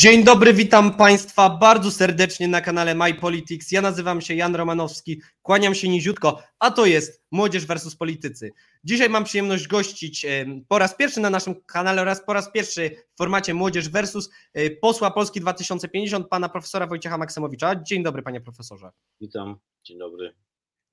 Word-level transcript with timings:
Dzień 0.00 0.24
dobry, 0.24 0.54
witam 0.54 0.96
Państwa 0.96 1.50
bardzo 1.50 1.90
serdecznie 1.90 2.48
na 2.48 2.60
kanale 2.60 2.94
MyPolitics. 2.94 3.72
Ja 3.72 3.82
nazywam 3.82 4.20
się 4.20 4.34
Jan 4.34 4.54
Romanowski, 4.56 5.22
kłaniam 5.42 5.74
się 5.74 5.88
niziutko, 5.88 6.42
a 6.58 6.70
to 6.70 6.86
jest 6.86 7.24
Młodzież 7.30 7.66
versus 7.66 7.96
Politycy. 7.96 8.50
Dzisiaj 8.84 9.10
mam 9.10 9.24
przyjemność 9.24 9.68
gościć 9.68 10.26
po 10.68 10.78
raz 10.78 10.96
pierwszy 10.96 11.20
na 11.20 11.30
naszym 11.30 11.54
kanale 11.66 12.02
oraz 12.02 12.24
po 12.24 12.32
raz 12.32 12.52
pierwszy 12.52 12.90
w 13.14 13.18
formacie 13.18 13.54
Młodzież 13.54 13.88
versus 13.88 14.30
e, 14.52 14.70
posła 14.70 15.10
Polski 15.10 15.40
2050, 15.40 16.28
pana 16.28 16.48
profesora 16.48 16.86
Wojciecha 16.86 17.18
Maksymowicza. 17.18 17.82
Dzień 17.82 18.02
dobry, 18.02 18.22
panie 18.22 18.40
profesorze. 18.40 18.90
Witam, 19.20 19.56
dzień 19.84 19.98
dobry. 19.98 20.34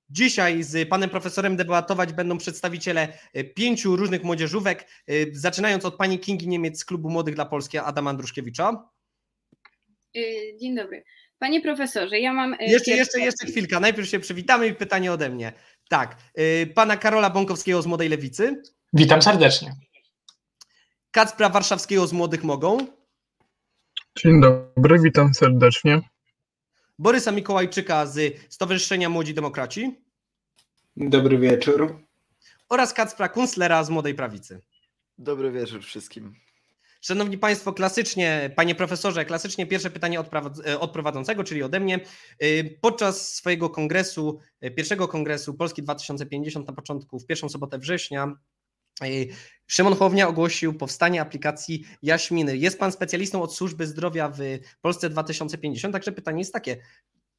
Dzisiaj 0.09 0.63
z 0.63 0.89
panem 0.89 1.09
profesorem 1.09 1.55
debatować 1.55 2.13
będą 2.13 2.37
przedstawiciele 2.37 3.19
e, 3.33 3.43
pięciu 3.43 3.95
różnych 3.95 4.23
młodzieżówek, 4.23 4.87
e, 5.07 5.13
zaczynając 5.31 5.85
od 5.85 5.95
pani 5.95 6.19
Kingi 6.19 6.47
Niemiec 6.47 6.79
z 6.79 6.85
Klubu 6.85 7.09
Młodych 7.09 7.35
dla 7.35 7.45
Polski, 7.45 7.77
Adama 7.77 8.09
Andruszkiewicza. 8.09 8.89
Y, 10.15 10.57
dzień 10.59 10.75
dobry. 10.75 11.03
Panie 11.39 11.61
profesorze, 11.61 12.19
ja 12.19 12.33
mam. 12.33 12.53
Y, 12.53 12.57
jeszcze, 12.59 12.91
jeszcze, 12.91 13.19
jeszcze 13.19 13.47
chwilka. 13.47 13.79
Najpierw 13.79 14.07
się 14.07 14.19
przywitamy 14.19 14.67
i 14.67 14.75
pytanie 14.75 15.11
ode 15.11 15.29
mnie. 15.29 15.53
Tak. 15.89 16.17
Y, 16.39 16.67
pana 16.75 16.97
Karola 16.97 17.29
Bąkowskiego 17.29 17.81
z 17.81 17.85
Młodej 17.85 18.09
Lewicy. 18.09 18.61
Witam 18.93 19.21
serdecznie. 19.21 19.75
Kacpra 21.11 21.49
Warszawskiego 21.49 22.07
z 22.07 22.13
Młodych 22.13 22.43
Mogą. 22.43 22.77
Dzień 24.17 24.41
dobry, 24.41 24.99
witam 24.99 25.33
serdecznie. 25.33 26.01
Borysa 26.99 27.31
Mikołajczyka 27.31 28.05
z 28.05 28.39
Stowarzyszenia 28.49 29.09
Młodzi 29.09 29.33
Demokraci. 29.33 30.01
Dobry 30.97 31.37
wieczór. 31.37 31.99
Oraz 32.69 32.93
Kacpra 32.93 33.29
Kunstlera 33.29 33.83
z 33.83 33.89
Młodej 33.89 34.15
Prawicy. 34.15 34.61
Dobry 35.17 35.51
wieczór 35.51 35.83
wszystkim. 35.83 36.35
Szanowni 37.07 37.37
Państwo, 37.37 37.73
klasycznie, 37.73 38.51
panie 38.55 38.75
profesorze, 38.75 39.25
klasycznie 39.25 39.65
pierwsze 39.65 39.89
pytanie 39.89 40.19
od 40.79 40.91
prowadzącego, 40.91 41.43
czyli 41.43 41.63
ode 41.63 41.79
mnie. 41.79 41.99
Y, 42.43 42.77
podczas 42.81 43.33
swojego 43.35 43.69
kongresu, 43.69 44.39
y, 44.65 44.71
pierwszego 44.71 45.07
kongresu 45.07 45.53
Polski 45.53 45.83
2050 45.83 46.67
na 46.67 46.73
początku, 46.73 47.19
w 47.19 47.25
pierwszą 47.25 47.49
sobotę 47.49 47.79
września, 47.79 48.35
Szymon 49.67 49.95
Hołownia 49.95 50.27
ogłosił 50.27 50.73
powstanie 50.73 51.21
aplikacji 51.21 51.85
Jaśminy. 52.01 52.57
Jest 52.57 52.79
Pan 52.79 52.91
specjalistą 52.91 53.41
od 53.41 53.55
służby 53.55 53.87
zdrowia 53.87 54.29
w 54.29 54.39
Polsce 54.81 55.09
2050, 55.09 55.93
także 55.93 56.11
pytanie 56.11 56.39
jest 56.39 56.53
takie, 56.53 56.77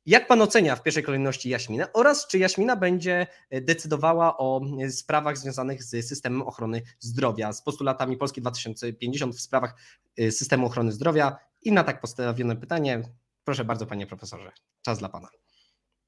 jak 0.08 0.28
pan 0.28 0.42
ocenia 0.42 0.76
w 0.76 0.82
pierwszej 0.82 1.02
kolejności 1.02 1.48
Jaśminę 1.48 1.92
oraz 1.92 2.26
czy 2.26 2.38
Jaśmina 2.38 2.76
będzie 2.76 3.26
e, 3.50 3.60
decydowała 3.60 4.38
o 4.38 4.60
e, 4.80 4.90
sprawach 4.90 5.38
związanych 5.38 5.84
z 5.84 6.06
systemem 6.06 6.42
ochrony 6.42 6.82
zdrowia, 6.98 7.52
z 7.52 7.62
postulatami 7.62 8.16
Polski 8.16 8.40
2050 8.40 9.34
w 9.34 9.40
sprawach 9.40 9.76
e, 10.18 10.30
systemu 10.30 10.66
ochrony 10.66 10.92
zdrowia? 10.92 11.36
I 11.62 11.72
na 11.72 11.84
tak 11.84 12.00
postawione 12.00 12.56
pytanie, 12.56 13.02
proszę 13.44 13.64
bardzo, 13.64 13.86
panie 13.86 14.06
profesorze, 14.06 14.52
czas 14.82 14.98
dla 14.98 15.08
pana. 15.08 15.28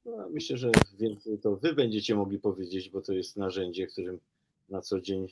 No, 0.04 0.28
myślę, 0.30 0.56
że 0.56 0.70
więcej 0.98 1.38
to 1.38 1.56
wy 1.56 1.74
będziecie 1.74 2.14
mogli 2.14 2.38
powiedzieć, 2.38 2.90
bo 2.90 3.00
to 3.00 3.12
jest 3.12 3.36
narzędzie, 3.36 3.86
którym 3.86 4.18
na 4.68 4.80
co 4.80 5.00
dzień 5.00 5.28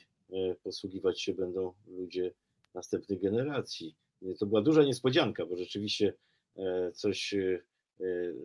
posługiwać 0.62 1.22
się 1.22 1.34
będą 1.34 1.72
ludzie 1.86 2.32
następnych 2.74 3.20
generacji. 3.22 3.94
To 4.38 4.46
była 4.46 4.62
duża 4.62 4.82
niespodzianka, 4.82 5.46
bo 5.46 5.56
rzeczywiście 5.56 6.12
coś 6.94 7.34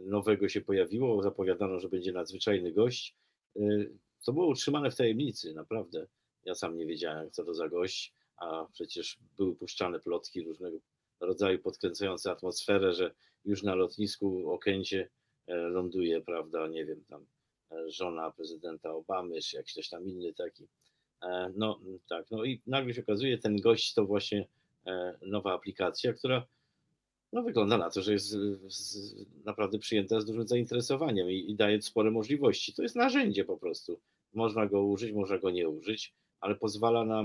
nowego 0.06 0.50
się 0.50 0.62
pojawiło, 0.62 1.24
zapowiadano, 1.24 1.80
że 1.80 1.90
będzie 1.90 2.12
nadzwyczajny 2.12 2.72
gość. 2.72 3.16
Y, 3.58 3.92
to 4.26 4.34
było 4.34 4.48
utrzymane 4.48 4.92
w 4.92 4.96
tajemnicy, 4.96 5.54
naprawdę. 5.54 6.08
Ja 6.46 6.56
sam 6.56 6.78
nie 6.78 6.86
wiedziałem, 6.86 7.32
co 7.32 7.44
to 7.44 7.54
za 7.54 7.70
gość, 7.70 8.14
a 8.38 8.68
przecież 8.74 9.18
były 9.38 9.56
puszczane 9.56 10.00
plotki 10.00 10.44
różnego 10.44 10.78
rodzaju 11.20 11.60
podkręcające 11.60 12.32
atmosferę, 12.32 12.94
że 12.94 13.14
już 13.46 13.64
na 13.64 13.76
lotnisku 13.76 14.52
Okęcie 14.52 15.10
e, 15.48 15.56
ląduje, 15.56 16.22
prawda, 16.22 16.68
nie 16.68 16.86
wiem, 16.86 17.04
tam 17.10 17.26
e, 17.72 17.92
żona 17.92 18.32
prezydenta 18.32 18.94
Obamy, 18.94 19.42
czy 19.42 19.58
jakiś 19.58 19.90
tam 19.90 20.08
inny 20.08 20.34
taki. 20.34 20.68
E, 21.22 21.52
no 21.56 21.80
tak, 22.10 22.32
no 22.32 22.44
i 22.44 22.62
nagle 22.68 22.94
się 22.94 23.02
okazuje, 23.02 23.38
ten 23.38 23.58
gość 23.58 23.94
to 23.94 24.06
właśnie 24.06 24.48
nowa 25.22 25.54
aplikacja, 25.54 26.14
która 26.14 26.48
no 27.34 27.44
wygląda 27.44 27.78
na 27.78 27.90
to, 27.90 28.02
że 28.02 28.14
jest 28.14 28.36
naprawdę 29.46 29.80
przyjęta 29.80 30.22
z 30.22 30.26
dużym 30.26 30.48
zainteresowaniem 30.48 31.32
i, 31.32 31.52
i 31.52 31.56
daje 31.56 31.82
spore 31.82 32.12
możliwości. 32.12 32.74
To 32.74 32.84
jest 32.84 32.96
narzędzie 32.96 33.46
po 33.46 33.58
prostu. 33.58 34.00
Można 34.34 34.66
go 34.66 34.84
użyć, 34.84 35.12
można 35.12 35.38
go 35.38 35.50
nie 35.50 35.70
użyć, 35.70 36.14
ale 36.40 36.56
pozwala 36.56 37.06
na 37.06 37.24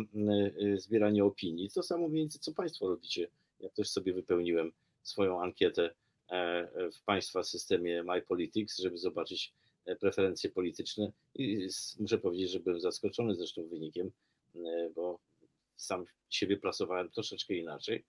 y, 0.62 0.80
zbieranie 0.80 1.24
opinii. 1.24 1.70
To 1.70 1.82
samo 1.82 2.08
mniej 2.08 2.22
więcej, 2.22 2.40
co 2.40 2.52
Państwo 2.52 2.88
robicie. 2.88 3.28
Ja 3.60 3.68
też 3.68 3.90
sobie 3.90 4.12
wypełniłem 4.12 4.72
swoją 5.02 5.42
ankietę 5.42 5.90
e, 6.30 6.90
w 6.90 7.02
Państwa 7.04 7.42
systemie 7.42 8.02
MyPolitics, 8.02 8.78
żeby 8.78 8.98
zobaczyć 8.98 9.52
e, 9.84 9.96
preferencje 9.96 10.50
polityczne 10.50 11.12
i 11.34 11.68
muszę 12.00 12.18
powiedzieć, 12.18 12.50
że 12.50 12.60
byłem 12.60 12.80
zaskoczony 12.80 13.34
zresztą 13.34 13.68
wynikiem, 13.68 14.10
e, 14.56 14.90
bo 14.94 15.18
sam 15.76 16.04
siebie 16.28 16.56
plasowałem 16.56 17.10
troszeczkę 17.10 17.54
inaczej 17.54 18.04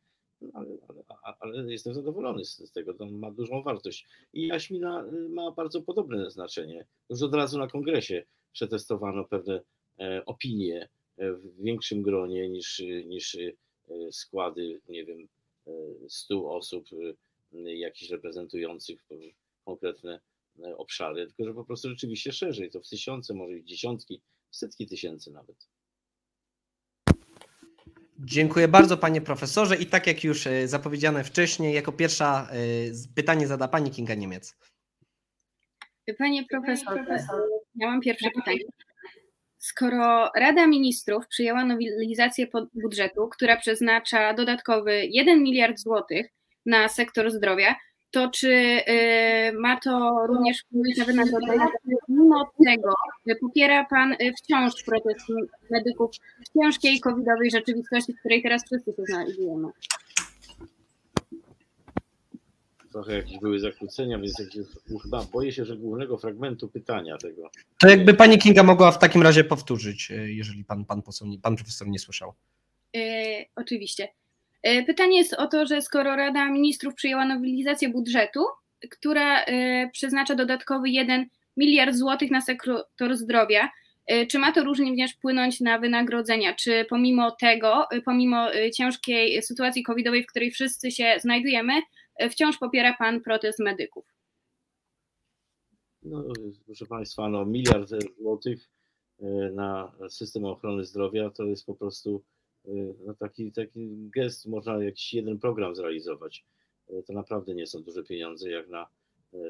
ale, 0.54 0.78
ale, 0.88 1.36
ale, 1.40 1.72
jestem 1.72 1.94
zadowolony 1.94 2.46
z, 2.46 2.72
tego, 2.72 2.94
to 2.94 3.06
ma 3.06 3.32
dużą 3.32 3.64
wartość. 3.64 4.08
I 4.34 4.48
jaśmina 4.48 5.06
y, 5.06 5.30
ma 5.30 5.52
bardzo 5.52 5.82
podobne 5.82 6.32
znaczenie. 6.32 6.86
Już 7.10 7.22
od 7.22 7.34
razu 7.34 7.60
na 7.60 7.68
kongresie 7.68 8.26
przetestowano 8.54 9.24
pewne 9.24 9.62
e, 10.00 10.26
opinie 10.26 10.90
e, 11.18 11.34
w 11.34 11.64
większym 11.64 12.02
gronie 12.02 12.50
niż, 12.50 12.80
niż 13.06 13.36
e, 13.36 13.52
składy, 14.12 14.82
nie 14.90 15.06
wiem, 15.06 15.28
100 16.08 16.56
osób, 16.56 16.86
jakichś 17.54 18.12
reprezentujących 18.12 19.06
konkretne 19.66 20.20
obszary, 20.78 21.28
tylko 21.28 21.44
że 21.44 21.54
po 21.54 21.66
prostu 21.66 21.90
rzeczywiście 21.90 22.32
szerzej, 22.32 22.72
to 22.72 22.82
w 22.82 22.90
tysiące, 22.90 23.34
może 23.34 23.58
i 23.58 23.64
dziesiątki, 23.64 24.22
setki 24.52 24.88
tysięcy 24.88 25.32
nawet. 25.32 25.68
Dziękuję 28.26 28.68
bardzo 28.68 28.98
panie 28.98 29.22
profesorze 29.22 29.76
i 29.76 29.86
tak 29.86 30.08
jak 30.08 30.24
już 30.24 30.48
e, 30.48 30.68
zapowiedziane 30.68 31.24
wcześniej, 31.24 31.74
jako 31.74 31.92
pierwsza 31.92 32.48
e, 32.52 32.56
pytanie 33.16 33.48
zada 33.48 33.68
pani 33.68 33.92
Kinga 33.92 34.16
Niemiec. 34.16 34.56
Panie 36.18 36.46
profesorze, 36.46 37.06
ja 37.76 37.88
mam 37.88 38.02
pierwsze 38.02 38.30
pytanie. 38.36 38.60
Skoro 39.58 40.32
Rada 40.36 40.68
Ministrów 40.68 41.28
przyjęła 41.28 41.66
nowelizację 41.66 42.48
budżetu, 42.74 43.28
która 43.28 43.58
przeznacza 43.58 44.34
dodatkowy 44.34 45.06
1 45.06 45.44
miliard 45.44 45.80
złotych 45.80 46.28
na 46.66 46.90
sektor 46.90 47.32
zdrowia, 47.32 47.76
to 48.12 48.30
czy 48.30 48.48
y, 48.48 49.54
ma 49.54 49.80
to 49.80 50.26
również 50.28 50.58
wpływ 50.62 50.98
na 50.98 51.06
wynagrodzenia? 51.06 51.68
Mimo 52.30 52.52
tego 52.66 52.94
popiera 53.42 53.86
Pan 53.86 54.14
y, 54.14 54.34
wciąż 54.38 54.84
protest 54.84 55.26
medyków 55.72 56.12
w 56.46 56.60
ciężkiej 56.60 57.00
covidowej 57.00 57.52
rzeczywistości, 57.52 58.14
w 58.14 58.20
której 58.20 58.44
teraz 58.44 58.66
wszyscy 58.66 58.94
się 58.94 59.04
znajdujemy? 59.06 59.68
Trochę 62.92 63.14
jakieś 63.14 63.40
były 63.40 63.60
zakłócenia, 63.60 64.20
więc 64.20 64.34
chyba 65.04 65.24
boję 65.24 65.52
się, 65.52 65.66
że 65.66 65.78
głównego 65.78 66.18
fragmentu 66.18 66.68
pytania 66.68 67.18
tego. 67.18 67.50
To 67.82 67.90
jakby 67.90 68.14
Pani 68.14 68.38
Kinga 68.38 68.64
mogła 68.64 68.92
w 68.92 69.00
takim 69.00 69.22
razie 69.22 69.44
powtórzyć, 69.44 70.12
y, 70.12 70.34
jeżeli 70.34 70.66
Pan, 70.66 70.86
pan, 70.86 71.02
poseł, 71.02 71.28
pan 71.42 71.56
profesor 71.56 71.88
nie 71.88 72.00
słyszał. 72.00 72.34
Yy, 72.94 73.02
oczywiście. 73.56 74.08
E, 74.64 74.84
pytanie 74.84 75.18
jest 75.18 75.34
o 75.34 75.48
to, 75.48 75.66
że 75.66 75.82
skoro 75.82 76.16
Rada 76.16 76.50
Ministrów 76.50 76.96
przyjęła 76.96 77.26
nowelizację 77.26 77.90
budżetu, 77.90 78.46
która 78.92 79.44
e, 79.44 79.90
przeznacza 79.90 80.36
dodatkowy 80.36 80.90
1 80.90 81.30
miliard 81.60 81.96
złotych 81.96 82.32
na 82.32 82.42
sektor 82.42 83.18
zdrowia, 83.18 83.70
e, 84.08 84.26
czy 84.26 84.40
ma 84.40 84.52
to 84.52 84.64
również 84.64 85.14
wpłynąć 85.14 85.62
na 85.62 85.80
wynagrodzenia? 85.80 86.56
Czy 86.56 86.86
pomimo 86.90 87.32
tego, 87.32 87.88
pomimo 88.06 88.48
ciężkiej 88.74 89.42
sytuacji 89.42 89.84
covidowej, 89.84 90.24
w 90.24 90.28
której 90.28 90.52
wszyscy 90.52 90.92
się 90.92 91.16
znajdujemy, 91.22 91.74
wciąż 92.32 92.58
popiera 92.58 92.96
Pan 93.00 93.22
protest 93.22 93.60
medyków? 93.60 94.06
No, 96.04 96.24
proszę 96.66 96.86
Państwa, 96.86 97.30
no, 97.30 97.46
miliard 97.46 97.90
złotych 98.20 98.70
na 99.52 99.92
system 100.10 100.46
ochrony 100.46 100.86
zdrowia 100.86 101.30
to 101.30 101.44
jest 101.44 101.66
po 101.66 101.76
prostu 101.76 102.24
no 103.06 103.14
taki, 103.14 103.52
taki 103.52 104.10
gest, 104.16 104.46
można 104.46 104.84
jakiś 104.84 105.14
jeden 105.14 105.40
program 105.40 105.76
zrealizować. 105.76 106.46
To 107.08 107.14
naprawdę 107.14 107.56
nie 107.56 107.68
są 107.68 107.84
duże 107.84 108.04
pieniądze 108.04 108.52
jak 108.52 108.70
na, 108.70 108.88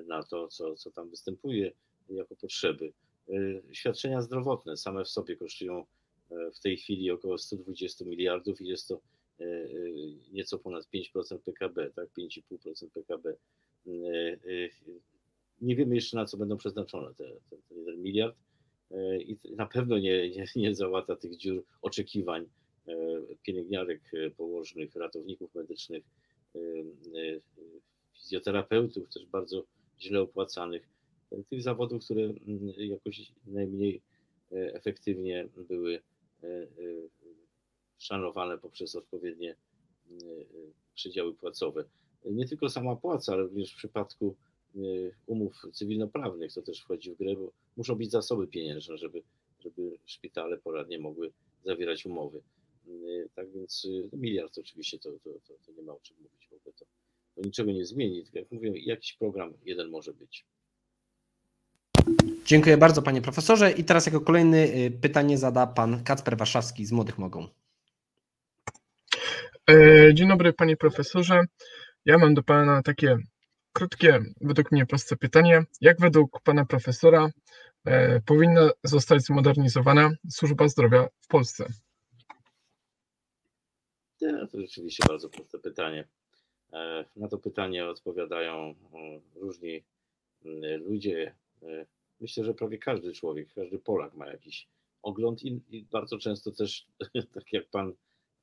na 0.07 0.23
to, 0.23 0.47
co, 0.47 0.75
co 0.75 0.91
tam 0.91 1.09
występuje 1.09 1.71
jako 2.15 2.35
potrzeby. 2.35 2.93
Świadczenia 3.71 4.21
zdrowotne 4.21 4.77
same 4.77 5.03
w 5.03 5.09
sobie 5.09 5.35
kosztują 5.35 5.85
w 6.55 6.59
tej 6.59 6.77
chwili 6.77 7.11
około 7.11 7.37
120 7.37 8.05
miliardów 8.05 8.61
i 8.61 8.67
jest 8.67 8.87
to 8.87 9.01
nieco 10.31 10.59
ponad 10.59 10.87
5% 10.93 11.39
PKB, 11.39 11.89
tak? 11.89 12.09
5,5% 12.17 12.89
PKB. 12.93 13.35
Nie 15.61 15.75
wiemy 15.75 15.95
jeszcze 15.95 16.17
na 16.17 16.25
co 16.25 16.37
będą 16.37 16.57
przeznaczone 16.57 17.13
te, 17.13 17.23
ten, 17.49 17.61
ten 17.69 17.77
1 17.77 18.01
miliard 18.01 18.35
i 19.19 19.37
na 19.55 19.65
pewno 19.65 19.99
nie, 19.99 20.29
nie, 20.29 20.45
nie 20.55 20.75
załata 20.75 21.15
tych 21.15 21.37
dziur 21.37 21.63
oczekiwań 21.81 22.49
pielęgniarek, 23.43 24.11
położnych, 24.37 24.95
ratowników 24.95 25.55
medycznych, 25.55 26.03
fizjoterapeutów, 28.13 29.09
też 29.09 29.25
bardzo 29.25 29.63
źle 29.99 30.21
opłacanych, 30.21 30.89
tych 31.49 31.61
zawodów, 31.61 32.03
które 32.05 32.21
mm, 32.21 32.73
jakoś 32.77 33.31
najmniej 33.45 34.01
efektywnie 34.51 35.49
były 35.57 36.01
szanowane 37.97 38.57
poprzez 38.57 38.95
odpowiednie 38.95 39.55
przydziały 40.95 41.33
płacowe. 41.33 41.85
Nie 42.25 42.47
tylko 42.47 42.69
sama 42.69 42.95
płaca, 42.95 43.33
ale 43.33 43.43
również 43.43 43.73
w 43.73 43.77
przypadku 43.77 44.35
umów 45.27 45.65
cywilnoprawnych 45.73 46.53
to 46.53 46.61
też 46.61 46.81
wchodzi 46.81 47.11
w 47.11 47.17
grę, 47.17 47.35
bo 47.35 47.51
muszą 47.77 47.95
być 47.95 48.11
zasoby 48.11 48.47
pieniężne, 48.47 48.97
żeby, 48.97 49.23
żeby 49.59 49.97
szpitale 50.05 50.57
poradnie 50.57 50.99
mogły 50.99 51.31
zawierać 51.65 52.05
umowy. 52.05 52.41
Tak 53.35 53.51
więc 53.51 53.87
no 54.11 54.17
miliard 54.17 54.57
oczywiście 54.57 54.99
to, 54.99 55.11
to, 55.11 55.29
to, 55.47 55.53
to, 55.65 55.71
nie 55.71 55.83
ma 55.83 55.93
o 55.93 55.99
czym 55.99 56.17
mówić 56.17 56.47
w 56.47 56.53
ogóle. 56.53 56.73
To, 56.79 56.85
to 57.35 57.41
niczego 57.41 57.71
nie 57.71 57.85
zmieni, 57.85 58.23
tylko 58.23 58.39
jak 58.39 58.51
mówię, 58.51 58.73
jakiś 58.75 59.13
program 59.13 59.53
jeden 59.65 59.89
może 59.89 60.13
być. 60.13 60.45
Dziękuję 62.49 62.77
bardzo 62.77 63.01
panie 63.01 63.21
profesorze 63.21 63.71
i 63.71 63.83
teraz 63.83 64.05
jako 64.05 64.21
kolejny 64.21 64.91
pytanie 65.01 65.37
zada 65.37 65.67
pan 65.67 66.03
Kacper 66.03 66.37
Warszawski 66.37 66.85
z 66.85 66.91
Młodych 66.91 67.17
Mogą. 67.17 67.47
E, 69.69 70.13
dzień 70.13 70.29
dobry 70.29 70.53
panie 70.53 70.77
profesorze. 70.77 71.43
Ja 72.05 72.17
mam 72.17 72.33
do 72.33 72.43
pana 72.43 72.81
takie 72.83 73.17
krótkie, 73.73 74.19
według 74.41 74.71
mnie 74.71 74.85
proste 74.85 75.15
pytanie. 75.15 75.63
Jak 75.81 75.99
według 75.99 76.41
pana 76.41 76.65
profesora 76.65 77.29
e, 77.85 78.21
powinna 78.21 78.69
zostać 78.83 79.21
zmodernizowana 79.21 80.11
służba 80.29 80.67
zdrowia 80.67 81.07
w 81.21 81.27
Polsce? 81.27 81.65
Ja, 84.21 84.47
to 84.47 84.61
rzeczywiście 84.61 85.03
bardzo 85.07 85.29
proste 85.29 85.59
pytanie. 85.59 86.07
E, 86.73 87.05
na 87.15 87.27
to 87.27 87.37
pytanie 87.37 87.85
odpowiadają 87.85 88.75
różni 89.35 89.83
ludzie. 90.85 91.35
Myślę, 92.21 92.43
że 92.43 92.53
prawie 92.53 92.77
każdy 92.77 93.13
człowiek, 93.13 93.53
każdy 93.53 93.79
Polak 93.79 94.13
ma 94.13 94.27
jakiś 94.27 94.67
ogląd 95.01 95.43
i, 95.43 95.61
i 95.69 95.83
bardzo 95.83 96.17
często 96.17 96.51
też, 96.51 96.87
tak 97.33 97.53
jak 97.53 97.69
pan 97.69 97.93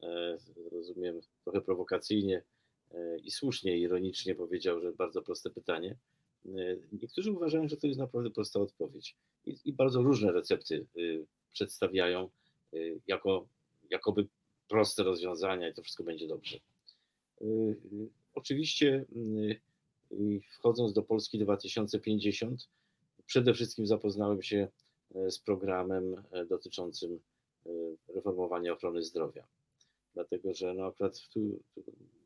E, 0.03 0.39
rozumiem, 0.73 1.21
trochę 1.45 1.61
prowokacyjnie 1.61 2.43
e, 2.95 3.19
i 3.19 3.31
słusznie, 3.31 3.79
ironicznie 3.79 4.35
powiedział, 4.35 4.81
że 4.81 4.93
bardzo 4.93 5.23
proste 5.23 5.51
pytanie. 5.51 5.97
E, 6.47 6.51
niektórzy 6.93 7.33
uważają, 7.33 7.69
że 7.69 7.77
to 7.77 7.87
jest 7.87 7.99
naprawdę 7.99 8.31
prosta 8.31 8.61
odpowiedź 8.61 9.17
i, 9.47 9.57
i 9.65 9.73
bardzo 9.73 10.03
różne 10.03 10.33
recepty 10.33 10.87
przedstawiają 11.53 12.31
jako 13.07 13.47
jakoby 13.91 14.27
proste 14.69 15.03
rozwiązania 15.03 15.69
i 15.69 15.75
to 15.75 15.83
wszystko 15.83 16.05
będzie 16.05 16.29
dobrze. 16.29 16.59
Oczywiście 18.35 19.05
wchodząc 20.51 20.93
do 20.93 21.03
Polski 21.03 21.39
2050 21.39 22.69
przede 23.27 23.55
wszystkim 23.55 23.87
zapoznałem 23.87 24.43
się 24.43 24.69
z 25.15 25.39
programem 25.39 26.23
dotyczącym 26.49 27.21
reformowania 28.09 28.73
ochrony 28.73 29.03
zdrowia 29.03 29.47
dlatego 30.17 30.55
że 30.55 30.75
no 30.75 30.87
akurat 30.87 31.29
tu, 31.29 31.61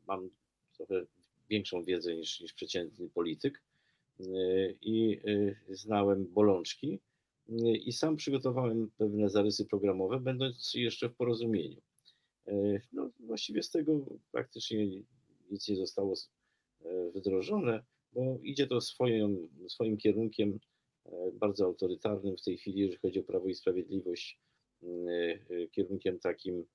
mam 0.07 0.29
trochę 0.77 1.05
większą 1.49 1.83
wiedzę 1.83 2.15
niż, 2.15 2.41
niż 2.41 2.53
przeciętny 2.53 3.09
polityk 3.09 3.63
i 4.81 5.21
znałem 5.69 6.27
bolączki 6.27 6.99
i 7.85 7.91
sam 7.93 8.15
przygotowałem 8.15 8.91
pewne 8.97 9.29
zarysy 9.29 9.65
programowe, 9.65 10.19
będąc 10.19 10.73
jeszcze 10.73 11.09
w 11.09 11.15
porozumieniu. 11.15 11.81
No, 12.93 13.09
właściwie 13.19 13.63
z 13.63 13.69
tego 13.69 14.05
praktycznie 14.31 14.87
nic 15.51 15.67
nie 15.67 15.75
zostało 15.75 16.13
wdrożone, 17.15 17.83
bo 18.13 18.37
idzie 18.43 18.67
to 18.67 18.81
swoim, 18.81 19.49
swoim 19.67 19.97
kierunkiem 19.97 20.59
bardzo 21.33 21.65
autorytarnym 21.65 22.37
w 22.37 22.43
tej 22.43 22.57
chwili, 22.57 22.79
jeżeli 22.79 22.97
chodzi 22.97 23.19
o 23.19 23.23
Prawo 23.23 23.47
i 23.47 23.55
Sprawiedliwość, 23.55 24.39
kierunkiem 25.71 26.19
takim 26.19 26.65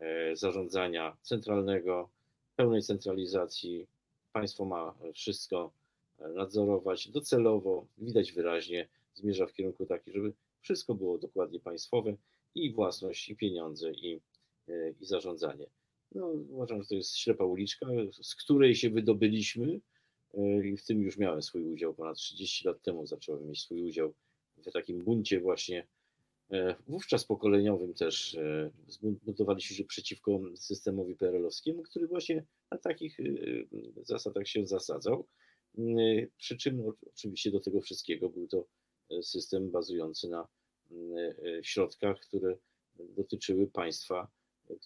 E, 0.00 0.36
zarządzania 0.36 1.16
centralnego, 1.22 2.10
pełnej 2.56 2.82
centralizacji. 2.82 3.86
Państwo 4.32 4.64
ma 4.64 4.94
wszystko 5.14 5.72
e, 6.18 6.28
nadzorować 6.28 7.08
docelowo, 7.08 7.86
widać 7.98 8.32
wyraźnie, 8.32 8.88
zmierza 9.14 9.46
w 9.46 9.52
kierunku 9.52 9.86
taki, 9.86 10.12
żeby 10.12 10.32
wszystko 10.60 10.94
było 10.94 11.18
dokładnie 11.18 11.60
państwowe 11.60 12.16
i 12.54 12.72
własność, 12.72 13.28
i 13.28 13.36
pieniądze, 13.36 13.92
i, 13.92 14.20
e, 14.68 14.90
i 15.00 15.06
zarządzanie. 15.06 15.66
No, 16.14 16.26
uważam, 16.26 16.82
że 16.82 16.88
to 16.88 16.94
jest 16.94 17.16
ślepa 17.16 17.44
uliczka, 17.44 17.86
z 18.22 18.34
której 18.34 18.74
się 18.74 18.90
wydobyliśmy 18.90 19.80
i 20.64 20.76
w 20.76 20.84
tym 20.84 21.02
już 21.02 21.18
miałem 21.18 21.42
swój 21.42 21.64
udział. 21.64 21.94
Ponad 21.94 22.16
30 22.16 22.68
lat 22.68 22.82
temu 22.82 23.06
zacząłem 23.06 23.46
mieć 23.48 23.60
swój 23.60 23.82
udział 23.82 24.14
w 24.56 24.72
takim 24.72 25.04
buncie 25.04 25.40
właśnie 25.40 25.86
E, 26.52 26.74
wówczas 26.88 27.24
pokoleniowym 27.24 27.94
też 27.94 28.34
e, 28.34 28.70
zbuntowaliśmy 28.86 29.76
się 29.76 29.84
przeciwko 29.84 30.40
systemowi 30.56 31.16
PRL-owskiemu, 31.16 31.82
który 31.82 32.06
właśnie 32.06 32.44
na 32.70 32.78
takich 32.78 33.20
e, 33.20 33.24
zasadach 34.02 34.48
się 34.48 34.66
zasadzał. 34.66 35.26
Przy 36.36 36.56
czym 36.56 36.82
oczywiście 37.12 37.50
do 37.50 37.60
tego 37.60 37.80
wszystkiego 37.80 38.28
był 38.28 38.48
to 38.48 38.66
system 39.22 39.70
bazujący 39.70 40.28
na 40.28 40.48
środkach, 41.62 42.20
które 42.20 42.56
dotyczyły 42.96 43.66
państwa, 43.66 44.28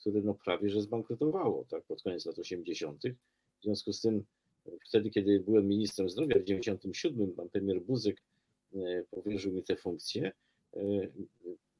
które 0.00 0.20
no 0.22 0.34
prawie 0.34 0.70
że 0.70 0.82
zbankrutowało 0.82 1.64
tak, 1.70 1.84
pod 1.84 2.02
koniec 2.02 2.26
lat 2.26 2.38
80. 2.38 3.02
W 3.60 3.62
związku 3.62 3.92
z 3.92 4.00
tym 4.00 4.24
wtedy, 4.86 5.10
kiedy 5.10 5.40
byłem 5.40 5.68
ministrem 5.68 6.10
zdrowia 6.10 6.38
w 6.38 6.44
97, 6.44 7.32
pan 7.32 7.48
premier 7.48 7.80
Buzek 7.80 8.22
powierzył 9.10 9.52
mi 9.52 9.62
te 9.62 9.76
funkcje, 9.76 10.32
E, 10.76 11.08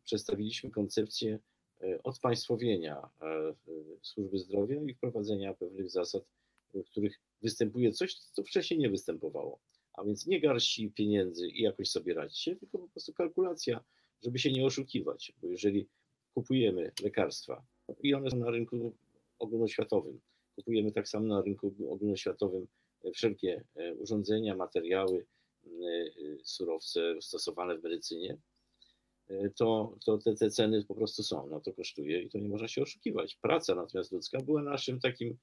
przedstawiliśmy 0.04 0.70
koncepcję 0.70 1.38
e, 1.80 2.02
odpaństwowienia 2.02 3.08
e, 3.22 3.54
służby 4.02 4.38
zdrowia 4.38 4.82
i 4.82 4.94
wprowadzenia 4.94 5.54
pewnych 5.54 5.90
zasad, 5.90 6.22
w 6.74 6.90
których 6.90 7.20
występuje 7.42 7.92
coś, 7.92 8.14
co 8.14 8.42
wcześniej 8.42 8.80
nie 8.80 8.90
występowało. 8.90 9.58
A 9.92 10.04
więc 10.04 10.26
nie 10.26 10.40
garści 10.40 10.90
pieniędzy 10.90 11.48
i 11.48 11.62
jakoś 11.62 11.90
sobie 11.90 12.14
radźcie, 12.14 12.56
tylko 12.56 12.78
po 12.78 12.88
prostu 12.88 13.12
kalkulacja, 13.12 13.84
żeby 14.22 14.38
się 14.38 14.52
nie 14.52 14.66
oszukiwać. 14.66 15.32
Bo 15.42 15.48
jeżeli 15.48 15.88
kupujemy 16.34 16.92
lekarstwa 17.02 17.66
i 18.02 18.14
one 18.14 18.30
są 18.30 18.36
na 18.36 18.50
rynku 18.50 18.92
ogólnoświatowym, 19.38 20.20
kupujemy 20.58 20.92
tak 20.92 21.08
samo 21.08 21.26
na 21.26 21.42
rynku 21.42 21.74
ogólnoświatowym 21.90 22.66
wszelkie 23.14 23.64
urządzenia, 23.98 24.56
materiały, 24.56 25.26
surowce 26.42 27.14
stosowane 27.20 27.78
w 27.78 27.82
medycynie, 27.82 28.38
E, 29.30 29.50
to, 29.50 29.94
to 30.04 30.18
te, 30.18 30.34
te 30.34 30.50
ceny 30.50 30.84
po 30.84 30.94
prostu 30.94 31.22
są, 31.22 31.46
no 31.50 31.60
to 31.60 31.72
kosztuje 31.72 32.22
i 32.22 32.28
to 32.28 32.38
nie 32.38 32.48
można 32.48 32.68
się 32.68 32.82
oszukiwać. 32.82 33.36
Praca 33.36 33.74
natomiast 33.74 34.12
ludzka 34.12 34.38
była 34.40 34.62
naszym 34.62 35.00
takim 35.00 35.38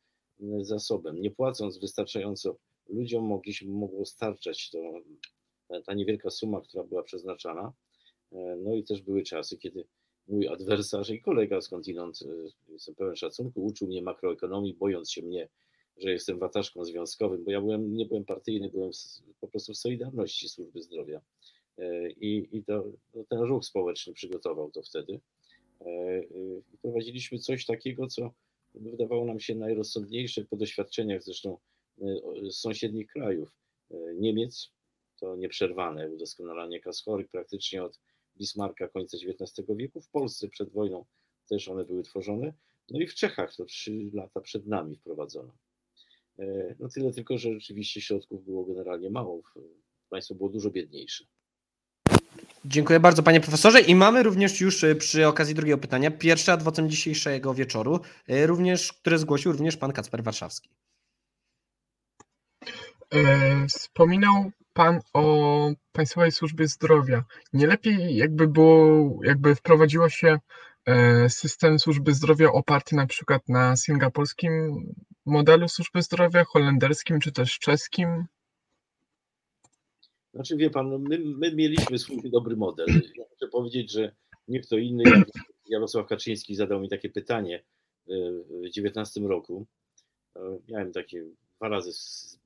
zasobem. 0.61 1.21
Nie 1.21 1.31
płacąc 1.31 1.77
wystarczająco 1.77 2.57
ludziom 2.89 3.23
mogliśmy, 3.23 3.71
mogło 3.71 4.05
starczać 4.05 4.69
to, 4.71 4.79
ta 5.85 5.93
niewielka 5.93 6.29
suma, 6.29 6.61
która 6.61 6.83
była 6.83 7.03
przeznaczana. 7.03 7.73
E, 8.31 8.55
no 8.63 8.75
i 8.75 8.83
też 8.83 9.01
były 9.01 9.23
czasy, 9.23 9.57
kiedy 9.57 9.85
mój 10.27 10.47
adwersarz 10.47 11.09
i 11.09 11.21
kolega 11.21 11.61
skądinąd, 11.61 12.19
e, 12.21 12.73
jestem 12.73 12.95
pełen 12.95 13.15
szacunku, 13.15 13.65
uczył 13.65 13.87
mnie 13.87 14.01
makroekonomii, 14.01 14.73
bojąc 14.73 15.11
się 15.11 15.21
mnie, 15.21 15.47
że 15.97 16.11
jestem 16.11 16.39
wataszką 16.39 16.85
związkowym, 16.85 17.43
bo 17.43 17.51
ja 17.51 17.61
byłem, 17.61 17.93
nie 17.93 18.05
byłem 18.05 18.25
partyjny, 18.25 18.69
byłem 18.69 18.91
po 19.41 19.47
prostu 19.47 19.73
w 19.73 19.77
Solidarności 19.77 20.49
Służby 20.49 20.81
Zdrowia. 20.81 21.21
E, 21.77 22.09
I, 22.09 22.57
i 22.57 22.63
to, 22.63 22.85
no, 23.15 23.23
ten 23.29 23.39
ruch 23.39 23.65
społeczny 23.65 24.13
przygotował 24.13 24.71
to 24.71 24.81
wtedy. 24.81 25.19
E, 25.81 26.23
I 26.73 26.77
prowadziliśmy 26.81 27.39
coś 27.39 27.65
takiego, 27.65 28.07
co 28.07 28.33
wydawało 28.75 29.25
nam 29.25 29.39
się 29.39 29.55
najrozsądniejsze 29.55 30.45
po 30.45 30.55
doświadczeniach 30.55 31.23
zresztą 31.23 31.57
e, 32.01 32.05
z 32.51 32.55
sąsiednich 32.55 33.07
krajów. 33.07 33.57
Niemiec 34.15 34.71
to 35.19 35.35
nieprzerwane 35.35 36.09
udoskonalanie 36.09 36.79
kas 36.79 37.01
chorych 37.01 37.29
praktycznie 37.29 37.83
od 37.83 37.99
Bismarcka 38.37 38.87
końca 38.87 39.17
XIX 39.17 39.67
wieku. 39.77 40.01
W 40.01 40.09
Polsce 40.09 40.47
przed 40.47 40.71
wojną 40.71 41.05
też 41.49 41.67
one 41.67 41.85
były 41.85 42.03
tworzone. 42.03 42.53
No 42.91 42.99
i 42.99 43.07
w 43.07 43.15
Czechach 43.15 43.55
to 43.55 43.65
trzy 43.65 44.09
lata 44.13 44.41
przed 44.41 44.67
nami 44.67 44.95
wprowadzono. 44.95 45.51
No 46.79 46.89
tyle 46.89 47.13
tylko, 47.13 47.37
że 47.37 47.53
rzeczywiście 47.53 48.01
środków 48.01 48.45
było 48.45 48.65
generalnie 48.65 49.09
mało. 49.09 49.41
Państwo 50.09 50.35
było 50.35 50.49
dużo 50.49 50.71
biedniejsze. 50.71 51.25
Dziękuję 52.65 52.99
bardzo 52.99 53.23
panie 53.23 53.41
profesorze 53.41 53.81
i 53.81 53.95
mamy 53.95 54.23
również 54.23 54.61
już 54.61 54.83
e, 54.83 54.95
przy 54.95 55.27
okazji 55.27 55.55
drugiego 55.55 55.77
pytania 55.77 56.11
pierwsze 56.11 56.53
adwocem 56.53 56.89
dzisiejszego 56.89 57.53
wieczoru, 57.53 57.99
e, 58.27 58.47
również, 58.47 58.93
które 58.93 59.17
zgłosił 59.17 59.51
również 59.51 59.77
pan 59.77 59.91
Kacper 59.91 60.23
Warszawski. 60.23 60.69
E, 63.13 63.67
wspominał 63.67 64.51
Pan 64.73 64.99
o 65.13 65.71
Państwowej 65.91 66.31
Służbie 66.31 66.67
Zdrowia. 66.67 67.23
Nie 67.53 67.67
lepiej 67.67 68.15
jakby 68.15 68.47
było, 68.47 69.19
jakby 69.23 69.55
wprowadziło 69.55 70.09
się 70.09 70.39
e, 70.85 71.29
system 71.29 71.79
służby 71.79 72.13
zdrowia 72.13 72.51
oparty 72.51 72.95
na 72.95 73.07
przykład 73.07 73.49
na 73.49 73.75
singapurskim 73.75 74.51
modelu 75.25 75.67
służby 75.67 76.01
zdrowia, 76.01 76.43
holenderskim 76.43 77.19
czy 77.19 77.31
też 77.31 77.59
czeskim? 77.59 78.25
Znaczy 80.33 80.57
wie 80.57 80.69
pan, 80.69 80.89
no 80.89 80.99
my, 80.99 81.19
my 81.19 81.55
mieliśmy 81.55 81.99
swój 81.99 82.31
dobry 82.31 82.55
model. 82.55 82.87
Ja 83.15 83.23
muszę 83.31 83.51
powiedzieć, 83.51 83.91
że 83.91 84.15
nie 84.47 84.59
kto 84.59 84.77
inny, 84.77 85.03
Jarosław 85.69 86.07
Kaczyński 86.07 86.55
zadał 86.55 86.79
mi 86.79 86.89
takie 86.89 87.09
pytanie 87.09 87.63
w 88.07 88.47
2019 88.47 89.21
roku. 89.21 89.65
Miałem 90.67 90.91
takie 90.91 91.25
dwa 91.57 91.67
razy 91.69 91.91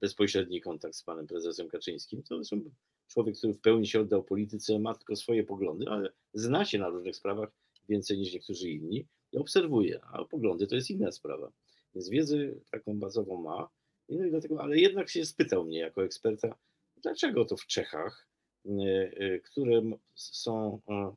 bezpośredni 0.01 0.61
kontakt 0.61 0.95
z 0.95 1.03
panem 1.03 1.27
prezesem 1.27 1.69
Kaczyńskim. 1.69 2.23
To 2.23 2.35
zresztą 2.35 2.61
człowiek, 3.07 3.37
który 3.37 3.53
w 3.53 3.61
pełni 3.61 3.87
się 3.87 4.01
oddał 4.01 4.23
polityce, 4.23 4.79
ma 4.79 4.95
tylko 4.95 5.15
swoje 5.15 5.43
poglądy, 5.43 5.85
ale 5.89 6.09
zna 6.33 6.65
się 6.65 6.79
na 6.79 6.89
różnych 6.89 7.15
sprawach 7.15 7.49
więcej 7.89 8.17
niż 8.17 8.33
niektórzy 8.33 8.69
inni 8.69 9.05
i 9.31 9.37
obserwuje, 9.37 9.99
a 10.03 10.25
poglądy 10.25 10.67
to 10.67 10.75
jest 10.75 10.89
inna 10.89 11.11
sprawa. 11.11 11.51
Więc 11.95 12.09
wiedzę 12.09 12.37
taką 12.71 12.99
bazową 12.99 13.41
ma, 13.41 13.69
no 14.09 14.25
i 14.25 14.29
dlatego, 14.29 14.61
ale 14.61 14.77
jednak 14.77 15.09
się 15.09 15.25
spytał 15.25 15.65
mnie 15.65 15.79
jako 15.79 16.03
eksperta, 16.03 16.55
dlaczego 17.01 17.45
to 17.45 17.57
w 17.57 17.65
Czechach, 17.65 18.27
e, 18.65 18.71
e, 19.17 19.39
które 19.39 19.81
są 20.15 20.79
e, 20.89 21.13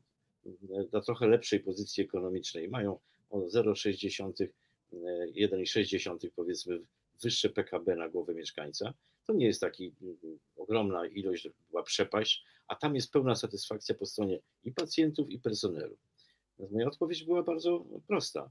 na 0.93 1.01
trochę 1.01 1.29
lepszej 1.29 1.61
pozycji 1.61 2.05
ekonomicznej, 2.05 2.69
mają 2.69 2.99
o 3.31 3.39
0,6, 3.39 4.49
1,6 4.93 6.31
powiedzmy 6.37 6.81
wyższe 7.23 7.49
PKB 7.50 7.97
na 7.97 8.09
głowę 8.09 8.35
mieszkańca, 8.35 8.95
to 9.26 9.33
nie 9.33 9.47
jest 9.47 9.61
taki 9.61 9.95
ogromna 10.57 11.07
ilość, 11.07 11.49
była 11.71 11.83
przepaść, 11.83 12.45
a 12.69 12.76
tam 12.76 12.95
jest 12.95 13.12
pełna 13.12 13.35
satysfakcja 13.35 13.95
po 13.95 14.07
stronie 14.07 14.40
i 14.64 14.73
pacjentów, 14.73 15.31
i 15.31 15.38
personelu. 15.38 15.97
Moja 16.71 16.87
odpowiedź 16.87 17.25
była 17.25 17.42
bardzo 17.42 17.85
prosta. 18.07 18.50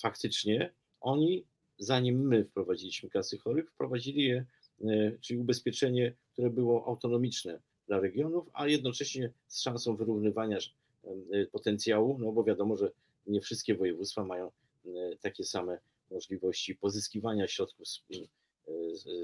Faktycznie 0.00 0.72
oni, 1.00 1.46
zanim 1.78 2.28
my 2.28 2.44
wprowadziliśmy 2.44 3.10
kasy 3.10 3.38
chorych, 3.38 3.70
wprowadzili 3.70 4.24
je, 4.24 4.46
e, 4.84 5.18
czyli 5.20 5.40
ubezpieczenie, 5.40 6.14
które 6.32 6.50
było 6.50 6.86
autonomiczne 6.86 7.60
dla 7.86 8.00
regionów, 8.00 8.50
a 8.52 8.66
jednocześnie 8.66 9.32
z 9.48 9.60
szansą 9.60 9.96
wyrównywania 9.96 10.58
e, 11.04 11.46
potencjału, 11.46 12.18
no 12.18 12.32
bo 12.32 12.44
wiadomo, 12.44 12.76
że 12.76 12.90
nie 13.26 13.40
wszystkie 13.40 13.74
województwa 13.74 14.24
mają 14.24 14.46
e, 14.86 14.90
takie 15.20 15.44
same 15.44 15.78
możliwości 16.10 16.74
pozyskiwania 16.74 17.48
środków 17.48 17.88
z, 17.88 18.02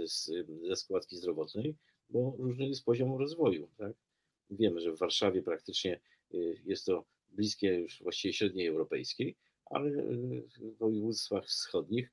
z, 0.04 0.30
ze 0.68 0.76
składki 0.76 1.16
zdrowotnej, 1.16 1.74
bo 2.10 2.34
różny 2.38 2.68
jest 2.68 2.84
poziom 2.84 3.18
rozwoju. 3.18 3.68
Tak? 3.78 3.92
Wiemy, 4.50 4.80
że 4.80 4.92
w 4.92 4.98
Warszawie 4.98 5.42
praktycznie 5.42 6.00
jest 6.64 6.84
to 6.84 7.04
bliskie 7.30 7.74
już 7.74 8.02
właściwie 8.02 8.34
średniej 8.34 8.66
europejskiej, 8.66 9.36
ale 9.64 9.90
w 9.90 10.76
województwach 10.78 11.46
wschodnich 11.46 12.12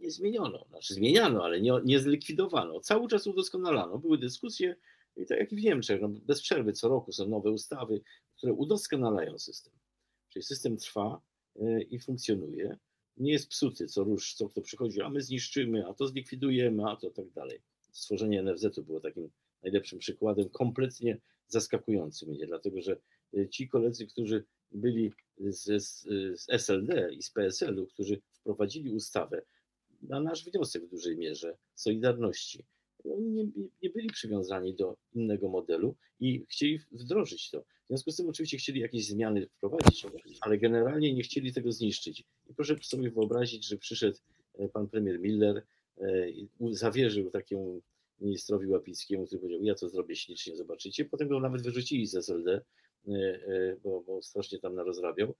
nie 0.00 0.10
zmieniono. 0.10 0.64
Znaczy 0.68 0.94
zmieniano, 0.94 1.44
ale 1.44 1.60
nie, 1.60 1.72
nie 1.84 2.00
zlikwidowano. 2.00 2.80
Cały 2.80 3.08
czas 3.08 3.26
udoskonalano. 3.26 3.98
Były 3.98 4.18
dyskusje 4.18 4.76
i 5.16 5.26
tak 5.26 5.38
jak 5.38 5.52
i 5.52 5.56
w 5.56 5.62
Niemczech, 5.62 6.00
no 6.00 6.08
bez 6.08 6.42
przerwy 6.42 6.72
co 6.72 6.88
roku 6.88 7.12
są 7.12 7.28
nowe 7.28 7.50
ustawy, 7.50 8.00
które 8.36 8.52
udoskonalają 8.52 9.38
system. 9.38 9.72
Czyli 10.28 10.42
system 10.42 10.76
trwa 10.76 11.20
y, 11.56 11.86
i 11.90 11.98
funkcjonuje. 11.98 12.76
Nie 13.16 13.32
jest 13.32 13.48
psuty 13.48 13.86
co 13.86 14.04
rusz, 14.04 14.34
co 14.34 14.48
kto 14.48 14.60
przychodzi, 14.60 15.02
a 15.02 15.08
my 15.08 15.22
zniszczymy, 15.22 15.86
a 15.86 15.94
to 15.94 16.06
zlikwidujemy, 16.06 16.90
a 16.90 16.96
to 16.96 17.10
tak 17.10 17.30
dalej. 17.30 17.60
Stworzenie 17.92 18.42
NFZ-u 18.42 18.82
było 18.82 19.00
takim 19.00 19.30
najlepszym 19.64 19.98
przykładem, 19.98 20.48
kompletnie 20.48 21.18
zaskakującym 21.48 22.28
mnie, 22.28 22.46
dlatego 22.46 22.82
że 22.82 22.96
y, 23.34 23.48
ci 23.48 23.68
koledzy, 23.68 24.06
którzy 24.06 24.44
byli 24.72 25.12
z, 25.38 25.82
z, 25.82 26.06
SLD 26.48 27.14
i 27.14 27.22
z 27.22 27.30
PSL-u, 27.30 27.86
którzy 27.86 28.20
wprowadzili 28.32 28.90
ustawę, 28.90 29.42
na 30.02 30.20
nasz 30.20 30.44
wniosek 30.44 30.84
w 30.84 30.90
dużej 30.90 31.16
mierze 31.16 31.56
Solidarności. 31.74 32.64
Oni 33.04 33.30
nie, 33.30 33.44
nie 33.82 33.90
byli 33.90 34.08
przywiązani 34.08 34.74
do 34.74 34.96
innego 35.14 35.48
modelu 35.48 35.94
i 36.20 36.46
chcieli 36.48 36.80
wdrożyć 36.92 37.50
to. 37.50 37.60
W 37.60 37.86
związku 37.88 38.10
z 38.10 38.16
tym 38.16 38.28
oczywiście 38.28 38.56
chcieli 38.56 38.80
jakieś 38.80 39.06
zmiany 39.06 39.46
wprowadzić, 39.46 40.06
ale 40.40 40.58
generalnie 40.58 41.14
nie 41.14 41.22
chcieli 41.22 41.52
tego 41.52 41.72
zniszczyć. 41.72 42.24
I 42.50 42.54
proszę 42.54 42.76
sobie 42.82 43.10
wyobrazić, 43.10 43.66
że 43.66 43.76
przyszedł 43.76 44.18
e, 44.54 44.68
pan 44.68 44.88
premier 44.88 45.20
Miller, 45.20 45.62
e, 45.98 46.26
zawierzył 46.70 47.30
takiemu 47.30 47.82
ministrowi 48.24 48.66
Łapickiemu, 48.66 49.26
który 49.26 49.40
powiedział, 49.40 49.62
ja 49.62 49.74
to 49.74 49.88
zrobię 49.88 50.16
ślicznie, 50.16 50.56
zobaczycie. 50.56 51.04
Potem 51.04 51.28
go 51.28 51.40
nawet 51.40 51.62
wyrzucili 51.62 52.06
z 52.06 52.14
SLD, 52.14 52.60
e, 53.08 53.76
bo, 53.82 54.00
bo 54.06 54.22
strasznie 54.22 54.58
tam 54.58 54.74
narozrabiał, 54.74 55.34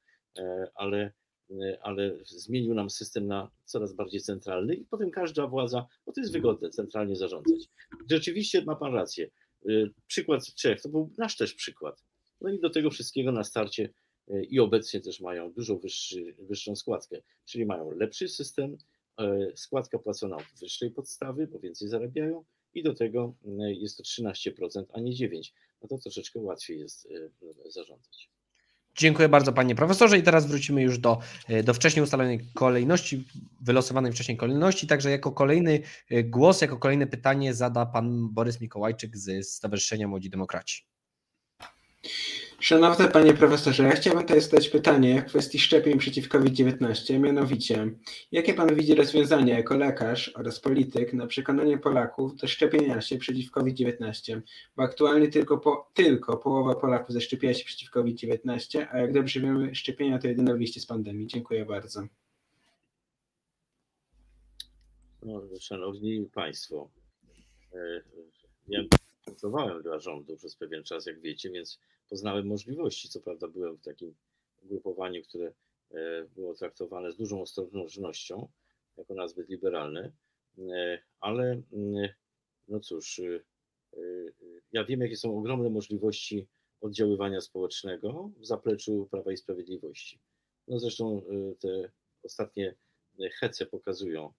ale 0.74 1.12
Y, 1.50 1.80
ale 1.82 2.18
zmienił 2.24 2.74
nam 2.74 2.90
system 2.90 3.26
na 3.26 3.50
coraz 3.64 3.92
bardziej 3.92 4.20
centralny 4.20 4.74
i 4.74 4.84
potem 4.84 5.10
każda 5.10 5.46
władza, 5.46 5.86
bo 6.06 6.12
to 6.12 6.20
jest 6.20 6.32
wygodne, 6.32 6.70
centralnie 6.70 7.16
zarządzać. 7.16 7.68
Rzeczywiście 8.10 8.64
ma 8.64 8.76
pan 8.76 8.94
rację. 8.94 9.30
Przykład 10.06 10.54
Czech 10.54 10.80
to 10.80 10.88
był 10.88 11.10
nasz 11.18 11.36
też 11.36 11.54
przykład. 11.54 12.04
No 12.40 12.50
i 12.50 12.60
do 12.60 12.70
tego 12.70 12.90
wszystkiego 12.90 13.32
na 13.32 13.44
starcie 13.44 13.88
i 14.48 14.60
obecnie 14.60 15.00
też 15.00 15.20
mają 15.20 15.52
dużo 15.52 15.76
wyższy, 15.76 16.34
wyższą 16.38 16.76
składkę, 16.76 17.22
czyli 17.44 17.66
mają 17.66 17.90
lepszy 17.90 18.28
system, 18.28 18.76
składka 19.54 19.98
płacona 19.98 20.36
od 20.36 20.60
wyższej 20.60 20.90
podstawy, 20.90 21.46
bo 21.46 21.58
więcej 21.58 21.88
zarabiają 21.88 22.44
i 22.74 22.82
do 22.82 22.94
tego 22.94 23.34
jest 23.58 23.96
to 23.96 24.02
13%, 24.02 24.84
a 24.92 25.00
nie 25.00 25.12
9%. 25.12 25.52
No 25.82 25.88
to 25.88 25.98
troszeczkę 25.98 26.40
łatwiej 26.40 26.78
jest 26.78 27.08
zarządzać. 27.68 28.30
Dziękuję 28.96 29.28
bardzo 29.28 29.52
panie 29.52 29.74
profesorze 29.74 30.18
i 30.18 30.22
teraz 30.22 30.46
wrócimy 30.46 30.82
już 30.82 30.98
do, 30.98 31.18
e, 31.48 31.62
do 31.62 31.74
wcześniej 31.74 32.02
ustalonej 32.02 32.40
kolejności, 32.54 33.24
wylosowanej 33.60 34.12
wcześniej 34.12 34.36
kolejności, 34.36 34.86
także 34.86 35.10
jako 35.10 35.32
kolejny 35.32 35.80
głos, 36.24 36.60
jako 36.60 36.78
kolejne 36.78 37.06
pytanie 37.06 37.54
zada 37.54 37.86
pan 37.86 38.28
Borys 38.28 38.60
Mikołajczyk 38.60 39.16
z 39.16 39.48
Stowarzyszenia 39.48 40.08
Młodzi 40.08 40.30
Demokraci. 40.30 40.86
Szanowny 42.60 43.08
panie 43.08 43.34
profesorze, 43.34 43.82
ja 43.82 43.90
chciałbym 43.90 44.22
tutaj 44.22 44.40
zadać 44.40 44.68
pytanie 44.68 45.22
w 45.22 45.24
kwestii 45.24 45.58
szczepień 45.58 45.98
przeciw 45.98 46.28
COVID-19, 46.28 47.20
mianowicie, 47.20 47.90
jakie 48.32 48.54
pan 48.54 48.74
widzi 48.74 48.94
rozwiązania 48.94 49.56
jako 49.56 49.76
lekarz 49.76 50.32
oraz 50.36 50.60
polityk 50.60 51.12
na 51.12 51.26
przekonanie 51.26 51.78
Polaków 51.78 52.36
do 52.36 52.46
szczepienia 52.46 53.00
się 53.00 53.18
przeciw 53.18 53.50
COVID-19, 53.50 54.40
bo 54.76 54.82
aktualnie 54.82 55.28
tylko, 55.28 55.58
po, 55.58 55.90
tylko 55.94 56.36
połowa 56.36 56.74
Polaków 56.74 57.14
zaszczepiła 57.14 57.54
się 57.54 57.64
przeciw 57.64 57.90
COVID-19, 57.90 58.86
a 58.90 58.98
jak 58.98 59.12
dobrze 59.12 59.40
wiemy, 59.40 59.74
szczepienia 59.74 60.18
to 60.18 60.28
jedyne 60.28 60.54
wyjście 60.54 60.80
z 60.80 60.86
pandemii. 60.86 61.26
Dziękuję 61.26 61.64
bardzo. 61.64 62.06
No, 65.22 65.42
szanowni 65.60 66.30
Państwo, 66.34 66.90
e, 67.72 68.02
ja 68.68 68.80
pracowałem 69.24 69.82
dla 69.82 69.98
rządu 69.98 70.36
przez 70.36 70.56
pewien 70.56 70.84
czas, 70.84 71.06
jak 71.06 71.20
wiecie, 71.20 71.50
więc 71.50 71.80
poznałem 72.08 72.46
możliwości. 72.46 73.08
Co 73.08 73.20
prawda 73.20 73.48
byłem 73.48 73.76
w 73.76 73.82
takim 73.82 74.14
ugrupowaniu, 74.62 75.22
które 75.22 75.52
e, 75.90 76.24
było 76.36 76.54
traktowane 76.54 77.12
z 77.12 77.16
dużą 77.16 77.42
ostrożnością, 77.42 78.48
jako 78.96 79.14
nazbyt 79.14 79.48
liberalne, 79.48 80.12
e, 80.58 81.02
ale 81.20 81.62
mm, 81.72 82.08
no 82.68 82.80
cóż, 82.80 83.18
e, 83.18 83.40
ja 84.72 84.84
wiem, 84.84 85.00
jakie 85.00 85.16
są 85.16 85.38
ogromne 85.38 85.70
możliwości 85.70 86.46
oddziaływania 86.80 87.40
społecznego 87.40 88.30
w 88.36 88.46
zapleczu 88.46 89.08
Prawa 89.10 89.32
i 89.32 89.36
Sprawiedliwości. 89.36 90.20
No 90.68 90.78
zresztą 90.78 91.22
te 91.60 91.90
ostatnie 92.22 92.74
hece 93.32 93.66
pokazują, 93.66 94.32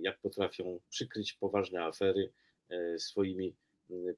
jak 0.00 0.20
potrafią 0.20 0.80
przykryć 0.88 1.32
poważne 1.32 1.84
afery 1.84 2.32
swoimi 2.98 3.54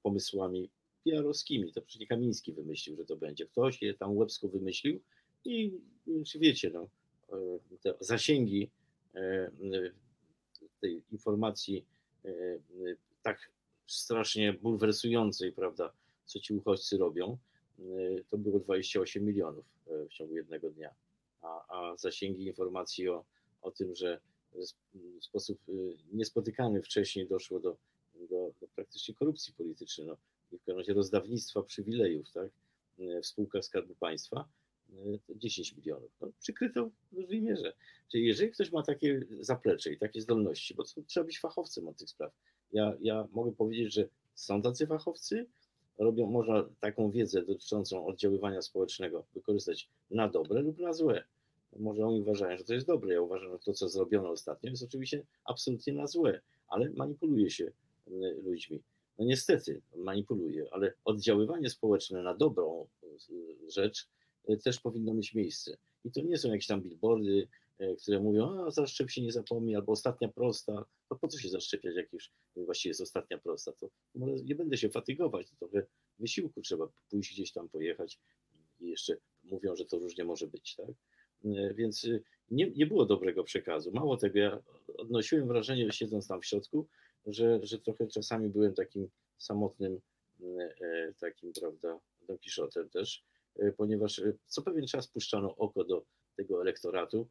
pomysłami 0.02 0.70
PR-owskimi. 1.04 1.72
To 1.72 1.82
przecież 1.82 2.08
Kamiński 2.08 2.52
wymyślił, 2.52 2.96
że 2.96 3.04
to 3.04 3.16
będzie. 3.16 3.46
Ktoś 3.46 3.82
je 3.82 3.94
tam 3.94 4.16
łebsko 4.16 4.48
wymyślił 4.48 5.00
i 5.44 5.80
czy 6.26 6.38
wiecie, 6.38 6.70
no, 6.70 6.88
e, 7.32 7.36
te 7.82 7.94
zasięgi 8.00 8.70
tej 10.80 11.02
informacji 11.12 11.84
tak 13.22 13.50
strasznie 13.86 14.52
bulwersującej, 14.52 15.52
prawda, 15.52 15.92
co 16.24 16.40
ci 16.40 16.54
uchodźcy 16.54 16.98
robią, 16.98 17.38
to 18.28 18.38
było 18.38 18.60
28 18.60 19.24
milionów 19.24 19.64
w 19.86 20.12
ciągu 20.12 20.36
jednego 20.36 20.70
dnia. 20.70 20.90
A, 21.42 21.46
a 21.68 21.96
zasięgi 21.96 22.46
informacji 22.46 23.08
o, 23.08 23.24
o 23.62 23.70
tym, 23.70 23.94
że 23.94 24.20
w 25.20 25.24
sposób 25.24 25.58
niespotykany 26.12 26.82
wcześniej 26.82 27.28
doszło 27.28 27.60
do, 27.60 27.76
do, 28.28 28.52
do 28.60 28.68
praktycznie 28.68 29.14
korupcji 29.14 29.54
politycznej. 29.54 30.06
No, 30.06 30.16
w 30.46 30.50
każdym 30.50 30.78
razie 30.78 30.94
rozdawnictwa 30.94 31.62
przywilejów, 31.62 32.32
tak, 32.32 32.50
w 32.98 33.26
spółkach 33.26 33.64
Skarbu 33.64 33.94
Państwa, 33.94 34.48
to 35.26 35.34
10 35.34 35.76
milionów. 35.76 36.10
No, 36.20 36.28
przykryto 36.40 36.90
w 37.12 37.14
dużej 37.14 37.42
mierze. 37.42 37.72
Czyli 38.08 38.26
jeżeli 38.26 38.50
ktoś 38.50 38.72
ma 38.72 38.82
takie 38.82 39.26
zaplecze 39.40 39.92
i 39.92 39.98
takie 39.98 40.20
zdolności, 40.20 40.74
bo 40.74 40.84
to 40.84 41.02
trzeba 41.06 41.26
być 41.26 41.40
fachowcem 41.40 41.88
od 41.88 41.96
tych 41.96 42.10
spraw. 42.10 42.32
Ja, 42.72 42.96
ja 43.00 43.28
mogę 43.32 43.52
powiedzieć, 43.52 43.94
że 43.94 44.08
są 44.34 44.62
tacy 44.62 44.86
fachowcy, 44.86 45.46
robią, 45.98 46.26
można 46.26 46.68
taką 46.80 47.10
wiedzę 47.10 47.42
dotyczącą 47.42 48.06
oddziaływania 48.06 48.62
społecznego 48.62 49.24
wykorzystać 49.34 49.88
na 50.10 50.28
dobre 50.28 50.62
lub 50.62 50.78
na 50.78 50.92
złe. 50.92 51.24
Może 51.76 52.06
oni 52.06 52.20
uważają, 52.20 52.58
że 52.58 52.64
to 52.64 52.74
jest 52.74 52.86
dobre. 52.86 53.14
Ja 53.14 53.20
uważam, 53.20 53.52
że 53.52 53.58
to, 53.58 53.72
co 53.72 53.88
zrobiono 53.88 54.30
ostatnio, 54.30 54.70
jest 54.70 54.82
oczywiście 54.82 55.22
absolutnie 55.44 55.92
na 55.92 56.06
złe, 56.06 56.40
ale 56.68 56.90
manipuluje 56.90 57.50
się 57.50 57.72
ludźmi. 58.42 58.82
No 59.18 59.24
niestety 59.24 59.82
manipuluje, 59.96 60.66
ale 60.70 60.92
oddziaływanie 61.04 61.70
społeczne 61.70 62.22
na 62.22 62.34
dobrą 62.34 62.88
rzecz 63.68 64.08
też 64.64 64.80
powinno 64.80 65.14
mieć 65.14 65.34
miejsce. 65.34 65.76
I 66.04 66.10
to 66.10 66.20
nie 66.20 66.38
są 66.38 66.48
jakieś 66.48 66.66
tam 66.66 66.82
billboardy, 66.82 67.48
które 68.02 68.20
mówią, 68.20 68.66
a 68.66 68.70
zaszczep 68.70 69.10
się 69.10 69.22
nie 69.22 69.32
zapomni, 69.32 69.76
albo 69.76 69.92
ostatnia 69.92 70.28
prosta. 70.28 70.84
To 71.08 71.16
po 71.16 71.28
co 71.28 71.38
się 71.38 71.48
zaszczepiać, 71.48 71.96
jak 71.96 72.12
już 72.12 72.30
właściwie 72.56 72.90
jest 72.90 73.00
ostatnia 73.00 73.38
prosta? 73.38 73.72
To 73.72 73.88
może 74.14 74.44
nie 74.44 74.54
będę 74.54 74.76
się 74.76 74.88
fatygować, 74.88 75.50
to 75.50 75.56
trochę 75.56 75.86
wysiłku 76.18 76.62
trzeba 76.62 76.88
pójść 77.10 77.32
gdzieś 77.32 77.52
tam, 77.52 77.68
pojechać 77.68 78.18
i 78.80 78.88
jeszcze 78.88 79.16
mówią, 79.44 79.76
że 79.76 79.84
to 79.84 79.98
różnie 79.98 80.24
może 80.24 80.46
być, 80.46 80.76
tak? 80.76 80.90
Więc 81.74 82.06
nie, 82.50 82.70
nie 82.70 82.86
było 82.86 83.06
dobrego 83.06 83.44
przekazu. 83.44 83.92
Mało 83.92 84.16
tego, 84.16 84.38
ja 84.38 84.62
odnosiłem 84.96 85.48
wrażenie, 85.48 85.92
siedząc 85.92 86.28
tam 86.28 86.40
w 86.40 86.46
środku, 86.46 86.86
że, 87.26 87.60
że 87.62 87.78
trochę 87.78 88.06
czasami 88.06 88.48
byłem 88.48 88.74
takim 88.74 89.08
samotnym, 89.38 90.00
takim, 91.20 91.52
prawda, 91.60 92.00
Don 92.28 92.38
Quixotem 92.38 92.88
też, 92.88 93.24
ponieważ 93.76 94.22
co 94.46 94.62
pewien 94.62 94.86
czas 94.86 95.08
puszczano 95.08 95.56
oko 95.56 95.84
do 95.84 96.04
tego 96.36 96.62
elektoratu, 96.62 97.28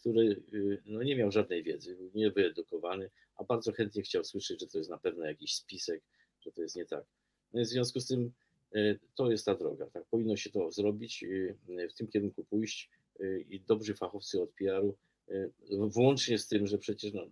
który 0.00 0.42
no, 0.86 1.02
nie 1.02 1.16
miał 1.16 1.30
żadnej 1.30 1.62
wiedzy, 1.62 1.96
był 1.96 2.10
niewyedukowany, 2.14 3.10
a 3.36 3.44
bardzo 3.44 3.72
chętnie 3.72 4.02
chciał 4.02 4.24
słyszeć, 4.24 4.60
że 4.60 4.66
to 4.66 4.78
jest 4.78 4.90
na 4.90 4.98
pewno 4.98 5.24
jakiś 5.24 5.54
spisek, 5.54 6.02
że 6.40 6.52
to 6.52 6.62
jest 6.62 6.76
nie 6.76 6.86
tak. 6.86 7.04
No 7.52 7.62
w 7.62 7.66
związku 7.66 8.00
z 8.00 8.06
tym 8.06 8.32
to 9.14 9.30
jest 9.30 9.44
ta 9.44 9.54
droga. 9.54 9.86
Tak 9.86 10.04
powinno 10.04 10.36
się 10.36 10.50
to 10.50 10.70
zrobić, 10.70 11.24
w 11.90 11.94
tym 11.94 12.08
kierunku 12.08 12.44
pójść 12.44 12.90
i 13.48 13.60
dobrzy 13.60 13.94
fachowcy 13.94 14.42
od 14.42 14.50
PR-u, 14.50 14.96
włącznie 15.70 16.38
z 16.38 16.48
tym, 16.48 16.66
że 16.66 16.78
przecież 16.78 17.12
no, 17.12 17.26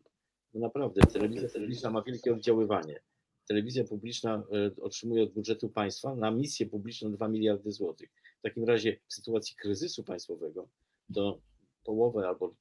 no 0.54 0.60
naprawdę 0.60 1.00
telewizja 1.00 1.48
publiczna 1.48 1.90
ma 1.90 2.02
wielkie 2.02 2.32
oddziaływanie. 2.32 3.00
Telewizja 3.48 3.84
publiczna 3.84 4.42
otrzymuje 4.80 5.22
od 5.22 5.32
budżetu 5.32 5.68
państwa 5.68 6.14
na 6.14 6.30
misję 6.30 6.66
publiczną 6.66 7.12
2 7.12 7.28
miliardy 7.28 7.72
złotych. 7.72 8.10
W 8.38 8.42
takim 8.42 8.64
razie 8.64 8.96
w 9.08 9.14
sytuacji 9.14 9.56
kryzysu 9.56 10.04
państwowego 10.04 10.68
to 11.14 11.40
połowę 11.84 12.28
albo 12.28 12.54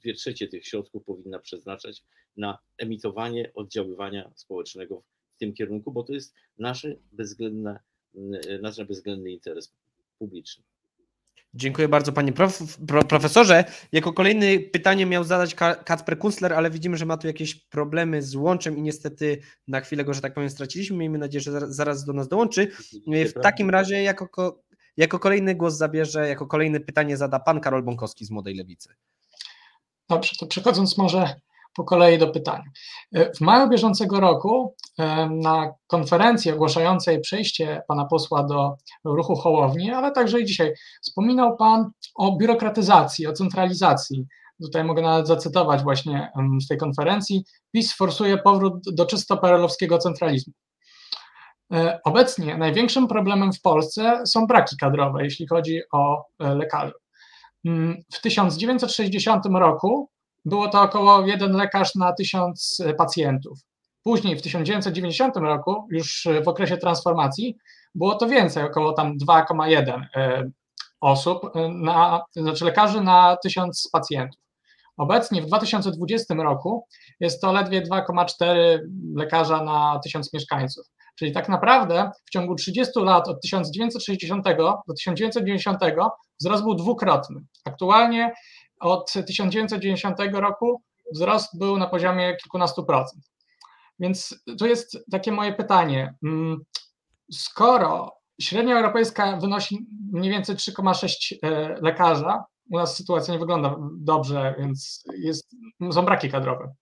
dwie 0.00 0.14
trzecie 0.14 0.48
tych 0.48 0.66
środków 0.66 1.04
powinna 1.04 1.38
przeznaczać 1.38 2.04
na 2.36 2.58
emitowanie 2.78 3.52
oddziaływania 3.54 4.32
społecznego 4.34 5.00
w 5.34 5.38
tym 5.38 5.54
kierunku, 5.54 5.92
bo 5.92 6.02
to 6.02 6.12
jest 6.12 6.34
nasze 6.58 6.96
bezwzględne, 7.12 7.80
nasz 8.62 8.84
bezwzględny 8.84 9.30
interes 9.30 9.72
publiczny. 10.18 10.64
Dziękuję 11.54 11.88
bardzo 11.88 12.12
panie 12.12 12.32
prof, 12.32 12.78
profesorze. 13.08 13.64
Jako 13.92 14.12
kolejny 14.12 14.60
pytanie 14.60 15.06
miał 15.06 15.24
zadać 15.24 15.54
Kacper 15.54 16.18
Kunstler, 16.18 16.52
ale 16.52 16.70
widzimy, 16.70 16.96
że 16.96 17.06
ma 17.06 17.16
tu 17.16 17.26
jakieś 17.26 17.54
problemy 17.54 18.22
z 18.22 18.34
łączem 18.34 18.78
i 18.78 18.82
niestety 18.82 19.40
na 19.68 19.80
chwilę 19.80 20.04
go, 20.04 20.14
że 20.14 20.20
tak 20.20 20.34
powiem, 20.34 20.50
straciliśmy. 20.50 20.96
Miejmy 20.96 21.18
nadzieję, 21.18 21.40
że 21.42 21.72
zaraz 21.72 22.04
do 22.04 22.12
nas 22.12 22.28
dołączy. 22.28 22.70
W 23.06 23.32
takim 23.42 23.70
razie 23.70 24.02
jako, 24.02 24.62
jako 24.96 25.18
kolejny 25.18 25.54
głos 25.54 25.74
zabierze, 25.74 26.28
jako 26.28 26.46
kolejne 26.46 26.80
pytanie 26.80 27.16
zada 27.16 27.38
pan 27.38 27.60
Karol 27.60 27.82
Bąkowski 27.82 28.24
z 28.24 28.30
Młodej 28.30 28.54
Lewicy. 28.54 28.94
Dobrze, 30.08 30.36
to 30.40 30.46
przechodząc 30.46 30.98
może 30.98 31.34
po 31.78 31.84
kolei 31.84 32.18
do 32.18 32.28
pytań. 32.28 32.62
W 33.36 33.40
maju 33.40 33.68
bieżącego 33.68 34.20
roku 34.20 34.74
na 35.30 35.72
konferencji 35.86 36.52
ogłaszającej 36.52 37.20
przejście 37.20 37.82
pana 37.88 38.04
posła 38.04 38.42
do 38.42 38.76
ruchu 39.04 39.36
Hołowni, 39.36 39.90
ale 39.90 40.12
także 40.12 40.40
i 40.40 40.44
dzisiaj, 40.44 40.72
wspominał 41.02 41.56
pan 41.56 41.90
o 42.14 42.36
biurokratyzacji, 42.36 43.26
o 43.26 43.32
centralizacji. 43.32 44.26
Tutaj 44.62 44.84
mogę 44.84 45.02
nawet 45.02 45.26
zacytować 45.26 45.82
właśnie 45.82 46.32
z 46.60 46.68
tej 46.68 46.78
konferencji. 46.78 47.44
PiS 47.72 47.96
forsuje 47.96 48.38
powrót 48.38 48.74
do 48.92 49.06
czysto 49.06 49.36
perelowskiego 49.36 49.98
centralizmu. 49.98 50.52
Obecnie 52.04 52.56
największym 52.56 53.08
problemem 53.08 53.52
w 53.52 53.60
Polsce 53.60 54.26
są 54.26 54.46
braki 54.46 54.76
kadrowe, 54.76 55.24
jeśli 55.24 55.46
chodzi 55.46 55.80
o 55.92 56.24
lekarzy. 56.40 56.92
W 58.12 58.20
1960 58.22 59.46
roku 59.46 60.10
było 60.44 60.68
to 60.68 60.82
około 60.82 61.26
jeden 61.26 61.52
lekarz 61.52 61.94
na 61.94 62.12
tysiąc 62.12 62.82
pacjentów. 62.98 63.58
Później 64.02 64.36
w 64.36 64.42
1990 64.42 65.36
roku, 65.36 65.86
już 65.90 66.28
w 66.44 66.48
okresie 66.48 66.76
transformacji, 66.76 67.56
było 67.94 68.14
to 68.14 68.26
więcej, 68.26 68.64
około 68.64 68.92
tam 68.92 69.18
2,1 69.18 70.02
osób, 71.00 71.42
na, 71.68 72.24
znaczy 72.36 72.64
lekarzy 72.64 73.00
na 73.00 73.36
tysiąc 73.42 73.88
pacjentów. 73.92 74.40
Obecnie 74.96 75.42
w 75.42 75.46
2020 75.46 76.34
roku 76.34 76.86
jest 77.20 77.40
to 77.40 77.52
ledwie 77.52 77.82
2,4 77.82 78.78
lekarza 79.16 79.64
na 79.64 80.00
tysiąc 80.04 80.32
mieszkańców. 80.32 80.86
Czyli 81.18 81.32
tak 81.32 81.48
naprawdę 81.48 82.10
w 82.24 82.30
ciągu 82.30 82.54
30 82.54 83.00
lat 83.00 83.28
od 83.28 83.40
1960 83.40 84.44
do 84.88 84.94
1990 84.94 85.78
wzrost 86.40 86.62
był 86.62 86.74
dwukrotny. 86.74 87.40
Aktualnie 87.64 88.32
od 88.80 89.12
1990 89.12 90.18
roku 90.32 90.82
wzrost 91.12 91.58
był 91.58 91.76
na 91.76 91.86
poziomie 91.86 92.36
kilkunastu 92.36 92.84
procent. 92.84 93.24
Więc 93.98 94.44
to 94.58 94.66
jest 94.66 94.98
takie 95.10 95.32
moje 95.32 95.52
pytanie. 95.52 96.14
Skoro 97.32 98.18
średnia 98.40 98.76
europejska 98.76 99.36
wynosi 99.36 99.86
mniej 100.12 100.30
więcej 100.30 100.56
3,6 100.56 101.36
lekarza, 101.82 102.44
u 102.70 102.76
nas 102.76 102.96
sytuacja 102.96 103.34
nie 103.34 103.40
wygląda 103.40 103.76
dobrze, 104.00 104.54
więc 104.58 105.04
jest, 105.18 105.50
są 105.92 106.04
braki 106.04 106.30
kadrowe. 106.30 106.74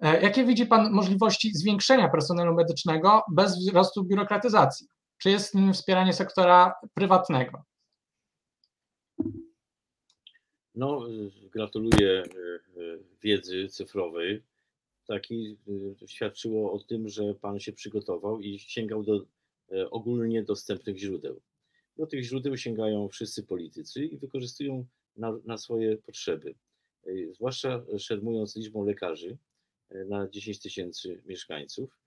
Jakie 0.00 0.44
widzi 0.44 0.66
Pan 0.66 0.92
możliwości 0.92 1.54
zwiększenia 1.54 2.08
personelu 2.08 2.54
medycznego 2.54 3.22
bez 3.32 3.58
wzrostu 3.58 4.04
biurokratyzacji? 4.04 4.86
Czy 5.18 5.30
jest 5.30 5.54
nim 5.54 5.72
wspieranie 5.72 6.12
sektora 6.12 6.74
prywatnego? 6.94 7.62
No, 10.74 11.06
gratuluję 11.52 12.22
wiedzy 13.22 13.68
cyfrowej. 13.68 14.42
Taki 15.06 15.56
świadczyło 16.06 16.72
o 16.72 16.78
tym, 16.78 17.08
że 17.08 17.34
Pan 17.34 17.60
się 17.60 17.72
przygotował 17.72 18.40
i 18.40 18.58
sięgał 18.58 19.02
do 19.02 19.26
ogólnie 19.90 20.42
dostępnych 20.42 20.98
źródeł. 20.98 21.40
Do 21.96 22.06
tych 22.06 22.24
źródeł 22.24 22.56
sięgają 22.56 23.08
wszyscy 23.08 23.42
politycy 23.42 24.04
i 24.04 24.16
wykorzystują 24.18 24.86
na, 25.16 25.38
na 25.44 25.58
swoje 25.58 25.96
potrzeby. 25.96 26.54
Zwłaszcza 27.32 27.84
szermując 27.98 28.56
liczbą 28.56 28.84
lekarzy, 28.84 29.36
na 30.08 30.28
10 30.28 30.60
tysięcy 30.60 31.22
mieszkańców. 31.26 31.98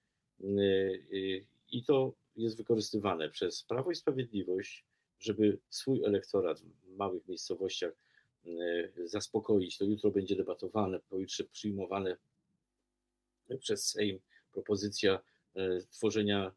I 1.71 1.83
to 1.83 2.13
jest 2.35 2.57
wykorzystywane 2.57 3.29
przez 3.29 3.63
Prawo 3.63 3.91
i 3.91 3.95
Sprawiedliwość, 3.95 4.85
żeby 5.19 5.57
swój 5.69 6.03
elektorat 6.03 6.59
w 6.59 6.95
małych 6.95 7.27
miejscowościach 7.27 8.04
zaspokoić. 9.05 9.77
To 9.77 9.85
jutro 9.85 10.11
będzie 10.11 10.35
debatowane, 10.35 10.99
pojutrze 10.99 11.43
przyjmowane 11.43 12.17
przez 13.59 13.89
Sejm 13.89 14.19
propozycja 14.53 15.19
tworzenia 15.91 16.51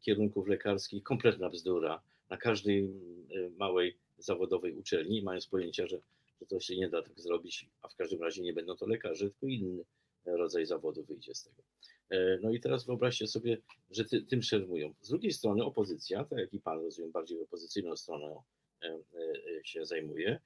kierunków 0.00 0.48
lekarskich, 0.48 1.02
kompletna 1.02 1.50
bzdura 1.50 2.02
na 2.30 2.36
każdej 2.36 2.90
małej 3.56 3.96
zawodowej 4.18 4.74
uczelni, 4.74 5.22
mając 5.22 5.46
pojęcia, 5.46 5.86
że, 5.86 6.00
że 6.40 6.46
to 6.46 6.60
się 6.60 6.76
nie 6.76 6.88
da 6.88 7.02
tak 7.02 7.20
zrobić, 7.20 7.68
a 7.82 7.88
w 7.88 7.94
każdym 7.94 8.22
razie 8.22 8.42
nie 8.42 8.52
będą 8.52 8.76
to 8.76 8.86
lekarze, 8.86 9.30
tylko 9.30 9.46
inny 9.46 9.84
rodzaj 10.24 10.66
zawodu 10.66 11.04
wyjdzie 11.04 11.34
z 11.34 11.42
tego. 11.42 11.62
No 12.42 12.50
i 12.50 12.60
teraz 12.60 12.86
wyobraźcie 12.86 13.26
sobie, 13.26 13.58
że 13.90 14.04
ty, 14.04 14.22
tym 14.22 14.42
szermują. 14.42 14.94
Z 15.00 15.08
drugiej 15.08 15.32
strony 15.32 15.64
opozycja, 15.64 16.24
tak 16.24 16.38
jak 16.38 16.54
i 16.54 16.60
pan 16.60 16.80
rozumiem, 16.80 17.12
bardziej 17.12 17.40
opozycyjną 17.40 17.96
stroną 17.96 18.42
się 19.64 19.86
zajmuje, 19.86 20.40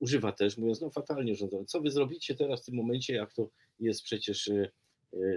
używa 0.00 0.32
też, 0.32 0.58
mówiąc 0.58 0.80
no 0.80 0.90
fatalnie 0.90 1.34
rządowe, 1.34 1.64
co 1.64 1.80
wy 1.80 1.90
zrobicie 1.90 2.34
teraz 2.34 2.62
w 2.62 2.64
tym 2.64 2.74
momencie, 2.74 3.14
jak 3.14 3.34
to 3.34 3.48
jest 3.80 4.02
przecież 4.02 4.50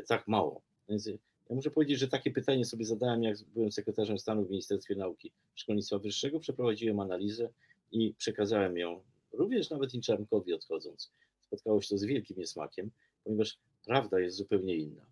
tak 0.08 0.28
mało. 0.28 0.62
Więc 0.90 1.06
ja 1.50 1.56
muszę 1.56 1.72
powiedzieć, 1.72 2.00
że 2.00 2.08
takie 2.08 2.32
pytanie 2.32 2.66
sobie 2.66 2.86
zadałem, 2.86 3.24
jak 3.24 3.38
byłem 3.54 3.72
sekretarzem 3.72 4.20
stanu 4.20 4.46
w 4.46 4.50
Ministerstwie 4.50 4.96
Nauki 4.96 5.32
Szkolnictwa 5.56 6.00
Wyższego, 6.00 6.40
przeprowadziłem 6.40 7.00
analizę 7.00 7.50
i 7.92 8.14
przekazałem 8.18 8.78
ją 8.78 9.04
również 9.32 9.70
nawet 9.70 9.94
Inczarnkowi 9.94 10.54
odchodząc 10.54 11.12
spotkało 11.42 11.82
się 11.82 11.90
to 11.90 11.98
z 11.98 12.04
wielkim 12.04 12.38
niesmakiem, 12.38 12.92
ponieważ 13.24 13.58
prawda 13.86 14.20
jest 14.20 14.38
zupełnie 14.38 14.76
inna. 14.76 15.06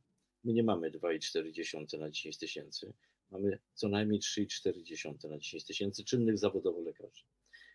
My 0.43 0.53
nie 0.53 0.63
mamy 0.63 0.91
2,4 0.91 1.99
na 1.99 2.09
10 2.09 2.37
tysięcy, 2.37 2.93
mamy 3.31 3.59
co 3.73 3.89
najmniej 3.89 4.19
3,4 4.19 5.29
na 5.29 5.37
10 5.37 5.63
tysięcy 5.65 6.03
czynnych 6.03 6.37
zawodowo 6.37 6.81
lekarzy. 6.81 7.23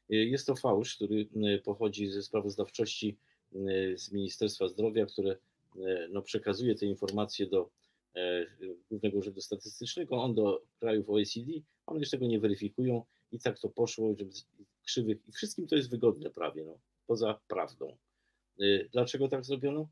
Jest 0.08 0.46
to 0.46 0.56
fałsz, 0.56 0.96
który 0.96 1.28
pochodzi 1.64 2.08
ze 2.08 2.22
sprawozdawczości 2.22 3.16
z 3.96 4.12
Ministerstwa 4.12 4.68
Zdrowia, 4.68 5.06
które 5.06 5.36
no, 6.10 6.22
przekazuje 6.22 6.74
te 6.74 6.86
informacje 6.86 7.46
do 7.46 7.70
Głównego 8.90 9.18
Urzędu 9.18 9.40
Statystycznego, 9.40 10.22
on 10.22 10.34
do 10.34 10.62
krajów 10.80 11.10
OECD, 11.10 11.52
one 11.86 12.00
już 12.00 12.10
tego 12.10 12.26
nie 12.26 12.40
weryfikują 12.40 13.04
i 13.32 13.38
tak 13.38 13.58
to 13.58 13.68
poszło, 13.68 14.14
żeby 14.18 14.30
krzywych 14.82 15.28
i 15.28 15.32
wszystkim 15.32 15.66
to 15.66 15.76
jest 15.76 15.90
wygodne 15.90 16.30
prawie, 16.30 16.64
no, 16.64 16.78
poza 17.06 17.40
prawdą. 17.48 17.96
Dlaczego 18.92 19.28
tak 19.28 19.44
zrobiono? 19.44 19.88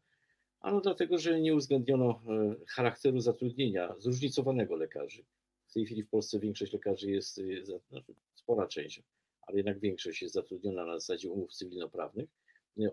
Ano 0.61 0.81
dlatego, 0.81 1.19
że 1.19 1.41
nie 1.41 1.55
uwzględniono 1.55 2.23
charakteru 2.69 3.21
zatrudnienia 3.21 3.95
zróżnicowanego 3.99 4.77
lekarzy. 4.77 5.25
W 5.67 5.73
tej 5.73 5.87
chwili 5.87 6.03
w 6.03 6.09
Polsce 6.09 6.39
większość 6.39 6.73
lekarzy 6.73 7.11
jest, 7.11 7.41
znaczy 7.89 8.15
spora 8.33 8.67
część, 8.67 9.03
ale 9.47 9.57
jednak 9.57 9.79
większość 9.79 10.23
jest 10.23 10.35
zatrudniona 10.35 10.85
na 10.85 10.99
zasadzie 10.99 11.31
umów 11.31 11.53
cywilnoprawnych. 11.53 12.29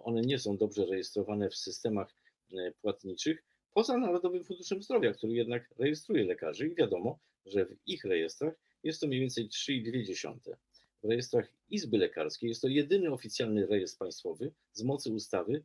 One 0.04 0.22
nie 0.22 0.40
są 0.40 0.58
dobrze 0.58 0.86
rejestrowane 0.86 1.50
w 1.50 1.56
systemach 1.56 2.16
płatniczych, 2.82 3.44
poza 3.74 3.98
Narodowym 3.98 4.44
Funduszem 4.44 4.84
Zdrowia, 4.84 5.14
który 5.14 5.34
jednak 5.34 5.74
rejestruje 5.78 6.26
lekarzy 6.26 6.68
i 6.68 6.76
wiadomo, 6.76 7.20
że 7.46 7.66
w 7.66 7.76
ich 7.86 8.06
rejestrach 8.06 8.54
jest 8.84 9.02
to 9.02 9.08
mniej 9.08 9.20
więcej 9.20 9.50
3,2. 9.50 10.56
W 11.04 11.10
rejestrach 11.10 11.50
Izby 11.70 11.98
Lekarskiej 11.98 12.50
jest 12.50 12.62
to 12.62 12.68
jedyny 12.68 13.12
oficjalny 13.12 13.66
rejestr 13.66 13.98
państwowy 13.98 14.52
z 14.74 14.84
mocy 14.84 15.12
ustawy. 15.12 15.64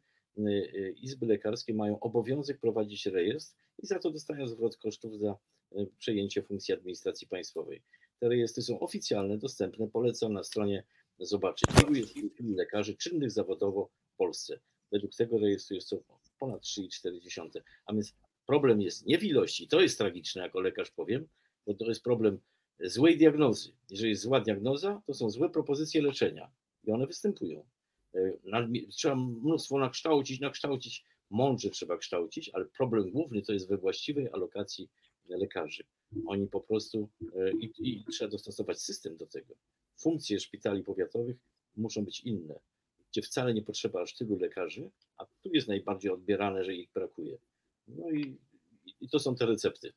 Izby 0.96 1.26
Lekarskie 1.26 1.74
mają 1.74 2.00
obowiązek 2.00 2.58
prowadzić 2.58 3.06
rejestr 3.06 3.56
i 3.82 3.86
za 3.86 3.98
to 3.98 4.10
dostają 4.10 4.48
zwrot 4.48 4.76
kosztów 4.76 5.18
za 5.18 5.38
przejęcie 5.98 6.42
funkcji 6.42 6.74
administracji 6.74 7.28
państwowej. 7.28 7.82
Te 8.20 8.28
rejestry 8.28 8.62
są 8.62 8.80
oficjalne, 8.80 9.38
dostępne. 9.38 9.88
Polecam 9.88 10.32
na 10.32 10.44
stronie 10.44 10.84
zobaczyć, 11.18 11.68
ilu 11.82 11.94
jest 11.94 12.14
lekarzy 12.40 12.96
czynnych 12.96 13.30
zawodowo 13.30 13.90
w 14.14 14.16
Polsce. 14.16 14.60
Według 14.92 15.14
tego 15.14 15.38
rejestru 15.38 15.74
jest 15.74 15.90
to 15.90 16.02
ponad 16.38 16.62
3,4. 16.62 17.60
A 17.86 17.92
więc 17.92 18.14
problem 18.46 18.80
jest 18.80 19.06
nie 19.06 19.18
w 19.18 19.24
ilości, 19.24 19.68
to 19.68 19.80
jest 19.80 19.98
tragiczne, 19.98 20.42
jako 20.42 20.60
lekarz 20.60 20.90
powiem, 20.90 21.28
bo 21.66 21.74
to 21.74 21.84
jest 21.84 22.02
problem 22.02 22.40
złej 22.80 23.18
diagnozy. 23.18 23.72
Jeżeli 23.90 24.10
jest 24.10 24.22
zła 24.22 24.40
diagnoza, 24.40 25.02
to 25.06 25.14
są 25.14 25.30
złe 25.30 25.50
propozycje 25.50 26.02
leczenia 26.02 26.50
i 26.84 26.90
one 26.90 27.06
występują. 27.06 27.66
Trzeba 28.90 29.14
mnóstwo 29.14 29.78
nakształcić, 29.78 30.40
nakształcić, 30.40 31.04
mądrze 31.30 31.70
trzeba 31.70 31.96
kształcić, 31.96 32.50
ale 32.52 32.64
problem 32.64 33.10
główny 33.10 33.42
to 33.42 33.52
jest 33.52 33.68
we 33.68 33.76
właściwej 33.76 34.28
alokacji 34.32 34.88
lekarzy. 35.36 35.84
Oni 36.26 36.46
po 36.46 36.60
prostu 36.60 37.08
i, 37.60 37.72
i 37.78 38.04
trzeba 38.12 38.30
dostosować 38.30 38.82
system 38.82 39.16
do 39.16 39.26
tego. 39.26 39.54
Funkcje 40.00 40.40
szpitali 40.40 40.82
powiatowych 40.82 41.36
muszą 41.76 42.04
być 42.04 42.20
inne, 42.20 42.60
gdzie 43.10 43.22
wcale 43.22 43.54
nie 43.54 43.62
potrzeba 43.62 44.02
aż 44.02 44.14
tylu 44.14 44.38
lekarzy, 44.38 44.90
a 45.16 45.26
tu 45.26 45.50
jest 45.52 45.68
najbardziej 45.68 46.10
odbierane, 46.10 46.64
że 46.64 46.74
ich 46.74 46.92
brakuje. 46.92 47.38
No 47.88 48.10
i, 48.10 48.38
i 49.00 49.08
to 49.08 49.18
są 49.18 49.34
te 49.34 49.46
recepty. 49.46 49.92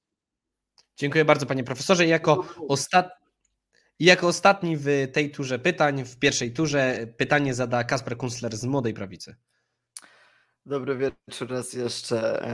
Dziękuję 0.98 1.26
bardzo, 1.26 1.46
panie 1.46 1.64
profesorze. 1.64 2.08
Jako, 2.08 2.48
ostat... 2.68 3.10
jako 4.00 4.28
ostatni 4.28 4.78
w 4.78 4.88
tej 5.14 5.32
turze 5.32 5.60
pytań, 5.60 6.06
w 6.06 6.20
pierwszej 6.20 6.54
turze, 6.54 7.08
pytanie 7.18 7.54
zada 7.54 7.84
Kasper 7.84 8.18
Kunstler 8.18 8.58
z 8.58 8.66
Młodej 8.66 8.94
Prawicy. 8.94 9.36
Dobry 10.66 10.98
wieczór 10.98 11.50
raz 11.50 11.74
jeszcze. 11.74 12.48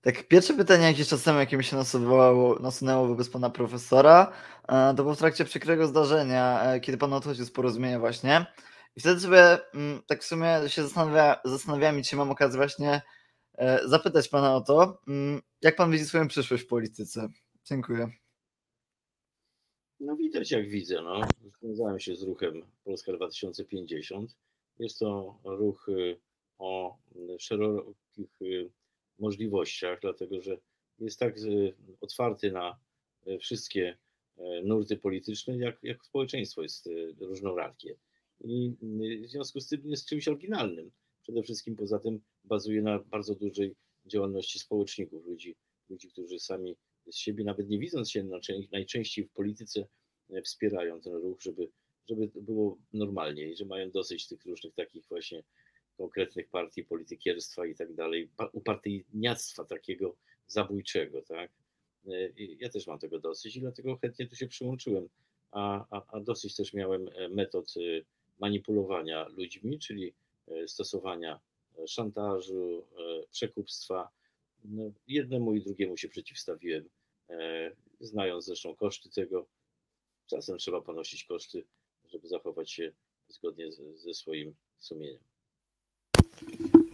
Tak, 0.00 0.28
pierwsze 0.28 0.54
pytanie 0.54 0.84
jakiś 0.84 1.08
czas 1.08 1.22
temu, 1.22 1.38
jakie 1.38 1.56
mi 1.56 1.64
się 1.64 1.76
nasuwało, 1.76 2.58
nasunęło 2.58 3.08
wobec 3.08 3.30
pana 3.30 3.50
profesora, 3.50 4.32
to 4.68 4.94
było 4.94 5.14
w 5.14 5.18
trakcie 5.18 5.44
przykrego 5.44 5.86
zdarzenia, 5.86 6.62
e, 6.62 6.80
kiedy 6.80 6.98
pan 6.98 7.12
odchodził 7.12 7.44
z 7.44 7.50
porozumienia 7.50 7.98
właśnie. 7.98 8.46
I 8.96 9.00
wtedy 9.00 9.20
sobie 9.20 9.72
mm, 9.74 10.02
tak 10.06 10.22
w 10.22 10.26
sumie 10.26 10.60
się 10.66 10.82
zastanawia, 10.82 11.40
zastanawiałem 11.44 11.98
i 11.98 12.02
dzisiaj 12.02 12.18
mam 12.18 12.30
okazję 12.30 12.56
właśnie 12.56 13.02
e, 13.54 13.88
zapytać 13.88 14.28
pana 14.28 14.56
o 14.56 14.60
to, 14.60 15.00
mm, 15.08 15.40
jak 15.62 15.76
pan 15.76 15.90
widzi 15.90 16.04
swoją 16.04 16.28
przyszłość 16.28 16.62
w 16.62 16.66
polityce. 16.66 17.28
Dziękuję. 17.64 18.08
No 20.00 20.16
widać 20.16 20.50
jak 20.50 20.68
widzę, 20.68 21.02
no. 21.02 21.20
Związałem 21.62 22.00
się 22.00 22.16
z 22.16 22.22
ruchem 22.22 22.62
Polska 22.84 23.12
2050. 23.12 24.36
Jest 24.78 24.98
to 24.98 25.38
ruch 25.44 25.88
y, 25.88 26.20
o 26.58 26.98
szerokich 27.38 28.42
y, 28.42 28.70
możliwościach, 29.18 30.00
dlatego 30.00 30.42
że 30.42 30.58
jest 30.98 31.18
tak 31.18 31.38
y, 31.38 31.74
otwarty 32.00 32.52
na 32.52 32.78
wszystkie 33.40 33.96
nurty 34.64 34.96
polityczne, 34.96 35.58
jak, 35.58 35.78
jak 35.82 36.04
społeczeństwo 36.04 36.62
jest 36.62 36.88
różnorakie. 37.20 37.96
I 38.44 38.72
w 39.26 39.30
związku 39.30 39.60
z 39.60 39.68
tym 39.68 39.82
jest 39.84 40.08
czymś 40.08 40.28
oryginalnym. 40.28 40.90
Przede 41.22 41.42
wszystkim 41.42 41.76
poza 41.76 41.98
tym 41.98 42.20
bazuje 42.44 42.82
na 42.82 42.98
bardzo 42.98 43.34
dużej 43.34 43.74
działalności 44.06 44.58
społeczników, 44.58 45.26
ludzi, 45.26 45.54
ludzi, 45.90 46.08
którzy 46.08 46.38
sami 46.38 46.76
z 47.10 47.16
siebie, 47.16 47.44
nawet 47.44 47.68
nie 47.68 47.78
widząc 47.78 48.10
się 48.10 48.24
najczęściej 48.72 49.24
w 49.24 49.30
polityce, 49.30 49.86
wspierają 50.44 51.00
ten 51.00 51.12
ruch, 51.12 51.42
żeby, 51.42 51.68
żeby 52.08 52.30
było 52.34 52.78
normalniej, 52.92 53.56
że 53.56 53.64
mają 53.64 53.90
dosyć 53.90 54.28
tych 54.28 54.44
różnych 54.46 54.74
takich 54.74 55.04
właśnie 55.08 55.42
konkretnych 55.98 56.48
partii, 56.48 56.84
politykierstwa 56.84 57.66
i 57.66 57.74
tak 57.74 57.94
dalej, 57.94 58.30
upartyjniactwa 58.52 59.64
takiego 59.64 60.16
zabójczego, 60.46 61.22
tak. 61.22 61.50
I 62.36 62.56
ja 62.60 62.68
też 62.68 62.86
mam 62.86 62.98
tego 62.98 63.18
dosyć 63.18 63.56
i 63.56 63.60
dlatego 63.60 63.96
chętnie 63.96 64.26
tu 64.26 64.36
się 64.36 64.46
przyłączyłem, 64.46 65.08
a, 65.50 65.86
a, 65.90 66.02
a 66.08 66.20
dosyć 66.20 66.56
też 66.56 66.72
miałem 66.72 67.10
metod 67.30 67.74
manipulowania 68.38 69.28
ludźmi, 69.28 69.78
czyli 69.78 70.14
stosowania 70.66 71.40
szantażu, 71.86 72.86
przekupstwa. 73.30 74.08
No, 74.64 74.92
jednemu 75.06 75.54
i 75.54 75.62
drugiemu 75.62 75.96
się 75.96 76.08
przeciwstawiłem, 76.08 76.88
znając 78.00 78.44
zresztą 78.44 78.76
koszty 78.76 79.10
tego. 79.10 79.46
Czasem 80.26 80.58
trzeba 80.58 80.80
ponosić 80.80 81.24
koszty, 81.24 81.64
żeby 82.08 82.28
zachować 82.28 82.70
się 82.70 82.92
zgodnie 83.28 83.72
ze 83.94 84.14
swoim 84.14 84.54
sumieniem. 84.78 85.27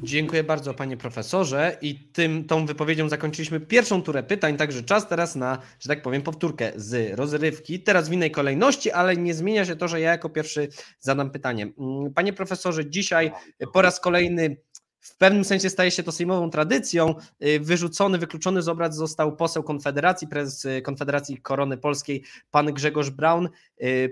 Dziękuję 0.05 0.45
bardzo, 0.45 0.75
panie 0.75 0.97
profesorze. 0.97 1.77
I 1.83 1.95
tym, 1.95 2.45
tą 2.45 2.67
wypowiedzią 2.67 3.09
zakończyliśmy 3.09 3.61
pierwszą 3.61 4.03
turę 4.03 4.23
pytań, 4.23 4.57
także 4.57 4.83
czas 4.83 5.09
teraz 5.09 5.37
na, 5.37 5.59
że 5.81 5.89
tak 5.89 6.03
powiem, 6.03 6.23
powtórkę 6.23 6.73
z 6.77 7.19
rozrywki. 7.19 7.81
Teraz 7.81 8.09
w 8.09 8.13
innej 8.13 8.31
kolejności, 8.31 8.91
ale 8.91 9.17
nie 9.17 9.35
zmienia 9.35 9.65
się 9.65 9.77
to, 9.77 9.89
że 9.89 10.01
ja 10.01 10.11
jako 10.11 10.31
pierwszy 10.31 10.69
zadam 11.01 11.31
pytanie. 11.31 11.63
Mm, 11.63 12.13
panie 12.15 12.33
profesorze, 12.33 12.91
dzisiaj 12.91 13.33
po 13.73 13.83
raz 13.83 14.01
kolejny 14.01 14.57
w 15.05 15.17
pewnym 15.17 15.45
sensie 15.45 15.71
staje 15.71 15.91
się 15.91 16.03
to 16.03 16.13
sejmową 16.13 16.51
tradycją. 16.51 17.15
Wyrzucony, 17.61 18.19
wykluczony 18.19 18.63
z 18.63 18.69
obrad 18.69 18.95
został 18.95 19.37
poseł 19.37 19.63
Konfederacji, 19.63 20.29
prezes 20.29 20.67
Konfederacji 20.83 21.43
Korony 21.43 21.77
Polskiej, 21.79 22.23
pan 22.51 22.67
Grzegorz 22.67 23.11
Braun, 23.11 23.49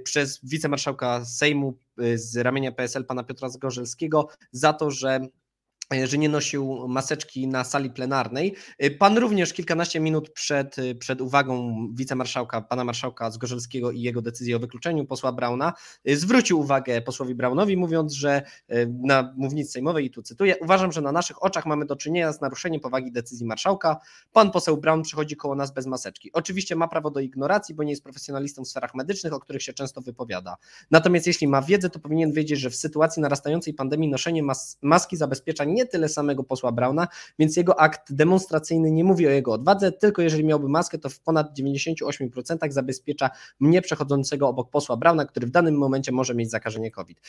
przez 0.05 0.41
wicemarszałka 0.43 1.25
Sejmu 1.25 1.79
z 2.15 2.37
ramienia 2.37 2.73
PSL, 2.73 3.05
pana 3.05 3.25
Piotra 3.25 3.49
Zgorzelskiego, 3.49 4.29
za 4.53 4.73
to, 4.73 4.91
że 4.91 5.21
że 6.05 6.19
nie 6.19 6.29
nosił 6.29 6.89
maseczki 6.89 7.49
na 7.49 7.65
sali 7.65 7.91
plenarnej. 7.91 8.55
Pan 8.99 9.19
również 9.19 9.53
kilkanaście 9.53 10.01
minut 10.01 10.31
przed, 10.31 10.77
przed 10.99 11.21
uwagą 11.21 11.77
wicemarszałka, 11.95 12.61
pana 12.61 12.85
marszałka 12.85 13.31
Zgorzelskiego 13.31 13.91
i 13.91 14.01
jego 14.01 14.23
decyzji 14.23 14.55
o 14.55 14.59
wykluczeniu 14.59 15.07
posła 15.07 15.33
Brauna 15.33 15.73
zwrócił 16.07 16.61
uwagę 16.61 17.03
posłowi 17.03 17.35
Braunowi, 17.35 17.77
mówiąc, 17.77 18.13
że 18.13 18.43
na 19.03 19.35
mównicy 19.37 19.73
sejmowej, 19.73 20.07
i 20.07 20.11
tu 20.11 20.23
cytuję, 20.23 20.57
uważam, 20.61 20.93
że 20.93 21.01
na 21.01 21.13
naszych 21.13 21.43
oczach 21.43 21.67
mamy 21.67 21.87
do 21.87 21.97
czynienia 21.97 22.33
z 22.33 22.41
naruszeniem 22.41 22.81
powagi 22.81 23.13
decyzji 23.13 23.47
marszałka. 23.47 23.97
Pan 24.33 24.51
poseł 24.51 24.77
Braun 24.77 25.03
przychodzi 25.03 25.37
koło 25.37 25.55
nas 25.55 25.75
bez 25.75 25.87
maseczki. 25.87 26.31
Oczywiście 26.33 26.77
ma 26.77 26.89
prawo 26.89 27.11
do 27.11 27.21
ignoracji, 27.21 27.75
bo 27.75 27.83
nie 27.83 27.91
jest 27.91 28.03
profesjonalistą 28.03 28.65
w 28.65 28.69
sferach 28.69 28.95
medycznych, 28.95 29.33
o 29.33 29.41
których 29.41 29.63
się 29.63 29.73
często 29.73 30.01
wypowiada. 30.01 30.57
Natomiast 30.91 31.27
jeśli 31.27 31.49
ma 31.49 31.63
wiedzę, 31.63 31.91
to 31.91 31.99
powinien 31.99 32.33
wiedzieć, 32.33 32.61
że 32.61 32.71
w 32.71 32.77
sytuacji 32.77 33.23
narastającej 33.23 33.75
pandemii 33.75 34.09
noszenie 34.09 34.43
mas 34.43 34.79
maski 34.83 35.17
zabezpiecza 35.17 35.65
nie 35.65 35.82
nie 35.83 35.89
tyle 35.89 36.09
samego 36.09 36.45
posła 36.45 36.73
Brauna, 36.73 37.09
więc 37.39 37.57
jego 37.57 37.81
akt 37.81 38.13
demonstracyjny 38.13 38.91
nie 38.91 39.05
mówi 39.05 39.27
o 39.27 39.31
jego 39.31 39.53
odwadze, 39.53 39.93
tylko 39.93 40.23
jeżeli 40.23 40.45
miałby 40.45 40.69
maskę, 40.69 40.99
to 40.99 41.09
w 41.09 41.21
ponad 41.21 41.59
98% 41.59 42.71
zabezpiecza 42.71 43.31
mnie 43.61 43.83
przechodzącego 43.83 44.49
obok 44.49 44.71
posła 44.71 44.97
Brauna, 44.97 45.25
który 45.25 45.47
w 45.47 45.51
danym 45.51 45.75
momencie 45.75 46.13
może 46.13 46.35
mieć 46.35 46.51
zakażenie 46.51 46.91
COVID. 46.91 47.21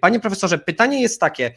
Panie 0.00 0.20
profesorze, 0.20 0.58
pytanie 0.58 1.02
jest 1.02 1.20
takie, 1.20 1.54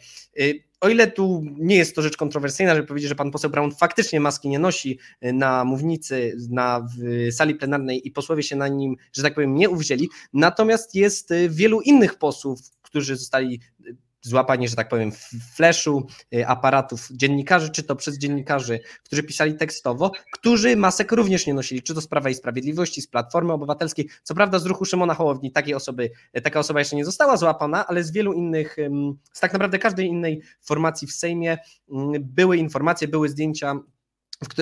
o 0.80 0.88
ile 0.88 1.10
tu 1.10 1.42
nie 1.58 1.76
jest 1.76 1.94
to 1.94 2.02
rzecz 2.02 2.16
kontrowersyjna, 2.16 2.74
żeby 2.74 2.86
powiedzieć, 2.86 3.08
że 3.08 3.14
pan 3.14 3.30
poseł 3.30 3.50
Braun 3.50 3.72
faktycznie 3.72 4.20
maski 4.20 4.48
nie 4.48 4.58
nosi 4.58 4.98
na 5.22 5.64
mównicy, 5.64 6.36
na 6.50 6.88
sali 7.30 7.54
plenarnej 7.54 8.08
i 8.08 8.10
posłowie 8.10 8.42
się 8.42 8.56
na 8.56 8.68
nim, 8.68 8.96
że 9.12 9.22
tak 9.22 9.34
powiem, 9.34 9.54
nie 9.54 9.70
uwzięli, 9.70 10.08
natomiast 10.32 10.94
jest 10.94 11.32
wielu 11.48 11.80
innych 11.80 12.18
posłów, 12.18 12.60
którzy 12.82 13.16
zostali 13.16 13.60
złapanie, 14.26 14.68
że 14.68 14.76
tak 14.76 14.88
powiem, 14.88 15.12
fleszu, 15.54 16.06
aparatów 16.46 17.08
dziennikarzy, 17.10 17.70
czy 17.70 17.82
to 17.82 17.96
przez 17.96 18.18
dziennikarzy, 18.18 18.80
którzy 19.04 19.22
pisali 19.22 19.54
tekstowo, 19.54 20.12
którzy 20.32 20.76
masek 20.76 21.12
również 21.12 21.46
nie 21.46 21.54
nosili, 21.54 21.82
czy 21.82 21.94
to 21.94 22.00
z 22.00 22.06
Prawa 22.06 22.30
i 22.30 22.34
Sprawiedliwości, 22.34 23.02
z 23.02 23.08
Platformy 23.08 23.52
Obywatelskiej. 23.52 24.08
Co 24.22 24.34
prawda 24.34 24.58
z 24.58 24.66
ruchu 24.66 24.84
Szymona 24.84 25.14
Hołowni 25.14 25.52
takiej 25.52 25.74
osoby, 25.74 26.10
taka 26.44 26.60
osoba 26.60 26.78
jeszcze 26.78 26.96
nie 26.96 27.04
została 27.04 27.36
złapana, 27.36 27.86
ale 27.86 28.04
z 28.04 28.12
wielu 28.12 28.32
innych, 28.32 28.76
z 29.32 29.40
tak 29.40 29.52
naprawdę 29.52 29.78
każdej 29.78 30.06
innej 30.06 30.42
formacji 30.62 31.08
w 31.08 31.12
Sejmie 31.12 31.58
były 32.20 32.56
informacje, 32.56 33.08
były 33.08 33.28
zdjęcia 33.28 33.74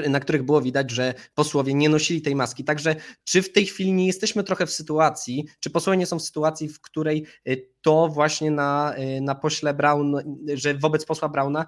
na 0.08 0.20
których 0.20 0.42
było 0.42 0.62
widać, 0.62 0.90
że 0.90 1.14
posłowie 1.34 1.74
nie 1.74 1.88
nosili 1.88 2.22
tej 2.22 2.34
maski. 2.34 2.64
Także 2.64 2.96
czy 3.24 3.42
w 3.42 3.52
tej 3.52 3.66
chwili 3.66 3.92
nie 3.92 4.06
jesteśmy 4.06 4.44
trochę 4.44 4.66
w 4.66 4.70
sytuacji, 4.70 5.44
czy 5.60 5.70
posłowie 5.70 5.98
nie 5.98 6.06
są 6.06 6.18
w 6.18 6.22
sytuacji, 6.22 6.68
w 6.68 6.80
której 6.80 7.26
y, 7.48 7.70
to 7.82 8.08
właśnie 8.08 8.50
na, 8.50 8.94
y, 8.98 9.20
na 9.20 9.34
pośle 9.34 9.74
Braun, 9.74 10.16
że 10.54 10.74
wobec 10.74 11.04
posła 11.04 11.28
Brauna 11.28 11.66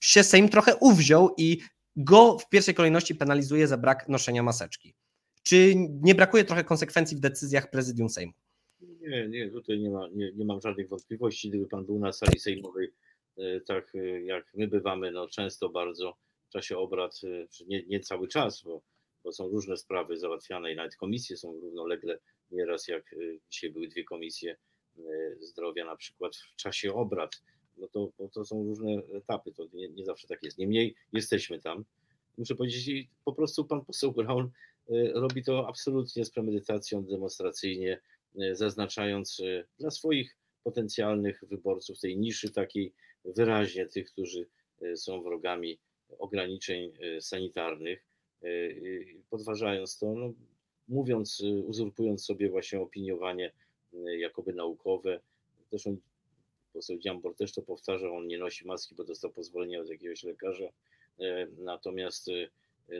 się 0.00 0.22
Sejm 0.22 0.48
trochę 0.48 0.76
uwziął 0.76 1.34
i 1.36 1.60
go 1.96 2.38
w 2.38 2.48
pierwszej 2.48 2.74
kolejności 2.74 3.14
penalizuje 3.14 3.68
za 3.68 3.78
brak 3.78 4.08
noszenia 4.08 4.42
maseczki. 4.42 4.94
Czy 5.42 5.74
nie 6.02 6.14
brakuje 6.14 6.44
trochę 6.44 6.64
konsekwencji 6.64 7.16
w 7.16 7.20
decyzjach 7.20 7.70
prezydium 7.70 8.08
Sejmu? 8.08 8.32
Nie, 8.80 9.28
nie, 9.28 9.50
tutaj 9.50 9.78
nie, 9.78 9.90
ma, 9.90 10.08
nie, 10.08 10.32
nie 10.32 10.44
mam 10.44 10.60
żadnych 10.60 10.88
wątpliwości. 10.88 11.48
Gdyby 11.48 11.66
pan 11.66 11.84
był 11.84 11.98
na 11.98 12.12
sali 12.12 12.40
sejmowej, 12.40 12.92
y, 13.38 13.62
tak 13.66 13.92
jak 14.24 14.44
my 14.54 14.68
bywamy, 14.68 15.10
no 15.10 15.28
często 15.28 15.68
bardzo, 15.68 16.16
czasie 16.48 16.78
obrad, 16.78 17.20
y, 17.24 17.48
nie, 17.66 17.82
nie 17.82 18.00
cały 18.00 18.28
czas, 18.28 18.62
bo, 18.62 18.82
bo 19.24 19.32
są 19.32 19.48
różne 19.48 19.76
sprawy 19.76 20.18
załatwiane 20.18 20.72
i 20.72 20.76
nawet 20.76 20.96
komisje 20.96 21.36
są 21.36 21.52
równolegle, 21.60 22.18
nieraz 22.50 22.88
jak 22.88 23.12
y, 23.12 23.40
dzisiaj 23.50 23.70
były 23.70 23.88
dwie 23.88 24.04
komisje 24.04 24.56
y, 24.98 25.36
zdrowia 25.40 25.84
na 25.84 25.96
przykład 25.96 26.36
w 26.36 26.56
czasie 26.56 26.94
obrad, 26.94 27.42
no 27.76 27.88
to, 27.88 28.12
to 28.32 28.44
są 28.44 28.64
różne 28.64 29.02
etapy, 29.14 29.52
to 29.52 29.66
nie, 29.72 29.88
nie 29.88 30.04
zawsze 30.04 30.28
tak 30.28 30.42
jest. 30.42 30.58
Niemniej 30.58 30.94
jesteśmy 31.12 31.60
tam. 31.60 31.84
Muszę 32.38 32.54
powiedzieć, 32.54 33.08
po 33.24 33.32
prostu 33.32 33.64
pan 33.64 33.84
poseł 33.84 34.12
Brown 34.12 34.50
robi 35.14 35.44
to 35.44 35.68
absolutnie 35.68 36.24
z 36.24 36.30
premedytacją, 36.30 37.04
demonstracyjnie, 37.04 38.00
zaznaczając 38.52 39.42
dla 39.78 39.90
swoich 39.90 40.36
potencjalnych 40.64 41.44
wyborców 41.48 42.00
tej 42.00 42.18
niszy 42.18 42.50
takiej 42.50 42.92
wyraźnie 43.24 43.86
tych, 43.86 44.10
którzy 44.10 44.46
są 44.96 45.22
wrogami 45.22 45.78
ograniczeń 46.18 46.92
e, 47.00 47.20
sanitarnych, 47.20 48.04
e, 48.42 48.46
podważając 49.30 49.98
to, 49.98 50.14
no, 50.14 50.32
mówiąc, 50.88 51.42
e, 51.44 51.48
uzurpując 51.48 52.24
sobie 52.24 52.48
właśnie 52.48 52.80
opiniowanie 52.80 53.52
jakoby 54.18 54.52
naukowe. 54.52 55.20
Zresztą 55.70 55.96
poseł 56.72 56.98
Dziambor 56.98 57.36
też 57.36 57.52
to 57.52 57.62
powtarza, 57.62 58.10
on 58.10 58.26
nie 58.26 58.38
nosi 58.38 58.66
maski, 58.66 58.94
bo 58.94 59.04
dostał 59.04 59.30
pozwolenie 59.30 59.80
od 59.80 59.88
jakiegoś 59.88 60.24
lekarza. 60.24 60.68
Natomiast 61.58 62.30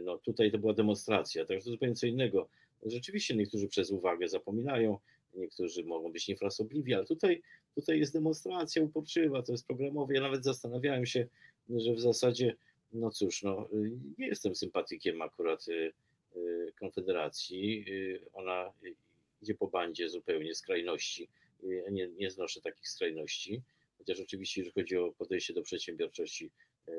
no, 0.02 0.18
tutaj 0.18 0.50
to 0.50 0.58
była 0.58 0.72
demonstracja, 0.72 1.44
także 1.44 1.64
to 1.64 1.70
zupełnie 1.70 1.94
co 1.94 2.06
innego. 2.06 2.48
Rzeczywiście 2.82 3.36
niektórzy 3.36 3.68
przez 3.68 3.90
uwagę 3.90 4.28
zapominają, 4.28 4.98
niektórzy 5.36 5.84
mogą 5.84 6.12
być 6.12 6.28
niefrasobliwi, 6.28 6.94
ale 6.94 7.04
tutaj, 7.04 7.42
tutaj 7.74 7.98
jest 7.98 8.12
demonstracja 8.12 8.82
uporczywa, 8.82 9.42
to 9.42 9.52
jest 9.52 9.66
programowe. 9.66 10.14
Ja 10.14 10.20
nawet 10.20 10.44
zastanawiałem 10.44 11.06
się, 11.06 11.26
że 11.68 11.94
w 11.94 12.00
zasadzie 12.00 12.56
no 12.94 13.10
cóż, 13.10 13.42
no, 13.42 13.68
y, 13.72 13.90
nie 14.18 14.26
jestem 14.26 14.54
sympatykiem 14.54 15.22
akurat 15.22 15.68
y, 15.68 15.92
y, 16.36 16.72
Konfederacji. 16.80 17.84
Ona 18.32 18.72
idzie 19.42 19.54
po 19.54 19.66
bandzie 19.66 20.08
zupełnie 20.08 20.54
skrajności. 20.54 21.28
Nie, 21.90 22.08
nie 22.08 22.30
znoszę 22.30 22.60
takich 22.60 22.88
skrajności, 22.88 23.62
chociaż 23.98 24.20
oczywiście, 24.20 24.60
jeżeli 24.60 24.74
chodzi 24.74 24.96
o 24.96 25.12
podejście 25.12 25.54
do 25.54 25.62
przedsiębiorczości, 25.62 26.50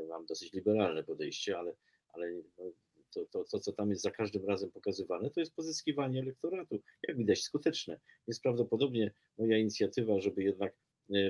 mam 0.10 0.26
dosyć 0.26 0.54
liberalne 0.54 1.04
podejście, 1.04 1.58
ale, 1.58 1.74
ale 2.14 2.32
no, 2.58 2.72
to, 3.12 3.26
to, 3.26 3.44
to, 3.44 3.60
co 3.60 3.72
tam 3.72 3.90
jest 3.90 4.02
za 4.02 4.12
każdym 4.12 4.46
razem 4.46 4.72
pokazywane, 4.72 5.30
to 5.30 5.40
jest 5.40 5.56
pozyskiwanie 5.56 6.20
elektoratu. 6.20 6.82
Jak 7.08 7.18
widać, 7.18 7.42
skuteczne. 7.42 8.00
Jest 8.28 8.42
prawdopodobnie 8.42 9.12
moja 9.38 9.58
inicjatywa, 9.58 10.20
żeby 10.20 10.44
jednak 10.44 10.74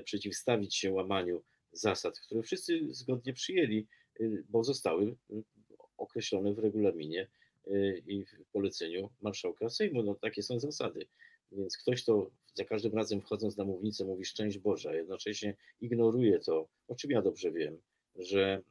przeciwstawić 0.04 0.76
się 0.76 0.92
łamaniu 0.92 1.44
zasad, 1.72 2.20
które 2.20 2.44
wszyscy 2.44 2.80
zgodnie 2.90 3.34
przyjęli, 3.34 3.88
bo 4.50 4.64
zostały 4.64 5.16
y, 5.32 5.44
określone 5.98 6.54
w 6.54 6.60
regulaminie 6.60 7.28
y, 7.68 8.04
i 8.08 8.26
w 8.26 8.46
poleceniu 8.52 9.10
marszałka 9.22 9.70
Sejmu. 9.70 10.04
No, 10.04 10.16
takie 10.16 10.44
są 10.44 10.60
zasady. 10.60 11.08
Więc 11.52 11.78
ktoś, 11.78 12.06
to 12.06 12.32
za 12.54 12.66
każdym 12.66 12.94
razem 12.94 13.22
wchodząc 13.22 13.58
na 13.58 13.64
mównicę 13.64 14.06
mówi 14.06 14.26
szczęść 14.26 14.58
Boża, 14.58 14.96
jednocześnie 14.96 15.56
ignoruje 15.82 16.40
to, 16.40 16.68
o 16.88 16.96
czym 16.96 17.12
ja 17.12 17.22
dobrze 17.22 17.52
wiem, 17.52 17.78
że 18.16 18.62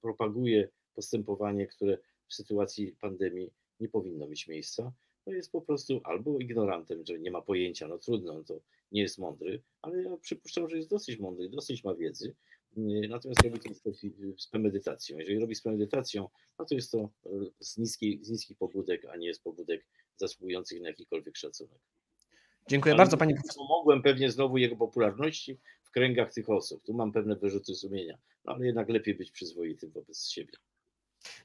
propaguje 0.00 0.68
postępowanie, 0.94 1.66
które 1.66 1.98
w 2.28 2.34
sytuacji 2.34 2.96
pandemii 3.00 3.50
nie 3.80 3.88
powinno 3.88 4.28
mieć 4.28 4.48
miejsca, 4.48 4.92
to 5.24 5.32
jest 5.32 5.52
po 5.52 5.60
prostu 5.60 6.00
albo 6.04 6.38
ignorantem, 6.38 7.06
że 7.06 7.18
nie 7.18 7.30
ma 7.30 7.42
pojęcia, 7.42 7.88
no 7.88 7.98
trudno, 7.98 8.34
no 8.34 8.44
to 8.44 8.60
nie 8.92 9.02
jest 9.02 9.18
mądry, 9.18 9.62
ale 9.82 10.02
ja 10.02 10.16
przypuszczam, 10.16 10.68
że 10.68 10.76
jest 10.76 10.90
dosyć 10.90 11.18
mądry, 11.18 11.48
dosyć 11.48 11.84
ma 11.84 11.94
wiedzy, 11.94 12.34
natomiast 13.08 13.42
robi 13.44 13.60
to 13.60 13.70
z 14.38 14.46
premedytacją. 14.46 15.18
Jeżeli 15.18 15.38
robi 15.38 15.54
z 15.54 15.62
premedytacją, 15.62 16.28
no 16.58 16.64
to 16.64 16.74
jest 16.74 16.92
to 16.92 16.98
e, 16.98 17.30
z, 17.60 17.78
niskiej, 17.78 18.24
z 18.24 18.30
niskich 18.30 18.56
pobudek, 18.56 19.04
a 19.04 19.16
nie 19.16 19.34
z 19.34 19.38
pobudek 19.38 19.86
zasługujących 20.16 20.80
na 20.80 20.88
jakikolwiek 20.88 21.36
szacunek. 21.36 21.78
Dziękuję 22.68 22.92
Ale 22.92 22.98
bardzo, 22.98 23.16
panie 23.16 23.34
profesorze. 23.34 23.58
Pomogłem 23.68 24.02
pewnie 24.02 24.30
znowu 24.30 24.58
jego 24.58 24.76
popularności 24.76 25.58
w 25.84 25.90
kręgach 25.90 26.32
tych 26.32 26.50
osób. 26.50 26.84
Tu 26.84 26.94
mam 26.94 27.12
pewne 27.12 27.36
wyrzuty 27.36 27.74
sumienia, 27.74 28.18
no 28.44 28.52
ale 28.52 28.66
jednak 28.66 28.88
lepiej 28.88 29.14
być 29.14 29.30
przyzwoitym 29.30 29.90
wobec 29.90 30.28
siebie. 30.28 30.52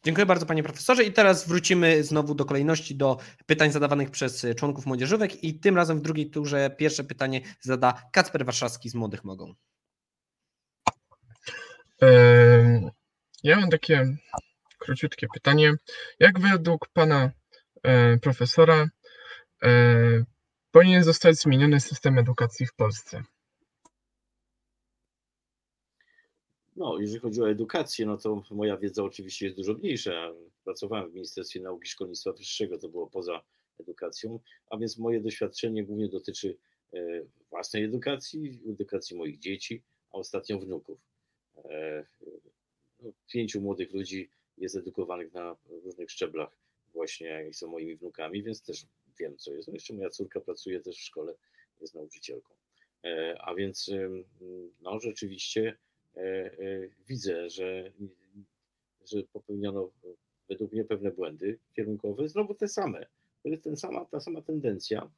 Dziękuję 0.04 0.26
bardzo 0.26 0.46
panie 0.46 0.63
profesorze 0.63 1.04
i 1.04 1.13
teraz 1.13 1.48
wrócimy 1.48 2.04
znowu 2.04 2.36
do 2.36 2.46
kolejności 2.46 2.96
do 2.96 3.17
pytań 3.46 3.72
zadawanych 3.72 4.12
przez 4.12 4.46
członków 4.56 4.86
młodzieżówek 4.86 5.43
i 5.43 5.60
tym 5.60 5.76
razem 5.76 6.00
w 6.00 6.02
drugiej 6.02 6.30
turze 6.30 6.76
pierwsze 6.78 7.04
pytanie 7.04 7.41
zada 7.62 8.10
Kacper 8.12 8.46
Warszawski 8.46 8.89
z 8.89 8.96
Młodych 8.96 9.24
Mogą. 9.24 9.54
Ja 13.43 13.60
mam 13.60 13.69
takie 13.69 14.17
króciutkie 14.79 15.27
pytanie. 15.34 15.73
Jak 16.19 16.39
według 16.39 16.88
pana 16.93 17.32
profesora 18.21 18.89
powinien 20.71 21.03
zostać 21.03 21.36
zmieniony 21.36 21.79
system 21.79 22.17
edukacji 22.17 22.65
w 22.65 22.73
Polsce? 22.73 23.23
No, 26.75 26.99
jeżeli 26.99 27.19
chodzi 27.19 27.41
o 27.41 27.49
edukację, 27.49 28.06
no 28.06 28.17
to 28.17 28.43
moja 28.51 28.77
wiedza 28.77 29.03
oczywiście 29.03 29.45
jest 29.45 29.58
dużo 29.58 29.73
mniejsza. 29.73 30.34
Pracowałem 30.63 31.12
w 31.12 31.13
Ministerstwie 31.13 31.62
Nauki 31.62 31.86
i 31.86 31.89
Szkolnictwa 31.89 32.34
Wyższego, 32.34 32.77
to 32.77 32.89
było 32.89 33.08
poza 33.08 33.41
edukacją, 33.79 34.39
a 34.69 34.77
więc 34.77 34.97
moje 34.97 35.21
doświadczenie 35.21 35.84
głównie 35.84 36.10
dotyczy 36.10 36.58
e, 36.93 36.99
własnej 37.49 37.84
edukacji, 37.84 38.62
edukacji 38.69 39.17
moich 39.17 39.39
dzieci, 39.39 39.84
a 40.13 40.17
ostatnio 40.17 40.60
wnuków. 40.60 40.99
E, 41.66 42.06
no, 43.00 43.12
pięciu 43.28 43.62
młodych 43.62 43.94
ludzi 43.94 44.30
jest 44.58 44.76
edukowanych 44.76 45.34
na 45.34 45.56
różnych 45.70 46.12
szczeblach 46.12 46.50
właśnie 46.94 47.48
i 47.50 47.54
są 47.54 47.68
moimi 47.68 47.96
wnukami, 47.96 48.44
więc 48.44 48.62
też 48.62 48.86
wiem, 49.20 49.38
co 49.38 49.54
jest. 49.54 49.68
No 49.68 49.74
jeszcze 49.74 49.94
moja 49.94 50.10
córka 50.10 50.39
pracuje 50.39 50.80
też 50.80 50.98
w 50.98 51.02
szkole, 51.02 51.34
jest 51.82 51.96
nauczycielką. 51.96 52.54
E, 53.04 53.36
a 53.42 53.56
więc 53.56 53.92
no 54.82 55.00
rzeczywiście 55.00 55.78
e, 56.16 56.52
widzę, 57.08 57.50
że, 57.50 57.92
że 59.06 59.24
popełniono 59.24 59.92
według 60.50 60.72
mnie 60.72 60.84
pewne 60.84 61.12
błędy 61.12 61.60
kierunkowe, 61.76 62.30
znowu 62.30 62.54
te 62.54 62.68
same. 62.68 63.06
Ten 63.63 63.78
sama, 63.78 64.06
ta 64.06 64.20
sama 64.20 64.42
tendencja 64.42 65.12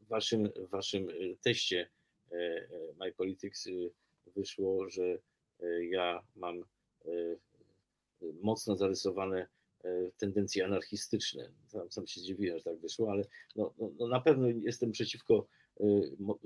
w 0.00 0.08
waszym, 0.08 0.48
w 0.56 0.70
waszym 0.70 1.08
teście 1.42 1.88
My 3.00 3.12
Politics 3.12 3.68
wyszło, 4.28 4.88
że 4.90 5.18
e, 5.60 5.84
ja 5.84 6.22
mam 6.36 6.64
e, 7.06 7.10
mocno 8.42 8.76
zarysowane 8.76 9.46
e, 9.84 10.10
tendencje 10.18 10.64
anarchistyczne. 10.64 11.50
Sam, 11.66 11.90
sam 11.92 12.06
się 12.06 12.20
zdziwiłem, 12.20 12.58
że 12.58 12.64
tak 12.64 12.78
wyszło, 12.78 13.10
ale 13.10 13.24
no, 13.56 13.74
no, 13.78 13.90
no 13.98 14.08
na 14.08 14.20
pewno 14.20 14.48
jestem 14.48 14.92
przeciwko 14.92 15.46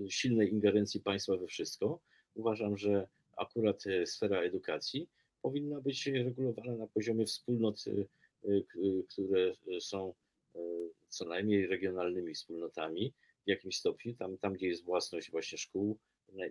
silnej 0.09 0.53
ingerencji 0.53 1.01
państwa 1.01 1.37
we 1.37 1.47
wszystko. 1.47 2.01
Uważam, 2.35 2.77
że 2.77 3.09
akurat 3.37 3.85
sfera 4.05 4.41
edukacji 4.41 5.09
powinna 5.43 5.81
być 5.81 6.07
regulowana 6.07 6.77
na 6.77 6.87
poziomie 6.87 7.27
wspólnot, 7.27 7.85
które 9.09 9.55
są 9.81 10.15
co 11.09 11.25
najmniej 11.25 11.67
regionalnymi 11.67 12.35
wspólnotami 12.35 13.13
w 13.45 13.49
jakimś 13.49 13.79
stopniu, 13.79 14.15
tam, 14.15 14.39
tam 14.39 14.53
gdzie 14.53 14.67
jest 14.67 14.85
własność 14.85 15.31
właśnie 15.31 15.59
szkół, 15.59 15.99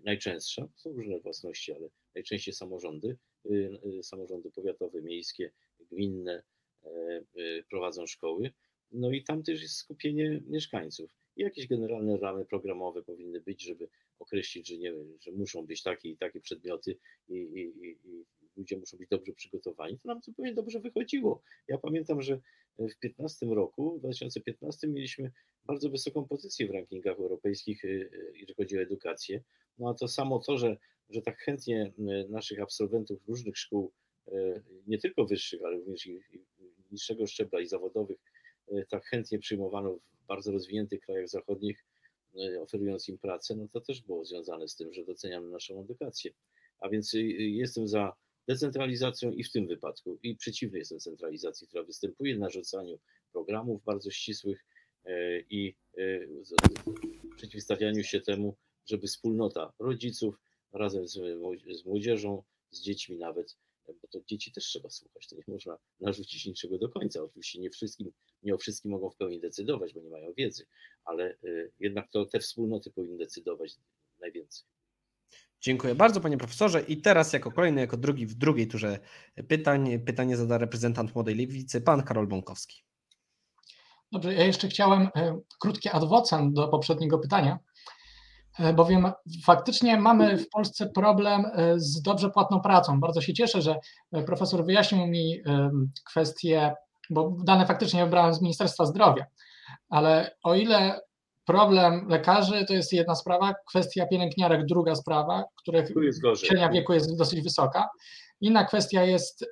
najczęstsza, 0.03 0.67
są 0.75 0.91
różne 0.91 1.19
własności, 1.19 1.73
ale 1.73 1.89
najczęściej 2.15 2.53
samorządy, 2.53 3.17
y, 3.45 3.79
y, 3.99 4.03
samorządy 4.03 4.51
powiatowe, 4.51 5.01
miejskie, 5.01 5.51
gminne 5.91 6.43
e, 6.83 7.23
y, 7.37 7.63
prowadzą 7.69 8.07
szkoły 8.07 8.51
No 8.91 9.11
i 9.11 9.23
tam 9.23 9.43
też 9.43 9.61
jest 9.61 9.75
skupienie 9.75 10.41
mieszkańców. 10.47 11.11
I 11.35 11.41
jakieś 11.41 11.67
generalne 11.67 12.17
ramy 12.17 12.45
programowe 12.45 13.03
powinny 13.03 13.41
być, 13.41 13.63
żeby 13.63 13.89
określić, 14.19 14.67
że, 14.67 14.77
nie, 14.77 14.93
że 15.19 15.31
muszą 15.31 15.65
być 15.65 15.83
takie 15.83 16.09
i 16.09 16.17
takie 16.17 16.41
przedmioty 16.41 16.97
i, 17.29 17.33
i, 17.33 17.59
i, 17.85 17.97
i 18.05 18.25
ludzie 18.57 18.77
muszą 18.77 18.97
być 18.97 19.09
dobrze 19.09 19.33
przygotowani. 19.33 19.99
To 19.99 20.07
nam 20.07 20.21
zupełnie 20.21 20.53
dobrze 20.53 20.79
wychodziło. 20.79 21.41
Ja 21.67 21.77
pamiętam, 21.77 22.21
że 22.21 22.39
w 22.79 22.99
15 22.99 23.45
roku, 23.45 23.97
w 23.97 23.99
2015 23.99 24.87
mieliśmy 24.87 25.31
bardzo 25.65 25.89
wysoką 25.89 26.27
pozycję 26.27 26.67
w 26.67 26.71
rankingach 26.71 27.19
europejskich, 27.19 27.85
y, 27.85 27.87
y, 27.87 28.31
jeżeli 28.33 28.53
chodzi 28.53 28.77
o 28.77 28.81
edukację. 28.81 29.43
No 29.77 29.89
a 29.89 29.93
to 29.93 30.07
samo 30.07 30.39
to, 30.39 30.57
że, 30.57 30.77
że 31.09 31.21
tak 31.21 31.37
chętnie 31.39 31.93
naszych 32.29 32.61
absolwentów 32.61 33.27
różnych 33.27 33.57
szkół, 33.57 33.91
nie 34.87 34.97
tylko 34.97 35.25
wyższych, 35.25 35.61
ale 35.65 35.77
również 35.77 36.07
i 36.07 36.21
niższego 36.91 37.27
szczebla 37.27 37.59
i 37.59 37.67
zawodowych, 37.67 38.17
tak 38.89 39.05
chętnie 39.05 39.39
przyjmowano 39.39 39.93
w 39.93 40.25
bardzo 40.27 40.51
rozwiniętych 40.51 41.01
krajach 41.01 41.29
zachodnich, 41.29 41.85
oferując 42.61 43.09
im 43.09 43.17
pracę, 43.17 43.55
no 43.55 43.67
to 43.67 43.81
też 43.81 44.01
było 44.01 44.25
związane 44.25 44.67
z 44.67 44.75
tym, 44.75 44.93
że 44.93 45.05
doceniamy 45.05 45.49
naszą 45.49 45.79
edukację. 45.79 46.31
A 46.79 46.89
więc 46.89 47.11
jestem 47.37 47.87
za 47.87 48.13
decentralizacją 48.47 49.31
i 49.31 49.43
w 49.43 49.51
tym 49.51 49.67
wypadku, 49.67 50.19
i 50.23 50.35
przeciwny 50.35 50.79
jestem 50.79 50.99
centralizacji, 50.99 51.67
która 51.67 51.83
występuje, 51.83 52.37
narzucaniu 52.37 52.99
programów 53.31 53.83
bardzo 53.83 54.11
ścisłych 54.11 54.65
e, 55.05 55.39
i 55.39 55.75
e, 55.97 56.27
przeciwstawianiu 57.35 58.03
się 58.03 58.21
temu, 58.21 58.55
żeby 58.85 59.07
wspólnota 59.07 59.73
rodziców 59.79 60.35
razem 60.73 61.07
z 61.07 61.85
młodzieżą, 61.85 62.43
z 62.71 62.81
dziećmi 62.81 63.17
nawet, 63.17 63.57
bo 63.87 64.07
to 64.07 64.21
dzieci 64.27 64.51
też 64.51 64.65
trzeba 64.65 64.89
słuchać, 64.89 65.27
to 65.27 65.35
nie 65.35 65.43
można 65.47 65.77
narzucić 65.99 66.45
niczego 66.45 66.77
do 66.77 66.89
końca. 66.89 67.23
Oczywiście 67.23 67.59
nie 67.59 67.69
wszystkim, 67.69 68.11
nie 68.43 68.55
o 68.55 68.57
wszystkim 68.57 68.91
mogą 68.91 69.09
w 69.09 69.15
pełni 69.15 69.39
decydować, 69.39 69.93
bo 69.93 70.01
nie 70.01 70.09
mają 70.09 70.33
wiedzy, 70.33 70.65
ale 71.05 71.29
e, 71.29 71.37
jednak 71.79 72.11
to 72.11 72.25
te 72.25 72.39
wspólnoty 72.39 72.91
powinny 72.91 73.17
decydować 73.17 73.75
najwięcej. 74.19 74.65
Dziękuję 75.61 75.95
bardzo, 75.95 76.21
panie 76.21 76.37
profesorze. 76.37 76.81
I 76.81 77.01
teraz 77.01 77.33
jako 77.33 77.51
kolejny, 77.51 77.81
jako 77.81 77.97
drugi 77.97 78.27
w 78.27 78.33
drugiej 78.33 78.67
turze 78.67 78.99
pytań, 79.47 79.99
pytanie 79.99 80.37
zada 80.37 80.57
reprezentant 80.57 81.15
Młodej 81.15 81.35
Lewicy, 81.35 81.81
pan 81.81 82.03
Karol 82.03 82.27
Bąkowski. 82.27 82.83
Dobrze, 84.11 84.33
ja 84.33 84.45
jeszcze 84.45 84.67
chciałem 84.67 85.09
e, 85.15 85.39
krótkie 85.59 85.91
adwocem 85.91 86.53
do 86.53 86.67
poprzedniego 86.67 87.19
pytania, 87.19 87.59
e, 88.59 88.73
bowiem 88.73 89.11
faktycznie 89.45 89.97
mamy 89.97 90.37
w 90.37 90.49
Polsce 90.49 90.89
problem 90.89 91.45
e, 91.45 91.79
z 91.79 92.01
dobrze 92.01 92.29
płatną 92.29 92.61
pracą. 92.61 92.99
Bardzo 92.99 93.21
się 93.21 93.33
cieszę, 93.33 93.61
że 93.61 93.75
profesor 94.25 94.65
wyjaśnił 94.65 95.07
mi 95.07 95.41
kwestię, 96.05 96.73
bo 97.09 97.35
dane 97.43 97.65
faktycznie 97.65 98.03
wybrałem 98.03 98.33
z 98.33 98.41
Ministerstwa 98.41 98.85
Zdrowia, 98.85 99.25
ale 99.89 100.35
o 100.43 100.55
ile 100.55 101.01
problem 101.45 102.07
lekarzy 102.09 102.65
to 102.65 102.73
jest 102.73 102.93
jedna 102.93 103.15
sprawa, 103.15 103.53
kwestia 103.69 104.05
pielęgniarek 104.05 104.65
druga 104.65 104.95
sprawa, 104.95 105.43
których 105.61 105.89
średnia 106.35 106.69
wieku 106.69 106.93
jest 106.93 107.17
dosyć 107.17 107.41
wysoka. 107.41 107.89
Inna 108.41 108.65
kwestia 108.65 109.03
jest 109.03 109.41
y, 109.41 109.47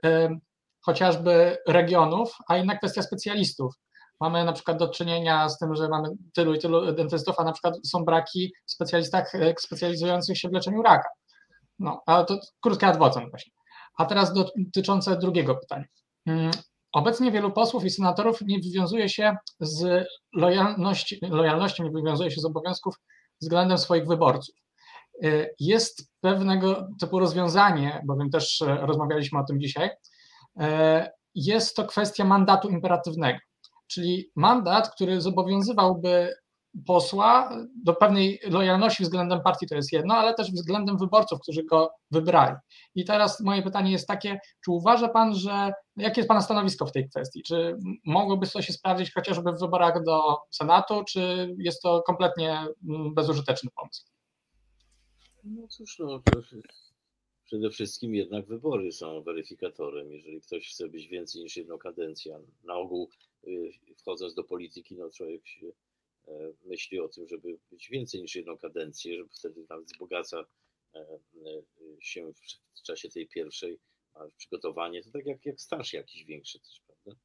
chociażby 0.81 1.57
regionów, 1.67 2.35
a 2.47 2.57
inna 2.57 2.77
kwestia 2.77 3.01
specjalistów. 3.01 3.75
Mamy 4.21 4.45
na 4.45 4.53
przykład 4.53 4.77
do 4.77 4.89
czynienia 4.89 5.49
z 5.49 5.57
tym, 5.57 5.75
że 5.75 5.89
mamy 5.89 6.09
tylu 6.33 6.53
i 6.53 6.59
tylu 6.59 6.91
dentystów, 6.91 7.35
a 7.39 7.43
na 7.43 7.51
przykład 7.51 7.75
są 7.87 8.05
braki 8.05 8.53
w 8.65 8.71
specjalistach 8.71 9.35
e, 9.35 9.53
specjalizujących 9.59 10.37
się 10.37 10.49
w 10.49 10.53
leczeniu 10.53 10.81
raka. 10.81 11.09
No, 11.79 12.01
ale 12.05 12.25
to 12.25 12.39
krótki 12.61 12.85
adwocem 12.85 13.29
właśnie. 13.29 13.51
A 13.97 14.05
teraz 14.05 14.33
dotyczące 14.33 15.17
drugiego 15.17 15.55
pytania. 15.55 15.85
Obecnie 16.91 17.31
wielu 17.31 17.51
posłów 17.51 17.85
i 17.85 17.89
senatorów 17.89 18.41
nie 18.41 18.59
wywiązuje 18.59 19.09
się 19.09 19.35
z 19.59 20.07
lojalności, 20.33 21.19
lojalnością, 21.21 21.83
nie 21.83 21.91
wywiązuje 21.91 22.31
się 22.31 22.41
z 22.41 22.45
obowiązków 22.45 22.95
względem 23.41 23.77
swoich 23.77 24.07
wyborców. 24.07 24.55
Jest 25.59 26.11
pewnego 26.21 26.87
typu 26.99 27.19
rozwiązanie, 27.19 28.01
bowiem 28.05 28.29
też 28.29 28.63
rozmawialiśmy 28.67 29.39
o 29.39 29.43
tym 29.43 29.61
dzisiaj, 29.61 29.89
jest 31.35 31.75
to 31.75 31.85
kwestia 31.85 32.25
mandatu 32.25 32.69
imperatywnego, 32.69 33.39
czyli 33.87 34.31
mandat, 34.35 34.95
który 34.95 35.21
zobowiązywałby 35.21 36.33
posła 36.87 37.57
do 37.85 37.93
pewnej 37.93 38.39
lojalności 38.43 39.03
względem 39.03 39.41
partii 39.41 39.67
to 39.67 39.75
jest 39.75 39.91
jedno, 39.91 40.13
ale 40.13 40.33
też 40.33 40.51
względem 40.51 40.97
wyborców, 40.97 41.39
którzy 41.41 41.63
go 41.63 41.91
wybrali. 42.11 42.55
I 42.95 43.05
teraz 43.05 43.39
moje 43.39 43.61
pytanie 43.61 43.91
jest 43.91 44.07
takie, 44.07 44.39
czy 44.65 44.71
uważa 44.71 45.09
Pan, 45.09 45.35
że 45.35 45.71
jakie 45.95 46.21
jest 46.21 46.27
Pana 46.27 46.41
stanowisko 46.41 46.85
w 46.85 46.91
tej 46.91 47.09
kwestii? 47.09 47.43
Czy 47.43 47.77
mogłoby 48.05 48.47
to 48.47 48.61
się 48.61 48.73
sprawdzić 48.73 49.13
chociażby 49.13 49.51
w 49.51 49.59
wyborach 49.59 50.03
do 50.03 50.37
Senatu, 50.51 51.03
czy 51.03 51.55
jest 51.57 51.81
to 51.81 52.01
kompletnie 52.01 52.65
mm, 52.89 53.13
bezużyteczny 53.13 53.69
pomysł? 53.75 54.05
No 55.43 55.67
cóż, 55.67 55.99
no, 55.99 56.21
przede 57.45 57.69
wszystkim 57.69 58.15
jednak 58.15 58.45
wybory 58.45 58.91
są 58.91 59.21
weryfikatorem. 59.21 60.11
Jeżeli 60.11 60.41
ktoś 60.41 60.69
chce 60.69 60.87
być 60.87 61.07
więcej 61.07 61.41
niż 61.41 61.57
jedną 61.57 61.77
kadencję, 61.77 62.39
na 62.63 62.75
ogół 62.75 63.09
y, 63.47 63.71
wchodząc 63.97 64.33
do 64.33 64.43
polityki, 64.43 64.95
no 64.95 65.09
człowiek 65.11 65.47
się 65.47 65.65
myśli 66.65 66.99
o 66.99 67.07
tym, 67.07 67.27
żeby 67.27 67.57
być 67.71 67.89
więcej 67.89 68.21
niż 68.21 68.35
jedną 68.35 68.57
kadencję, 68.57 69.17
żeby 69.17 69.29
wtedy 69.29 69.65
nawet 69.69 69.85
wzbogaca 69.85 70.45
e, 70.95 70.99
e, 70.99 71.19
się 71.99 72.33
w 72.73 72.81
czasie 72.81 73.09
tej 73.09 73.27
pierwszej 73.27 73.79
przygotowanie, 74.37 75.03
to 75.03 75.11
tak 75.11 75.25
jak, 75.25 75.45
jak 75.45 75.61
staż 75.61 75.93
jakiś 75.93 76.25
większy 76.25 76.59
też, 76.59 76.81
prawda? 76.87 77.21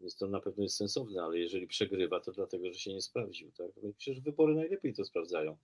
Więc 0.00 0.16
to 0.16 0.26
na 0.26 0.40
pewno 0.40 0.62
jest 0.62 0.76
sensowne, 0.76 1.22
ale 1.22 1.38
jeżeli 1.38 1.66
przegrywa, 1.66 2.20
to 2.20 2.32
dlatego, 2.32 2.72
że 2.72 2.78
się 2.78 2.94
nie 2.94 3.02
sprawdził. 3.02 3.52
Tak? 3.52 3.70
No 3.82 3.92
przecież 3.98 4.20
wybory 4.20 4.54
najlepiej 4.54 4.94
to 4.94 5.04
sprawdzają. 5.04 5.56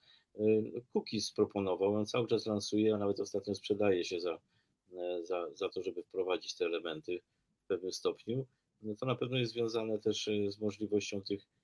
Cookies 0.92 1.32
proponował, 1.32 1.94
on 1.94 2.06
cały 2.06 2.28
czas 2.28 2.46
lansuje, 2.46 2.94
a 2.94 2.98
nawet 2.98 3.20
ostatnio 3.20 3.54
sprzedaje 3.54 4.04
się 4.04 4.20
za, 4.20 4.40
za, 5.22 5.50
za 5.54 5.68
to, 5.68 5.82
żeby 5.82 6.02
wprowadzić 6.02 6.54
te 6.54 6.64
elementy 6.64 7.20
w 7.64 7.66
pewnym 7.66 7.92
stopniu. 7.92 8.46
No 8.82 8.94
to 8.94 9.06
na 9.06 9.14
pewno 9.14 9.38
jest 9.38 9.52
związane 9.52 9.98
też 9.98 10.30
z 10.48 10.60
możliwością 10.60 11.22
tych 11.22 11.42
E, 11.42 11.55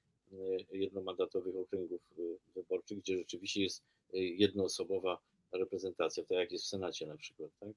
jednomandatowych 0.72 1.56
okręgów 1.56 2.00
e, 2.18 2.22
wyborczych, 2.54 2.98
gdzie 2.98 3.18
rzeczywiście 3.18 3.62
jest 3.62 3.82
e, 4.14 4.18
jednoosobowa 4.18 5.18
reprezentacja, 5.52 6.22
tak 6.22 6.38
jak 6.38 6.52
jest 6.52 6.64
w 6.64 6.68
Senacie 6.68 7.06
na 7.06 7.16
przykład, 7.16 7.50
tak? 7.60 7.70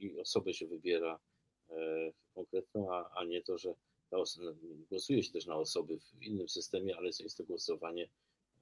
I, 0.00 0.16
osobę 0.20 0.54
się 0.54 0.66
wybiera 0.66 1.18
konkretną, 2.34 2.92
a, 2.92 3.24
nie 3.24 3.42
to, 3.42 3.58
że 3.58 3.74
no, 4.12 4.24
głosuje 4.90 5.22
się 5.22 5.32
też 5.32 5.46
na 5.46 5.56
osoby 5.56 5.98
w 5.98 6.22
innym 6.22 6.48
systemie, 6.48 6.96
ale 6.96 7.06
jest 7.06 7.36
to 7.36 7.44
głosowanie 7.44 8.08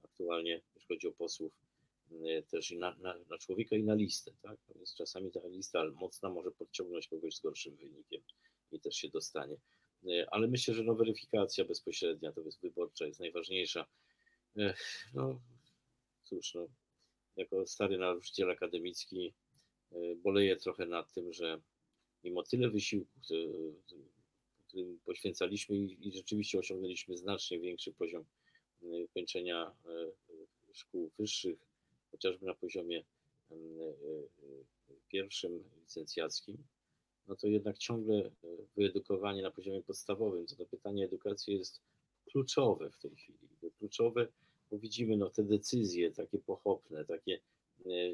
aktualnie, 0.03 0.61
jeśli 0.75 0.87
chodzi 0.87 1.07
o 1.07 1.11
posłów, 1.11 1.51
też 2.49 2.71
i 2.71 2.77
na, 2.77 2.95
na, 2.95 3.15
na, 3.29 3.37
człowieka 3.37 3.75
i 3.75 3.83
na 3.83 3.93
listę, 3.93 4.31
tak? 4.41 4.57
Więc 4.75 4.95
czasami 4.95 5.31
ta 5.31 5.47
lista 5.47 5.83
mocna 5.95 6.29
może 6.29 6.51
podciągnąć 6.51 7.07
kogoś 7.07 7.35
z 7.35 7.39
gorszym 7.39 7.75
wynikiem 7.75 8.21
i 8.71 8.79
też 8.79 8.95
się 8.95 9.09
dostanie. 9.09 9.57
E, 10.07 10.27
ale 10.31 10.47
myślę, 10.47 10.73
że 10.73 10.83
no, 10.83 10.95
weryfikacja 10.95 11.65
bezpośrednia, 11.65 12.31
to 12.31 12.41
jest 12.41 12.61
wyborcza, 12.61 13.05
jest 13.05 13.19
najważniejsza. 13.19 13.85
E, 14.57 14.73
no 15.13 15.39
cóż, 16.23 16.53
no, 16.53 16.67
jako 17.35 17.65
stary 17.65 17.97
nauczyciel 17.97 18.51
akademicki 18.51 19.33
e, 19.91 19.95
boleję 20.15 20.55
trochę 20.55 20.85
nad 20.85 21.13
tym, 21.13 21.33
że 21.33 21.61
mimo 22.23 22.43
tyle 22.43 22.69
wysiłku, 22.69 23.19
którym 24.67 24.99
poświęcaliśmy 25.05 25.77
i 25.77 26.11
rzeczywiście 26.11 26.59
osiągnęliśmy 26.59 27.17
znacznie 27.17 27.59
większy 27.59 27.93
poziom 27.93 28.25
kończenia 29.13 29.71
szkół 30.73 31.11
wyższych, 31.19 31.59
chociażby 32.11 32.45
na 32.45 32.53
poziomie 32.53 33.03
pierwszym 35.07 35.63
licencjackim, 35.81 36.63
no 37.27 37.35
to 37.35 37.47
jednak 37.47 37.77
ciągle 37.77 38.15
e, 38.15 38.31
wyedukowanie 38.77 39.41
na 39.41 39.51
poziomie 39.51 39.81
podstawowym, 39.81 40.45
to 40.45 40.55
to 40.55 40.65
pytanie 40.65 41.05
edukacji 41.05 41.57
jest 41.57 41.81
kluczowe 42.25 42.89
w 42.89 42.99
tej 42.99 43.15
chwili. 43.15 43.39
Kluczowe, 43.77 44.27
bo 44.71 44.79
widzimy 44.79 45.17
no, 45.17 45.29
te 45.29 45.43
decyzje 45.43 46.11
takie 46.11 46.37
pochopne, 46.37 47.05
takie 47.05 47.39
e, 47.85 47.89
e, 47.89 48.13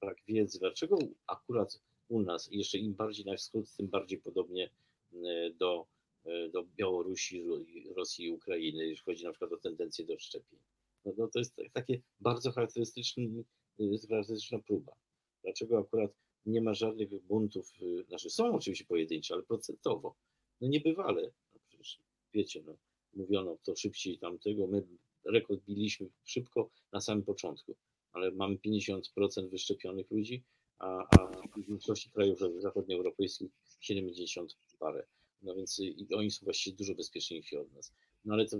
brak 0.00 0.18
wiedzy. 0.28 0.58
Dlaczego 0.58 0.98
akurat 1.26 1.80
u 2.08 2.22
nas, 2.22 2.48
jeszcze 2.52 2.78
im 2.78 2.94
bardziej 2.94 3.24
na 3.24 3.36
wschód, 3.36 3.72
tym 3.76 3.86
bardziej 3.86 4.18
podobnie 4.18 4.70
do, 5.58 5.86
do 6.52 6.64
Białorusi, 6.76 7.44
Rosji 7.96 8.24
i 8.24 8.30
Ukrainy, 8.30 8.86
jeśli 8.86 9.04
chodzi 9.04 9.24
na 9.24 9.30
przykład 9.30 9.52
o 9.52 9.56
tendencję 9.56 10.04
do 10.04 10.18
szczepień. 10.18 10.58
No, 11.04 11.12
no 11.18 11.28
to 11.28 11.38
jest 11.38 11.60
takie 11.72 12.00
bardzo 12.20 12.52
charakterystyczna 12.52 14.58
próba. 14.66 14.92
Dlaczego 15.42 15.78
akurat 15.78 16.10
nie 16.46 16.60
ma 16.60 16.74
żadnych 16.74 17.22
buntów, 17.22 17.72
y, 17.82 18.04
znaczy 18.08 18.30
są 18.30 18.54
oczywiście 18.54 18.84
pojedyncze, 18.84 19.34
ale 19.34 19.42
procentowo, 19.42 20.14
no 20.60 20.68
niebywale, 20.68 21.22
no 21.54 21.60
przecież 21.68 21.98
wiecie, 22.34 22.62
no, 22.66 22.76
mówiono 23.14 23.58
to 23.62 23.76
szybciej 23.76 24.18
tamtego, 24.18 24.66
my 24.66 24.86
rekord 25.24 25.64
biliśmy 25.64 26.08
szybko 26.24 26.70
na 26.92 27.00
samym 27.00 27.24
początku, 27.24 27.76
ale 28.12 28.30
mamy 28.30 28.56
50% 28.56 29.48
wyszczepionych 29.50 30.10
ludzi, 30.10 30.42
a, 30.78 31.18
a 31.18 31.26
w 31.56 31.66
większości 31.68 32.10
krajów 32.10 32.38
zachodnioeuropejskich 32.58 33.50
70 33.80 34.56
parę. 34.78 35.06
No 35.42 35.54
więc 35.54 35.78
i 35.78 36.06
oni 36.14 36.30
są 36.30 36.44
właściwie 36.44 36.76
dużo 36.76 36.94
bezpieczniejsi 36.94 37.56
od 37.56 37.72
nas. 37.72 37.92
No 38.24 38.34
ale 38.34 38.46
to, 38.46 38.56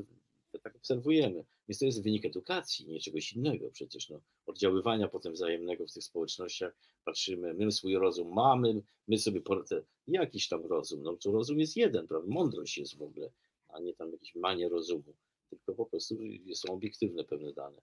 to 0.59 0.63
tak 0.63 0.77
obserwujemy. 0.77 1.45
Więc 1.69 1.79
to 1.79 1.85
jest 1.85 2.03
wynik 2.03 2.25
edukacji, 2.25 2.87
nie 2.87 3.01
czegoś 3.01 3.33
innego 3.33 3.71
przecież. 3.71 4.09
No, 4.09 4.21
oddziaływania 4.47 5.09
potem 5.09 5.33
wzajemnego 5.33 5.87
w 5.87 5.93
tych 5.93 6.05
społecznościach. 6.05 6.77
Patrzymy, 7.05 7.55
my 7.55 7.73
swój 7.73 7.99
rozum 7.99 8.33
mamy, 8.35 8.83
my 9.09 9.19
sobie 9.19 9.41
te, 9.69 9.83
jakiś 10.09 10.49
tam 10.49 10.67
rozum. 10.67 11.03
No 11.03 11.17
to 11.17 11.33
rozum 11.33 11.61
jest 11.61 11.77
jeden, 11.77 12.07
prawda? 12.07 12.29
Mądrość 12.29 12.79
jest 12.79 12.97
w 12.97 13.03
ogóle, 13.03 13.31
a 13.69 13.81
nie 13.81 13.95
tam 13.95 14.13
jakieś 14.13 14.35
manie 14.35 14.69
rozumu. 14.69 15.15
Tylko 15.51 15.75
po 15.75 15.87
prostu 15.87 16.17
są 16.55 16.73
obiektywne 16.73 17.25
pewne 17.25 17.53
dane. 17.53 17.81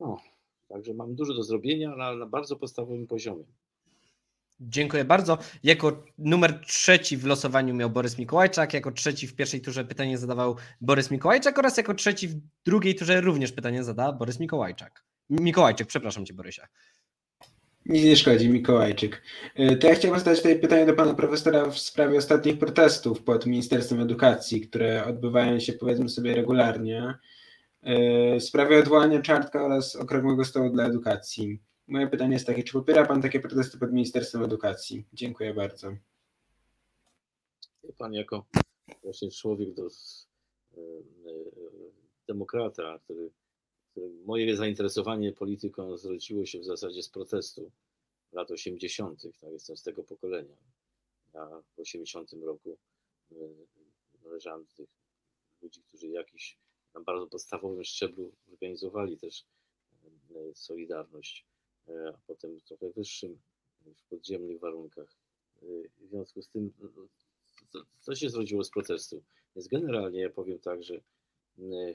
No, 0.00 0.20
także 0.68 0.94
mam 0.94 1.14
dużo 1.14 1.34
do 1.34 1.42
zrobienia 1.42 1.96
na, 1.96 2.14
na 2.14 2.26
bardzo 2.26 2.56
podstawowym 2.56 3.06
poziomie. 3.06 3.44
Dziękuję 4.68 5.04
bardzo. 5.04 5.38
Jako 5.62 6.04
numer 6.18 6.60
trzeci 6.60 7.16
w 7.16 7.26
losowaniu 7.26 7.74
miał 7.74 7.90
Borys 7.90 8.18
Mikołajczak, 8.18 8.74
jako 8.74 8.92
trzeci 8.92 9.26
w 9.26 9.34
pierwszej 9.34 9.60
turze 9.60 9.84
pytanie 9.84 10.18
zadawał 10.18 10.56
Borys 10.80 11.10
Mikołajczak 11.10 11.58
oraz 11.58 11.76
jako 11.76 11.94
trzeci 11.94 12.28
w 12.28 12.34
drugiej 12.64 12.94
turze 12.94 13.20
również 13.20 13.52
pytanie 13.52 13.84
zada 13.84 14.12
Borys 14.12 14.40
Mikołajczak. 14.40 15.04
Mikołajczyk, 15.30 15.88
przepraszam 15.88 16.26
cię 16.26 16.34
Borysia. 16.34 16.68
Nic 17.86 18.04
nie 18.04 18.16
szkodzi, 18.16 18.50
Mikołajczyk. 18.50 19.22
E, 19.54 19.76
to 19.76 19.86
ja 19.86 19.94
chciałbym 19.94 20.20
zadać 20.20 20.38
tutaj 20.38 20.60
pytanie 20.60 20.86
do 20.86 20.94
pana 20.94 21.14
profesora 21.14 21.70
w 21.70 21.78
sprawie 21.78 22.18
ostatnich 22.18 22.58
protestów 22.58 23.22
pod 23.22 23.46
Ministerstwem 23.46 24.00
Edukacji, 24.00 24.60
które 24.60 25.04
odbywają 25.04 25.60
się 25.60 25.72
powiedzmy 25.72 26.08
sobie 26.08 26.34
regularnie. 26.34 27.14
E, 27.82 28.40
w 28.40 28.42
sprawie 28.42 28.78
odwołania 28.78 29.22
Czartka 29.22 29.64
oraz 29.64 29.96
Okrągłego 29.96 30.44
Stołu 30.44 30.70
dla 30.70 30.84
Edukacji. 30.84 31.60
Moje 31.86 32.06
pytanie 32.06 32.32
jest 32.32 32.46
takie, 32.46 32.62
czy 32.62 32.72
popiera 32.72 33.06
Pan 33.06 33.22
takie 33.22 33.40
protesty 33.40 33.78
pod 33.78 33.92
Ministerstwem 33.92 34.42
Edukacji? 34.42 35.04
Dziękuję 35.12 35.54
bardzo. 35.54 35.96
Pan 37.98 38.12
jako 38.12 38.46
właśnie 39.02 39.30
człowiek 39.30 39.74
do, 39.74 39.86
e, 39.86 40.80
e, 40.80 40.82
demokrata, 42.28 42.98
który, 43.04 43.30
który 43.90 44.10
moje 44.24 44.56
zainteresowanie 44.56 45.32
polityką 45.32 45.96
zrodziło 45.96 46.46
się 46.46 46.60
w 46.60 46.64
zasadzie 46.64 47.02
z 47.02 47.08
protestu 47.08 47.70
lat 48.32 48.50
80., 48.50 49.22
tak, 49.40 49.52
jestem 49.52 49.76
z 49.76 49.82
tego 49.82 50.04
pokolenia. 50.04 50.56
Ja 51.34 51.62
w 51.76 51.80
80 51.80 52.32
roku 52.32 52.78
e, 53.32 53.34
należałem 54.24 54.64
do 54.64 54.74
tych 54.74 54.88
ludzi, 55.62 55.82
którzy 55.82 56.08
jakiś 56.08 56.58
na 56.94 57.00
bardzo 57.00 57.26
podstawowym 57.26 57.84
szczeblu 57.84 58.32
organizowali 58.52 59.18
też 59.18 59.44
Solidarność 60.54 61.46
a 61.88 62.18
potem 62.26 62.60
w 62.60 62.64
trochę 62.64 62.90
wyższym, 62.90 63.38
w 63.96 64.02
podziemnych 64.08 64.60
warunkach. 64.60 65.16
E, 65.62 65.66
w 65.98 66.08
związku 66.08 66.42
z 66.42 66.48
tym 66.48 66.72
to, 67.72 67.84
to 68.04 68.14
się 68.14 68.30
zrodziło 68.30 68.64
z 68.64 68.70
protestu. 68.70 69.22
Więc 69.56 69.68
generalnie 69.68 70.30
powiem 70.30 70.58
tak, 70.58 70.82
że 70.82 70.94
e, 70.94 71.94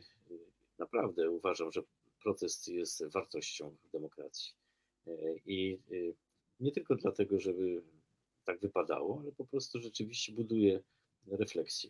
naprawdę 0.78 1.32
uważam, 1.32 1.72
że 1.72 1.82
protest 2.24 2.68
jest 2.68 3.04
wartością 3.06 3.76
demokracji. 3.94 4.54
I 5.46 5.80
nie 6.60 6.72
tylko 6.72 6.96
dlatego, 6.96 7.40
żeby 7.40 7.82
tak 8.46 8.60
wypadało, 8.60 9.20
ale 9.20 9.32
po 9.32 9.46
prostu 9.46 9.82
rzeczywiście 9.82 10.34
buduje 10.34 10.84
refleksję. 11.28 11.90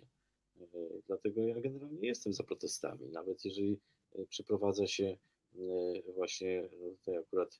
Dlatego 1.07 1.41
ja 1.41 1.61
generalnie 1.61 2.07
jestem 2.07 2.33
za 2.33 2.43
protestami, 2.43 3.09
nawet 3.09 3.45
jeżeli 3.45 3.79
przeprowadza 4.29 4.87
się 4.87 5.17
właśnie 6.15 6.69
no 6.79 6.89
tutaj 6.89 7.17
akurat 7.17 7.59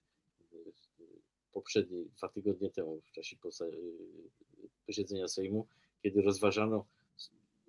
poprzedni, 1.51 2.05
dwa 2.17 2.29
tygodnie 2.29 2.69
temu, 2.69 3.01
w 3.01 3.11
czasie 3.11 3.35
posiedzenia 4.85 5.27
Sejmu, 5.27 5.67
kiedy 6.03 6.21
rozważano 6.21 6.85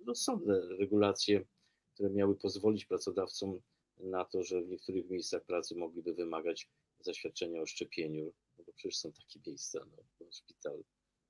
rozsądne 0.07 0.61
regulacje, 0.79 1.45
które 1.93 2.09
miały 2.09 2.35
pozwolić 2.35 2.85
pracodawcom 2.85 3.61
na 3.97 4.25
to, 4.25 4.43
że 4.43 4.61
w 4.61 4.69
niektórych 4.69 5.09
miejscach 5.09 5.43
pracy 5.43 5.75
mogliby 5.75 6.13
wymagać 6.13 6.69
zaświadczenia 6.99 7.61
o 7.61 7.65
szczepieniu, 7.65 8.33
no 8.57 8.63
bo 8.63 8.73
przecież 8.73 8.97
są 8.97 9.11
takie 9.11 9.39
miejsca, 9.47 9.85
no, 10.19 10.31
szpital, 10.31 10.83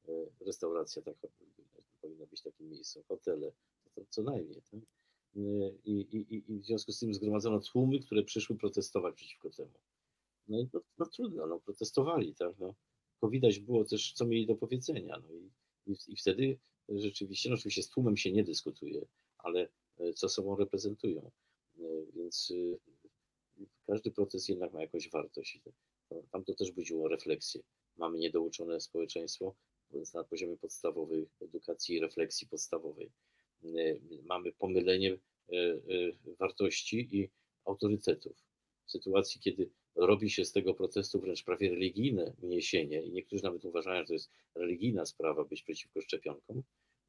e, 0.08 0.12
restauracja 0.46 1.02
tak 1.02 1.16
powinna 2.02 2.26
być 2.26 2.42
takim 2.42 2.70
miejscem, 2.70 3.04
hotele, 3.04 3.52
to, 3.84 3.90
to 4.02 4.06
co 4.10 4.24
najmniej. 4.24 4.62
Tak? 4.72 4.80
E, 5.36 5.40
I, 5.86 6.00
i, 6.02 6.44
I 6.54 6.60
w 6.60 6.66
związku 6.66 6.92
z 6.92 7.00
tym 7.00 7.14
zgromadzono 7.14 7.60
tłumy, 7.60 8.00
które 8.00 8.24
przyszły 8.24 8.58
protestować 8.58 9.16
przeciwko 9.16 9.50
temu. 9.50 9.72
No 10.48 10.60
i 10.60 10.70
no, 10.74 10.82
no 10.98 11.06
trudno, 11.06 11.48
no 11.48 11.60
protestowali, 11.60 12.36
tak, 12.36 12.60
no. 12.60 12.74
Bo 13.22 13.30
widać 13.30 13.60
było 13.60 13.86
też, 13.86 14.14
co 14.14 14.26
mieli 14.26 14.48
do 14.48 14.56
powiedzenia, 14.56 15.22
no 15.24 15.34
i, 15.34 15.52
i, 15.92 15.96
i 16.08 16.16
wtedy 16.16 16.58
rzeczywiście, 16.90 17.50
no 17.50 17.56
oczywiście 17.56 17.84
z 17.84 17.90
tłumem 17.90 18.18
się 18.18 18.32
nie 18.32 18.44
dyskutuje, 18.44 19.06
ale 19.38 19.70
e, 20.00 20.14
co 20.14 20.30
sobą 20.30 20.56
reprezentują, 20.56 21.32
e, 21.80 21.82
więc 22.16 22.54
e, 23.62 23.66
każdy 23.88 24.12
protest 24.12 24.50
jednak 24.50 24.74
ma 24.74 24.82
jakąś 24.82 25.10
wartość. 25.10 25.60
Tam 26.32 26.44
to 26.44 26.54
też 26.54 26.72
budziło 26.72 27.08
refleksję. 27.08 27.62
Mamy 27.98 28.20
niedouczone 28.20 28.82
społeczeństwo 28.82 29.56
na 30.14 30.24
poziomie 30.24 30.58
podstawowej 30.58 31.30
edukacji 31.42 31.96
i 31.96 32.00
refleksji 32.00 32.48
podstawowej. 32.48 33.12
Mamy 34.24 34.52
pomylenie 34.52 35.18
wartości 36.40 37.10
i 37.12 37.30
autorytetów. 37.66 38.34
W 38.86 38.92
sytuacji, 38.92 39.42
kiedy 39.42 39.70
robi 39.96 40.30
się 40.30 40.46
z 40.46 40.52
tego 40.52 40.74
protestu 40.74 41.20
wręcz 41.20 41.44
prawie 41.44 41.70
religijne 41.70 42.34
uniesienie 42.42 43.02
i 43.02 43.12
niektórzy 43.12 43.44
nawet 43.44 43.66
uważają, 43.66 44.02
że 44.02 44.08
to 44.08 44.14
jest 44.14 44.30
religijna 44.56 45.06
sprawa 45.06 45.44
być 45.44 45.64
przeciwko 45.64 46.02
szczepionkom, 46.02 46.64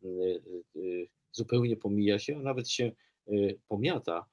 y, 0.04 0.08
y, 0.08 0.78
y, 0.80 1.08
zupełnie 1.32 1.76
pomija 1.76 2.18
się, 2.18 2.36
a 2.36 2.42
nawet 2.42 2.70
się 2.70 2.92
pomiata 3.68 4.26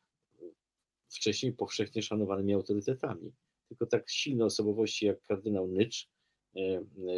wcześniej 1.10 1.54
powszechnie 1.54 2.02
szanowanymi 2.02 2.54
autorytetami. 2.54 3.32
Tylko 3.68 3.86
tak 3.86 4.10
silne 4.10 4.45
osobowości 4.45 5.06
jak 5.06 5.24
kardynał 5.24 5.68
Nycz, 5.68 6.10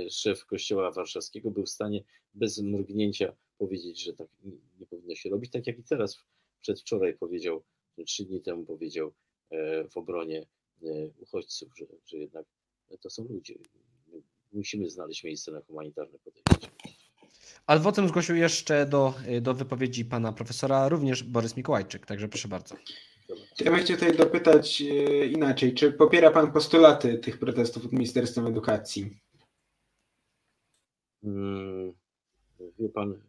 szef 0.10 0.46
kościoła 0.46 0.92
warszawskiego, 0.92 1.52
był 1.52 1.66
w 1.66 1.70
stanie 1.70 2.04
bez 2.34 2.62
mrugnięcia 2.62 3.36
powiedzieć, 3.58 4.04
że 4.04 4.14
tak 4.14 4.28
nie 4.80 4.86
powinno 4.86 5.16
się 5.16 5.30
robić, 5.30 5.52
tak 5.52 5.68
jak 5.68 5.80
i 5.80 5.84
teraz 5.84 6.24
przedwczoraj 6.62 7.18
powiedział, 7.18 7.64
trzy 8.06 8.26
dni 8.26 8.42
temu 8.42 8.66
powiedział 8.66 9.14
w 9.90 9.98
obronie 9.98 10.46
E, 10.46 10.61
uchodźców, 11.20 11.70
że, 11.78 11.86
że 12.06 12.18
jednak 12.18 12.46
to 13.02 13.10
są 13.10 13.24
ludzie. 13.24 13.56
Musimy 14.54 14.90
znaleźć 14.90 15.24
miejsce 15.24 15.52
na 15.52 15.62
humanitarne 15.62 16.20
podejście. 16.20 16.68
Ale 17.66 17.82
potem 17.82 18.08
zgłosił 18.08 18.36
jeszcze 18.36 18.86
do, 18.86 19.14
do 19.42 19.54
wypowiedzi 19.54 20.06
pana 20.06 20.34
profesora 20.34 20.90
również 20.90 21.24
Borys 21.24 21.58
Mikołajczyk, 21.58 22.06
także 22.06 22.28
proszę 22.28 22.48
bardzo. 22.48 22.76
Ja 23.60 23.72
bym 23.72 23.80
chciał 23.80 23.98
tutaj 23.98 24.18
dopytać 24.18 24.82
e, 24.82 25.26
inaczej. 25.26 25.74
Czy 25.74 25.92
popiera 25.92 26.32
pan 26.32 26.52
postulaty 26.52 27.18
tych 27.18 27.40
protestów 27.40 27.86
od 27.86 27.92
Ministerstwa 27.92 28.42
Edukacji? 28.42 29.20
Hmm, 31.22 31.94
wie 32.80 32.90
pan, 32.90 33.22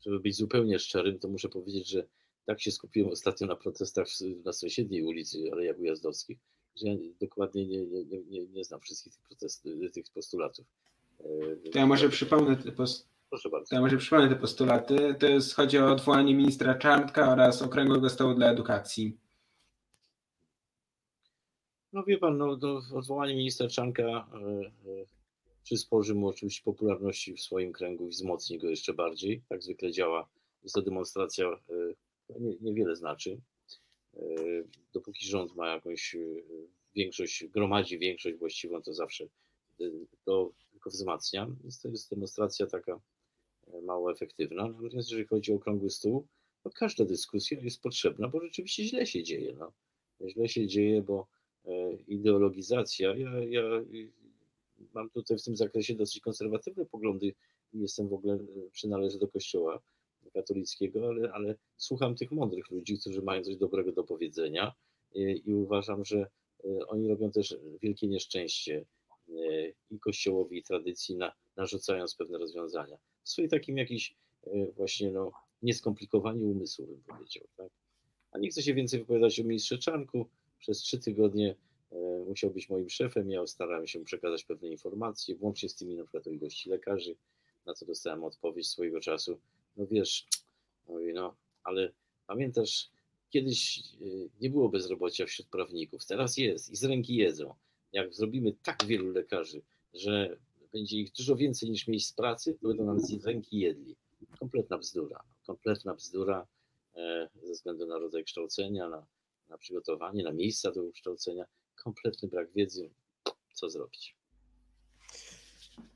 żeby 0.00 0.20
być 0.20 0.36
zupełnie 0.36 0.78
szczerym, 0.78 1.18
to 1.18 1.28
muszę 1.28 1.48
powiedzieć, 1.48 1.88
że 1.88 2.06
tak 2.46 2.60
się 2.60 2.72
skupiłem 2.72 3.10
ostatnio 3.10 3.46
na 3.46 3.56
protestach 3.56 4.06
na 4.44 4.52
sąsiedniej 4.52 5.02
ulicy 5.02 5.38
Alejach 5.52 5.78
Ujazdowskich, 5.78 6.38
że 6.76 6.86
ja 6.88 6.96
dokładnie 7.20 7.66
nie, 7.66 7.86
nie, 7.86 8.22
nie, 8.30 8.46
nie 8.46 8.64
znam 8.64 8.80
wszystkich 8.80 9.12
tych, 9.12 9.22
protest, 9.22 9.68
tych 9.94 10.04
postulatów. 10.14 10.66
E, 11.20 11.70
to 11.72 11.78
ja 11.78 11.86
może 11.86 12.08
przypomnę 12.08 12.56
te 12.56 12.72
post... 12.72 13.14
Ja 13.72 13.80
może 13.80 13.96
przypomnę 13.96 14.28
te 14.28 14.36
postulaty. 14.36 15.14
To 15.18 15.26
jest, 15.26 15.54
chodzi 15.54 15.78
o 15.78 15.92
odwołanie 15.92 16.34
ministra 16.34 16.74
Czarnka 16.74 17.32
oraz 17.32 17.62
Okręgłego 17.62 18.10
Stołu 18.10 18.34
dla 18.34 18.50
Edukacji. 18.50 19.18
No 21.92 22.04
wie 22.04 22.18
pan, 22.18 22.38
no, 22.38 22.56
no 22.56 22.82
odwołanie 22.94 23.34
ministra 23.36 23.68
Czarnka 23.68 24.02
e, 24.02 24.12
e, 24.12 25.06
przysporzy 25.62 26.14
mu 26.14 26.28
oczywiście 26.28 26.62
popularności 26.64 27.34
w 27.34 27.40
swoim 27.40 27.72
kręgu 27.72 28.06
i 28.06 28.10
wzmocni 28.10 28.58
go 28.58 28.68
jeszcze 28.68 28.94
bardziej. 28.94 29.42
Tak 29.48 29.62
zwykle 29.62 29.92
działa. 29.92 30.28
Jest 30.62 30.74
to 30.74 30.82
demonstracja, 30.82 31.46
e, 31.46 32.40
nie, 32.40 32.56
niewiele 32.60 32.96
znaczy. 32.96 33.40
E, 34.16 34.62
dopóki 34.92 35.26
rząd 35.26 35.56
ma 35.56 35.74
jakąś 35.74 36.14
e, 36.14 36.18
większość, 36.96 37.46
gromadzi 37.46 37.98
większość 37.98 38.36
właściwą, 38.36 38.82
to 38.82 38.94
zawsze 38.94 39.24
e, 39.80 39.84
to 40.24 40.52
tylko 40.70 40.90
wzmacnia. 40.90 41.50
Więc 41.62 41.80
to 41.80 41.88
jest 41.88 42.10
demonstracja 42.10 42.66
taka 42.66 43.00
mało 43.82 44.12
efektywna. 44.12 44.68
Natomiast 44.68 45.10
jeżeli 45.10 45.26
chodzi 45.26 45.52
o 45.52 45.56
okrągły 45.56 45.90
stół, 45.90 46.26
to 46.62 46.70
każda 46.70 47.04
dyskusja 47.04 47.60
jest 47.60 47.82
potrzebna, 47.82 48.28
bo 48.28 48.40
rzeczywiście 48.40 48.84
źle 48.84 49.06
się 49.06 49.22
dzieje. 49.22 49.56
No. 49.58 49.72
Źle 50.28 50.48
się 50.48 50.66
dzieje, 50.66 51.02
bo 51.02 51.26
ideologizacja, 52.08 53.16
ja, 53.16 53.30
ja 53.44 53.62
mam 54.94 55.10
tutaj 55.10 55.38
w 55.38 55.42
tym 55.42 55.56
zakresie 55.56 55.94
dosyć 55.94 56.20
konserwatywne 56.20 56.86
poglądy 56.86 57.34
i 57.72 57.80
jestem 57.80 58.08
w 58.08 58.12
ogóle, 58.12 58.38
przynależę 58.72 59.18
do 59.18 59.28
kościoła 59.28 59.80
katolickiego, 60.30 61.08
ale, 61.08 61.32
ale 61.32 61.54
słucham 61.76 62.14
tych 62.14 62.32
mądrych 62.32 62.70
ludzi, 62.70 62.98
którzy 62.98 63.22
mają 63.22 63.42
coś 63.42 63.56
dobrego 63.56 63.92
do 63.92 64.04
powiedzenia 64.04 64.74
i, 65.14 65.42
i 65.46 65.54
uważam, 65.54 66.04
że 66.04 66.26
e, 66.64 66.86
oni 66.86 67.08
robią 67.08 67.30
też 67.30 67.56
wielkie 67.82 68.08
nieszczęście 68.08 68.86
e, 69.28 69.68
i 69.90 69.98
kościołowi, 70.00 70.58
i 70.58 70.62
tradycji, 70.62 71.16
na, 71.16 71.32
narzucając 71.56 72.14
pewne 72.14 72.38
rozwiązania. 72.38 72.96
W 73.22 73.28
swoim 73.28 73.48
takim 73.48 73.78
jakiś 73.78 74.14
właśnie 74.76 75.10
no, 75.10 75.32
nieskomplikowanie 75.62 76.44
umysłu, 76.44 76.86
bym 76.86 77.02
powiedział. 77.02 77.44
Tak? 77.56 77.68
A 78.32 78.38
nie 78.38 78.48
chcę 78.48 78.62
się 78.62 78.74
więcej 78.74 79.00
wypowiadać 79.00 79.40
o 79.40 79.44
ministrze 79.44 79.78
Czarnku. 79.78 80.26
Przez 80.58 80.78
trzy 80.78 80.98
tygodnie 80.98 81.56
musiał 82.26 82.50
być 82.50 82.70
moim 82.70 82.90
szefem. 82.90 83.30
Ja 83.30 83.46
starałem 83.46 83.86
się 83.86 84.04
przekazać 84.04 84.44
pewne 84.44 84.68
informacje, 84.68 85.36
włącznie 85.36 85.68
z 85.68 85.74
tymi 85.74 85.96
na 85.96 86.02
przykład 86.02 86.26
o 86.26 86.30
ilości 86.30 86.70
lekarzy, 86.70 87.16
na 87.66 87.74
co 87.74 87.86
dostałem 87.86 88.24
odpowiedź 88.24 88.68
swojego 88.68 89.00
czasu. 89.00 89.38
No 89.76 89.86
wiesz, 89.86 90.26
no, 91.14 91.34
ale 91.64 91.92
pamiętasz, 92.26 92.90
kiedyś 93.30 93.82
nie 94.40 94.50
było 94.50 94.68
bezrobocia 94.68 95.26
wśród 95.26 95.48
prawników, 95.48 96.06
teraz 96.06 96.36
jest 96.36 96.70
i 96.70 96.76
z 96.76 96.84
ręki 96.84 97.16
jedzą. 97.16 97.54
Jak 97.92 98.14
zrobimy 98.14 98.52
tak 98.62 98.84
wielu 98.84 99.10
lekarzy, 99.10 99.62
że 99.94 100.36
będzie 100.72 100.98
ich 100.98 101.12
dużo 101.12 101.36
więcej 101.36 101.70
niż 101.70 101.88
miejsc 101.88 102.12
pracy, 102.12 102.54
to 102.54 102.68
będą 102.68 102.84
nam 102.84 103.00
z 103.00 103.24
ręki 103.24 103.58
jedli. 103.58 103.96
Kompletna 104.38 104.78
bzdura. 104.78 105.24
Kompletna 105.46 105.94
bzdura 105.94 106.46
e, 106.96 107.28
ze 107.42 107.52
względu 107.52 107.86
na 107.86 107.98
rodzaj 107.98 108.24
kształcenia, 108.24 108.88
na, 108.88 109.06
na 109.48 109.58
przygotowanie, 109.58 110.24
na 110.24 110.32
miejsca 110.32 110.72
do 110.72 110.92
kształcenia. 110.92 111.44
Kompletny 111.84 112.28
brak 112.28 112.52
wiedzy. 112.52 112.90
Co 113.52 113.70
zrobić? 113.70 114.14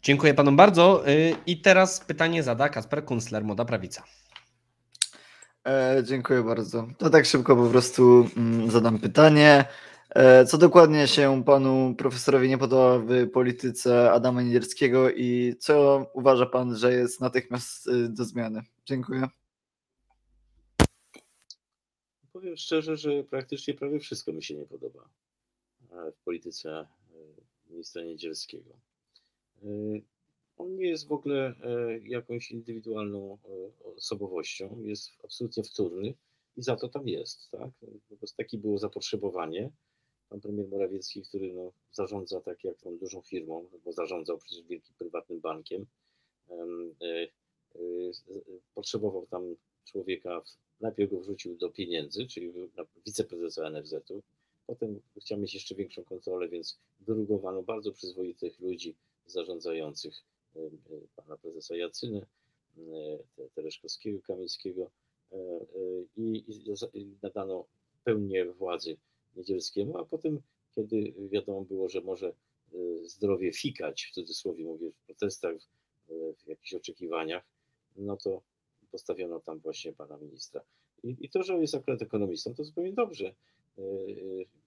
Dziękuję 0.02 0.34
panom 0.34 0.56
bardzo. 0.56 1.08
Y, 1.08 1.34
I 1.46 1.60
teraz 1.60 2.00
pytanie 2.00 2.42
zada 2.42 2.68
Kasper 2.68 3.04
Kunstler, 3.04 3.44
Moda 3.44 3.64
Prawica. 3.64 4.04
E, 5.66 6.02
dziękuję 6.04 6.42
bardzo. 6.42 6.88
To 6.98 7.10
tak 7.10 7.26
szybko 7.26 7.56
po 7.56 7.66
prostu 7.66 8.28
mm, 8.36 8.70
zadam 8.70 8.98
pytanie. 8.98 9.64
E, 10.10 10.44
co 10.44 10.58
dokładnie 10.58 11.08
się 11.08 11.44
panu 11.44 11.94
profesorowi 11.98 12.48
nie 12.48 12.58
podoba 12.58 12.98
w 12.98 13.30
polityce 13.30 14.12
Adama 14.12 14.42
Niedzierskiego 14.42 15.10
i 15.10 15.56
co 15.58 16.06
uważa 16.14 16.46
pan, 16.46 16.76
że 16.76 16.92
jest 16.92 17.20
natychmiast 17.20 17.86
y, 17.86 18.08
do 18.08 18.24
zmiany? 18.24 18.62
Dziękuję. 18.86 19.28
Powiem 22.32 22.56
szczerze, 22.56 22.96
że 22.96 23.24
praktycznie 23.24 23.74
prawie 23.74 23.98
wszystko 23.98 24.32
mi 24.32 24.42
się 24.42 24.54
nie 24.54 24.66
podoba 24.66 25.08
e, 25.90 26.12
w 26.12 26.16
polityce 26.24 26.70
e, 26.70 26.86
ministra 27.70 28.02
Niedzielskiego. 28.02 28.87
On 30.58 30.76
nie 30.76 30.88
jest 30.88 31.08
w 31.08 31.12
ogóle 31.12 31.54
jakąś 32.02 32.50
indywidualną 32.50 33.38
osobowością, 33.96 34.82
jest 34.82 35.10
absolutnie 35.24 35.62
wtórny 35.62 36.14
i 36.56 36.62
za 36.62 36.76
to 36.76 36.88
tam 36.88 37.08
jest. 37.08 37.50
Tak? 37.50 37.70
Po 38.08 38.16
prostu 38.16 38.36
takie 38.36 38.58
było 38.58 38.78
zapotrzebowanie 38.78 39.70
pan 40.28 40.40
premier 40.40 40.68
Morawiecki, 40.68 41.22
który 41.22 41.52
no, 41.52 41.72
zarządza 41.92 42.40
tak 42.40 42.64
jak 42.64 42.78
tą 42.78 42.98
dużą 42.98 43.22
firmą, 43.22 43.68
bo 43.84 43.92
zarządzał 43.92 44.38
przecież 44.38 44.62
wielkim 44.66 44.94
prywatnym 44.98 45.40
bankiem, 45.40 45.86
e, 46.50 46.54
e, 47.04 47.28
potrzebował 48.74 49.26
tam 49.26 49.56
człowieka, 49.84 50.42
najpierw 50.80 51.10
go 51.10 51.20
wrzucił 51.20 51.56
do 51.56 51.70
pieniędzy, 51.70 52.26
czyli 52.26 52.52
wiceprezesa 53.06 53.70
NFZ-u, 53.70 54.22
potem 54.66 55.00
chciał 55.20 55.38
mieć 55.38 55.54
jeszcze 55.54 55.74
większą 55.74 56.04
kontrolę, 56.04 56.48
więc 56.48 56.78
wyrugowano 57.00 57.62
bardzo 57.62 57.92
przyzwoitych 57.92 58.60
ludzi 58.60 58.96
zarządzających 59.30 60.24
e, 60.56 60.60
pana 61.16 61.36
prezesa 61.36 61.76
Jacyny, 61.76 62.26
Tereszkowskiego, 63.54 64.22
Kamińskiego 64.22 64.90
i, 66.16 66.44
i 66.94 67.06
nadano 67.22 67.64
pełnię 68.04 68.44
władzy 68.44 68.96
Niedzielskiemu, 69.36 69.98
a 69.98 70.04
potem, 70.04 70.40
kiedy 70.74 71.14
wiadomo 71.30 71.62
było, 71.62 71.88
że 71.88 72.00
może 72.00 72.28
e, 72.28 72.34
zdrowie 73.04 73.52
fikać, 73.52 74.04
w 74.04 74.14
cudzysłowie 74.14 74.64
mówię, 74.64 74.90
w 74.90 75.06
protestach, 75.06 75.56
w 76.44 76.48
jakichś 76.48 76.74
oczekiwaniach, 76.74 77.44
no 77.96 78.16
to 78.16 78.42
postawiono 78.90 79.40
tam 79.40 79.58
właśnie 79.58 79.92
pana 79.92 80.16
ministra. 80.16 80.60
I, 81.04 81.28
to, 81.28 81.42
że 81.42 81.60
jest 81.60 81.74
akurat 81.74 82.02
ekonomistą, 82.02 82.54
to 82.54 82.64
zupełnie 82.64 82.92
dobrze. 82.92 83.26
E, 83.78 83.82
e, 83.82 83.84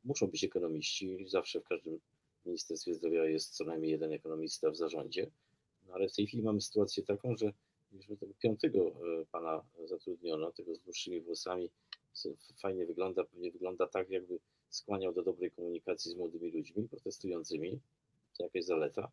muszą 0.04 0.28
być 0.28 0.44
ekonomiści, 0.44 1.26
zawsze 1.28 1.62
w 1.62 1.64
każdym 1.64 2.00
Ministerstwie 2.46 2.94
Zdrowia 2.94 3.26
jest 3.26 3.56
co 3.56 3.64
najmniej 3.64 3.92
jeden 3.92 4.14
ekonomista 4.14 4.72
w 4.72 4.78
zarządzie, 4.78 5.32
no 5.88 5.94
ale 5.94 6.10
w 6.10 6.16
tej 6.16 6.28
chwili 6.28 6.44
mamy 6.44 6.62
sytuację 6.62 7.04
taką, 7.04 7.38
że 7.38 7.54
już 7.92 8.20
tego 8.20 8.34
piątego 8.40 8.92
pana 9.32 9.64
zatrudniono, 9.86 10.52
tego 10.52 10.76
z 10.76 10.80
dłuższymi 10.80 11.22
włosami, 11.22 11.70
fajnie 12.58 12.86
wygląda, 12.86 13.24
pewnie 13.24 13.52
wygląda 13.52 13.88
tak, 13.88 14.10
jakby 14.10 14.40
skłaniał 14.70 15.14
do 15.14 15.24
dobrej 15.24 15.52
komunikacji 15.52 16.12
z 16.12 16.16
młodymi 16.16 16.52
ludźmi 16.52 16.88
protestującymi, 16.88 17.80
to 18.38 18.44
jakaś 18.44 18.66
zaleta, 18.66 19.12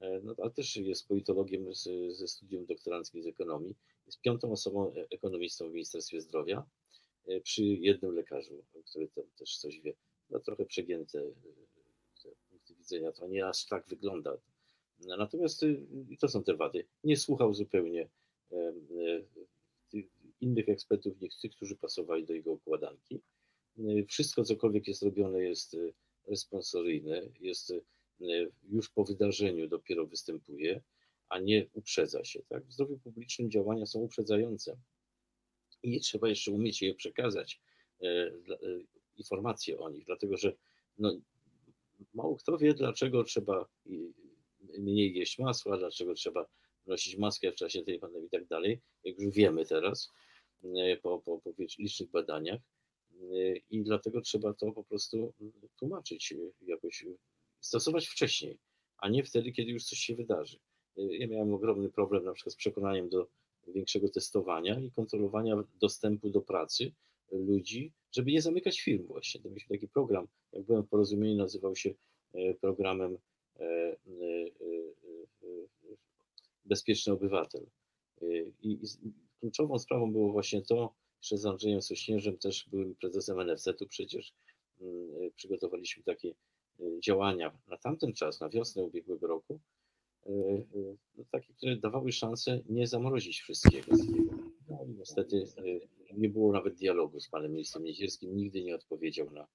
e, 0.00 0.20
no, 0.20 0.34
ale 0.38 0.50
też 0.50 0.76
jest 0.76 1.08
politologiem 1.08 1.74
z, 1.74 1.88
ze 2.16 2.28
studium 2.28 2.66
doktoranckim 2.66 3.22
z 3.22 3.26
ekonomii, 3.26 3.74
jest 4.06 4.20
piątą 4.20 4.52
osobą 4.52 4.92
e, 4.94 5.06
ekonomistą 5.10 5.68
w 5.68 5.72
Ministerstwie 5.72 6.20
Zdrowia 6.20 6.64
e, 7.26 7.40
przy 7.40 7.62
jednym 7.62 8.14
lekarzu, 8.14 8.64
który 8.84 9.08
też 9.38 9.56
coś 9.58 9.80
wie. 9.80 9.94
No, 10.30 10.40
trochę 10.40 10.66
przegięte 10.66 11.22
widzenia, 12.90 13.12
to 13.12 13.26
nie 13.26 13.46
aż 13.46 13.66
tak 13.66 13.86
wygląda. 13.86 14.36
Natomiast 14.98 15.64
to 16.20 16.28
są 16.28 16.42
te 16.42 16.56
wady. 16.56 16.86
Nie 17.04 17.16
słuchał 17.16 17.54
zupełnie 17.54 18.08
innych 20.40 20.68
ekspertów, 20.68 21.20
niż 21.20 21.36
tych, 21.36 21.52
którzy 21.52 21.76
pasowali 21.76 22.24
do 22.24 22.34
jego 22.34 22.52
układanki. 22.52 23.20
Wszystko, 24.08 24.44
cokolwiek 24.44 24.88
jest 24.88 25.02
robione, 25.02 25.42
jest 25.42 25.74
y, 25.74 25.94
responsoryjne, 26.28 27.22
jest 27.40 27.70
y, 27.70 27.82
już 28.68 28.90
po 28.90 29.04
wydarzeniu 29.04 29.68
dopiero 29.68 30.06
występuje, 30.06 30.82
a 31.28 31.38
nie 31.38 31.66
uprzedza 31.72 32.24
się. 32.24 32.42
Tak? 32.48 32.66
W 32.66 32.72
zdrowiu 32.72 32.98
publicznym 32.98 33.50
działania 33.50 33.86
są 33.86 33.98
uprzedzające 33.98 34.76
i 35.82 36.00
trzeba 36.00 36.28
jeszcze 36.28 36.52
umieć 36.52 36.82
je 36.82 36.94
przekazać, 36.94 37.60
informacje 39.16 39.78
o 39.78 39.90
nich, 39.90 40.04
dlatego 40.04 40.36
że 40.36 40.56
no, 40.98 41.20
mało 42.14 42.36
kto 42.36 42.58
wie, 42.58 42.74
dlaczego 42.74 43.24
trzeba 43.24 43.66
mniej 44.78 45.14
jeść 45.14 45.38
masła, 45.38 45.78
dlaczego 45.78 46.14
trzeba 46.14 46.46
nosić 46.86 47.16
maskę 47.16 47.52
w 47.52 47.54
czasie 47.54 47.82
tej 47.82 47.98
pandemii 47.98 48.26
i 48.26 48.30
tak 48.30 48.46
dalej, 48.46 48.80
jak 49.04 49.18
już 49.18 49.34
wiemy 49.34 49.66
teraz 49.66 50.12
e, 50.64 50.96
po, 50.96 51.18
po, 51.18 51.38
po 51.38 51.52
licznych 51.78 52.10
badaniach. 52.10 52.60
I 53.70 53.82
dlatego 53.82 54.20
trzeba 54.20 54.54
to 54.54 54.72
po 54.72 54.84
prostu 54.84 55.34
tłumaczyć 55.76 56.34
jakoś, 56.60 57.04
stosować 57.60 58.06
wcześniej, 58.06 58.58
a 58.98 59.08
nie 59.08 59.24
wtedy, 59.24 59.52
kiedy 59.52 59.70
już 59.70 59.84
coś 59.84 59.98
się 59.98 60.16
wydarzy. 60.16 60.58
Ja 60.96 61.26
miałem 61.26 61.54
ogromny 61.54 61.90
problem 61.90 62.24
na 62.24 62.32
przykład 62.32 62.52
z 62.52 62.56
przekonaniem 62.56 63.08
do 63.08 63.28
większego 63.66 64.08
testowania 64.08 64.80
i 64.80 64.90
kontrolowania 64.90 65.64
dostępu 65.80 66.30
do 66.30 66.40
pracy 66.40 66.92
ludzi, 67.32 67.92
żeby 68.12 68.32
nie 68.32 68.42
zamykać 68.42 68.80
firm 68.80 69.06
właśnie. 69.06 69.40
To 69.40 69.48
mieliśmy 69.48 69.76
taki 69.76 69.88
program, 69.88 70.28
jak 70.52 70.62
byłem 70.62 70.82
w 70.82 70.88
porozumieniu, 70.88 71.36
nazywał 71.36 71.76
się 71.76 71.94
e, 72.34 72.54
programem 72.54 73.18
e, 73.60 73.64
e, 73.64 73.96
Bezpieczny 76.64 77.12
Obywatel. 77.12 77.66
I 78.62 78.78
kluczową 79.40 79.78
sprawą 79.78 80.12
było 80.12 80.32
właśnie 80.32 80.62
to, 80.62 80.94
jeszcze 81.22 81.38
z 81.38 81.46
Andrzejem 81.46 81.82
Sośnierzem, 81.82 82.38
też 82.38 82.68
byłym 82.70 82.94
prezesem 82.94 83.40
NFZ-u 83.46 83.86
przecież 83.88 84.32
mm, 84.80 85.30
przygotowaliśmy 85.36 86.02
takie 86.02 86.34
działania 87.04 87.58
na 87.68 87.76
tamten 87.76 88.12
czas, 88.12 88.40
na 88.40 88.48
wiosnę 88.48 88.82
ubiegłego 88.82 89.26
roku, 89.26 89.60
no, 91.16 91.24
takie, 91.30 91.52
które 91.52 91.76
dawały 91.76 92.12
szansę 92.12 92.60
nie 92.68 92.86
zamrozić 92.86 93.40
wszystkiego. 93.40 93.96
No, 94.68 94.78
niestety 94.98 95.44
nie 96.16 96.28
było 96.28 96.52
nawet 96.52 96.74
dialogu 96.74 97.20
z 97.20 97.28
panem 97.28 97.52
ministrem 97.52 97.84
Niedzierskim, 97.84 98.36
nigdy 98.36 98.62
nie 98.62 98.74
odpowiedział 98.74 99.30
na, 99.30 99.46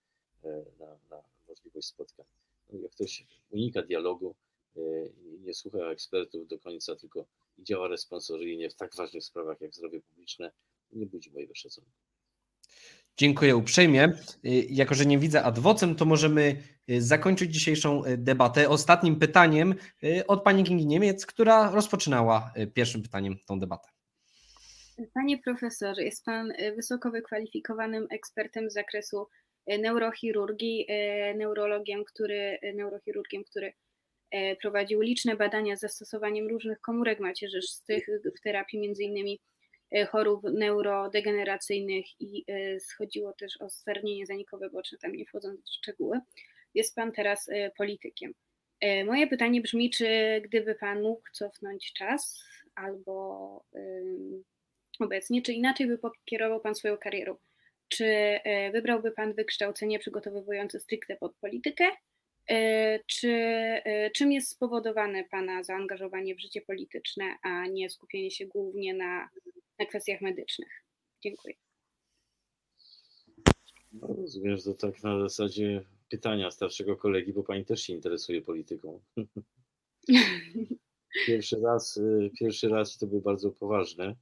na, 0.79 0.87
na 1.09 1.23
możliwość 1.47 1.87
spotkań. 1.87 2.25
No, 2.69 2.79
jak 2.79 2.91
ktoś 2.91 3.25
unika 3.49 3.81
dialogu 3.81 4.35
i 4.75 5.39
nie 5.39 5.53
słucha 5.53 5.77
ekspertów 5.77 6.47
do 6.47 6.59
końca, 6.59 6.95
tylko 6.95 7.25
działa 7.59 7.87
responsoryjnie 7.87 8.69
w 8.69 8.75
tak 8.75 8.95
ważnych 8.95 9.23
sprawach 9.23 9.61
jak 9.61 9.75
zdrowie 9.75 10.01
publiczne, 10.01 10.51
nie 10.91 11.05
budzi 11.05 11.31
mojego 11.31 11.55
szacunku. 11.55 11.91
Dziękuję 13.17 13.55
uprzejmie. 13.55 14.13
Y, 14.45 14.49
jako, 14.69 14.95
że 14.95 15.05
nie 15.05 15.19
widzę 15.19 15.43
adwocem, 15.43 15.95
to 15.95 16.05
możemy 16.05 16.63
zakończyć 16.99 17.53
dzisiejszą 17.53 18.01
debatę 18.17 18.69
ostatnim 18.69 19.15
pytaniem 19.15 19.75
od 20.27 20.43
pani 20.43 20.63
Kingi 20.63 20.85
Niemiec, 20.85 21.25
która 21.25 21.71
rozpoczynała 21.71 22.53
pierwszym 22.73 23.01
pytaniem 23.01 23.35
tą 23.45 23.59
debatę. 23.59 23.94
Panie 25.13 25.37
profesorze, 25.37 26.03
jest 26.03 26.25
pan 26.25 26.53
wysoko 26.75 27.11
wykwalifikowanym 27.11 28.07
ekspertem 28.11 28.69
z 28.69 28.73
zakresu 28.73 29.27
neurochirurgii, 29.67 30.87
neurologiem, 31.35 32.03
który, 32.03 32.59
neurochirurgiem, 32.75 33.43
który 33.43 33.73
prowadził 34.61 35.01
liczne 35.01 35.35
badania 35.35 35.75
z 35.75 35.79
zastosowaniem 35.79 36.47
różnych 36.47 36.81
komórek 36.81 37.19
macierzystych 37.19 38.07
w 38.37 38.41
terapii 38.41 38.79
między 38.79 39.03
innymi 39.03 39.39
E, 39.91 40.05
chorób 40.05 40.43
neurodegeneracyjnych 40.43 42.05
i 42.19 42.43
e, 42.47 42.79
schodziło 42.79 43.33
też 43.33 43.61
o 43.61 43.69
stwardnienie 43.69 44.25
zanikowe 44.25 44.69
boczne, 44.69 44.97
tam 44.97 45.11
nie 45.11 45.25
wchodząc 45.25 45.65
w 45.65 45.73
szczegóły. 45.73 46.19
Jest 46.73 46.95
Pan 46.95 47.11
teraz 47.11 47.49
e, 47.49 47.71
politykiem. 47.77 48.33
Moje 49.05 49.27
pytanie 49.27 49.61
brzmi, 49.61 49.89
czy 49.89 50.07
gdyby 50.43 50.75
Pan 50.75 51.01
mógł 51.01 51.21
cofnąć 51.33 51.93
czas 51.93 52.43
albo 52.75 53.65
obecnie, 54.99 55.41
czy 55.41 55.53
inaczej 55.53 55.87
by 55.87 55.97
pokierował 55.97 56.59
Pan 56.59 56.75
swoją 56.75 56.97
karierą? 56.97 57.37
Czy 57.87 58.05
e, 58.05 58.71
wybrałby 58.71 59.11
Pan 59.11 59.33
wykształcenie 59.33 59.99
przygotowujące 59.99 60.79
stricte 60.79 61.15
pod 61.15 61.35
politykę? 61.35 61.85
E, 62.49 62.99
czy 63.07 63.29
e, 63.31 64.11
czym 64.11 64.31
jest 64.31 64.49
spowodowane 64.49 65.23
Pana 65.23 65.63
zaangażowanie 65.63 66.35
w 66.35 66.41
życie 66.41 66.61
polityczne, 66.61 67.35
a 67.43 67.67
nie 67.67 67.89
skupienie 67.89 68.31
się 68.31 68.45
głównie 68.45 68.93
na, 68.93 69.29
na 69.79 69.85
kwestiach 69.85 70.21
medycznych? 70.21 70.83
Dziękuję. 71.23 71.55
No, 73.91 74.07
rozumiem, 74.07 74.57
że 74.57 74.63
to 74.63 74.73
tak 74.73 75.03
na 75.03 75.19
zasadzie 75.19 75.83
pytania 76.09 76.51
starszego 76.51 76.97
kolegi, 76.97 77.33
bo 77.33 77.43
pani 77.43 77.65
też 77.65 77.81
się 77.81 77.93
interesuje 77.93 78.41
polityką. 78.41 79.01
Pierwszy 81.27 81.59
raz, 81.59 81.97
y, 81.97 82.31
pierwszy 82.39 82.69
raz 82.69 82.97
to 82.97 83.07
było 83.07 83.21
bardzo 83.21 83.51
poważne. 83.51 84.15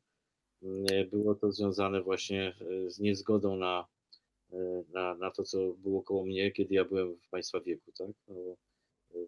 Y, 0.64 1.06
Było 1.12 1.36
to 1.36 1.52
związane 1.52 2.02
właśnie 2.02 2.54
y, 2.62 2.92
z 2.92 3.00
niezgodą 3.00 3.56
na, 3.56 3.88
na, 4.94 5.16
na 5.16 5.32
to, 5.32 5.44
co 5.44 5.74
było 5.74 6.04
koło 6.04 6.26
mnie, 6.26 6.52
kiedy 6.52 6.76
ja 6.76 6.86
byłem 6.86 7.16
w 7.16 7.30
Państwa 7.30 7.60
wieku. 7.60 7.92
Tak? 7.98 8.10
No, 8.28 8.36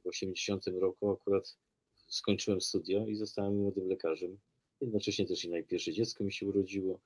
w 0.04 0.08
80 0.08 0.68
roku 0.68 1.12
akurat 1.12 1.58
skończyłem 2.08 2.62
studia 2.62 3.08
i 3.08 3.16
zostałem 3.16 3.58
młodym 3.58 3.88
lekarzem. 3.88 4.38
Jednocześnie 4.82 5.26
też 5.26 5.46
i 5.46 5.50
najpierwsze 5.50 5.94
dziecko 5.94 6.24
mi 6.24 6.34
się 6.34 6.48
urodziło. 6.48 7.00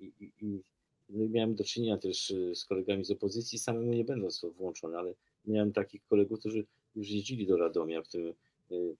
I, 0.00 0.12
i, 0.20 0.32
i 0.40 0.60
no 1.08 1.24
i 1.24 1.28
miałem 1.28 1.54
do 1.54 1.64
czynienia 1.64 1.98
też 1.98 2.34
z 2.54 2.64
kolegami 2.64 3.04
z 3.04 3.10
opozycji, 3.10 3.58
samemu 3.58 3.92
nie 3.92 4.04
będąc 4.04 4.46
włączony, 4.56 4.98
ale 4.98 5.14
miałem 5.46 5.72
takich 5.72 6.04
kolegów, 6.04 6.40
którzy 6.40 6.64
już 6.96 7.10
jeździli 7.10 7.46
do 7.46 7.56
Radomia, 7.56 8.02
w 8.02 8.08
tym 8.08 8.34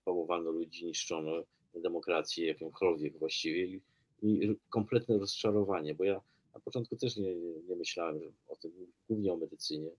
pałowano 0.05 0.51
ludzi, 0.51 0.85
niszczono 0.85 1.43
demokrację 1.75 2.47
jakąkolwiek 2.47 3.17
właściwie 3.17 3.79
i 4.21 4.55
kompletne 4.69 5.17
rozczarowanie, 5.17 5.95
bo 5.95 6.03
ja 6.03 6.21
na 6.53 6.59
początku 6.59 6.95
też 6.95 7.17
nie, 7.17 7.35
nie 7.69 7.75
myślałem 7.75 8.19
o 8.47 8.55
tym, 8.55 8.71
głównie 9.09 9.33
o 9.33 9.37
medycynie 9.37 9.91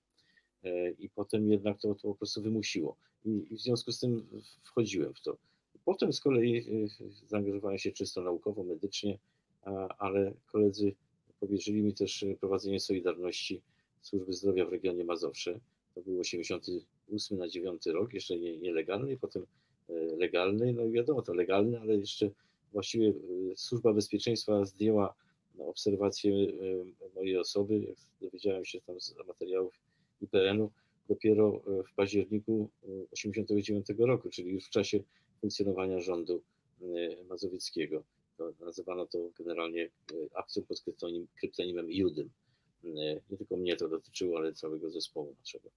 i 0.98 1.08
potem 1.08 1.50
jednak 1.50 1.80
to, 1.80 1.94
to 1.94 2.08
po 2.08 2.14
prostu 2.14 2.42
wymusiło 2.42 2.96
I, 3.24 3.56
w 3.56 3.60
związku 3.60 3.92
z 3.92 3.98
tym 3.98 4.26
wchodziłem 4.62 5.14
w 5.14 5.20
to. 5.20 5.36
Potem 5.84 6.12
z 6.12 6.20
kolei 6.20 6.66
zaangażowałem 7.26 7.78
się 7.78 7.92
czysto 7.92 8.22
naukowo, 8.22 8.64
medycznie, 8.64 9.18
ale 9.98 10.32
koledzy 10.46 10.94
powierzyli 11.40 11.82
mi 11.82 11.94
też 11.94 12.24
prowadzenie 12.40 12.80
Solidarności 12.80 13.62
Służby 14.02 14.32
Zdrowia 14.32 14.66
w 14.66 14.68
regionie 14.68 15.04
Mazowsze. 15.04 15.60
To 15.94 16.00
był 16.00 16.20
88 16.20 17.38
na 17.38 17.48
9 17.48 17.86
rok, 17.86 18.14
jeszcze 18.14 18.38
nie, 18.38 18.56
nielegalny, 18.56 19.16
potem 19.16 19.46
legalny. 20.18 20.72
No 20.72 20.84
i 20.84 20.92
wiadomo, 20.92 21.22
to 21.22 21.34
legalny, 21.34 21.80
ale 21.80 21.96
jeszcze 21.96 22.30
właściwie 22.72 23.12
Służba 23.56 23.92
Bezpieczeństwa 23.92 24.64
zdjęła 24.64 25.14
obserwację 25.58 26.32
mojej 27.14 27.36
osoby, 27.36 27.80
jak 27.80 27.96
dowiedziałem 28.20 28.64
się 28.64 28.80
tam 28.80 29.00
z 29.00 29.14
materiałów 29.26 29.74
IPN-u, 30.20 30.70
dopiero 31.08 31.60
w 31.90 31.94
październiku 31.94 32.68
89 33.12 33.86
roku, 33.98 34.30
czyli 34.30 34.50
już 34.50 34.66
w 34.66 34.70
czasie 34.70 35.00
funkcjonowania 35.40 36.00
rządu 36.00 36.42
mazowieckiego. 37.28 38.04
Nazywano 38.60 39.06
to 39.06 39.30
generalnie 39.38 39.90
akcją 40.34 40.62
pod 40.62 40.80
kryptonim, 40.80 41.26
kryptonimem 41.40 41.92
Judym. 41.92 42.30
Nie 42.84 43.36
tylko 43.38 43.56
mnie 43.56 43.76
to 43.76 43.88
dotyczyło, 43.88 44.38
ale 44.38 44.52
całego 44.52 44.90
zespołu 44.90 45.34
naszego. 45.38 45.70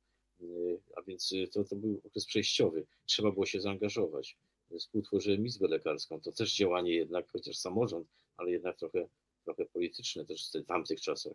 A 0.95 1.01
więc 1.01 1.33
to, 1.51 1.63
to 1.63 1.75
był 1.75 2.01
okres 2.03 2.25
przejściowy. 2.25 2.85
Trzeba 3.05 3.31
było 3.31 3.45
się 3.45 3.61
zaangażować. 3.61 4.37
Współtworzyłem 4.79 5.45
Izbę 5.45 5.67
Lekarską. 5.67 6.21
To 6.21 6.31
też 6.31 6.55
działanie 6.55 6.95
jednak, 6.95 7.31
chociaż 7.31 7.57
samorząd, 7.57 8.07
ale 8.37 8.51
jednak 8.51 8.77
trochę, 8.77 9.07
trochę 9.43 9.65
polityczne 9.65 10.25
też 10.25 10.49
w 10.49 10.65
tamtych 10.65 11.01
czasach. 11.01 11.33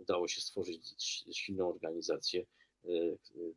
Udało 0.00 0.28
się 0.28 0.40
stworzyć 0.40 0.94
silną 1.32 1.68
organizację, 1.68 2.46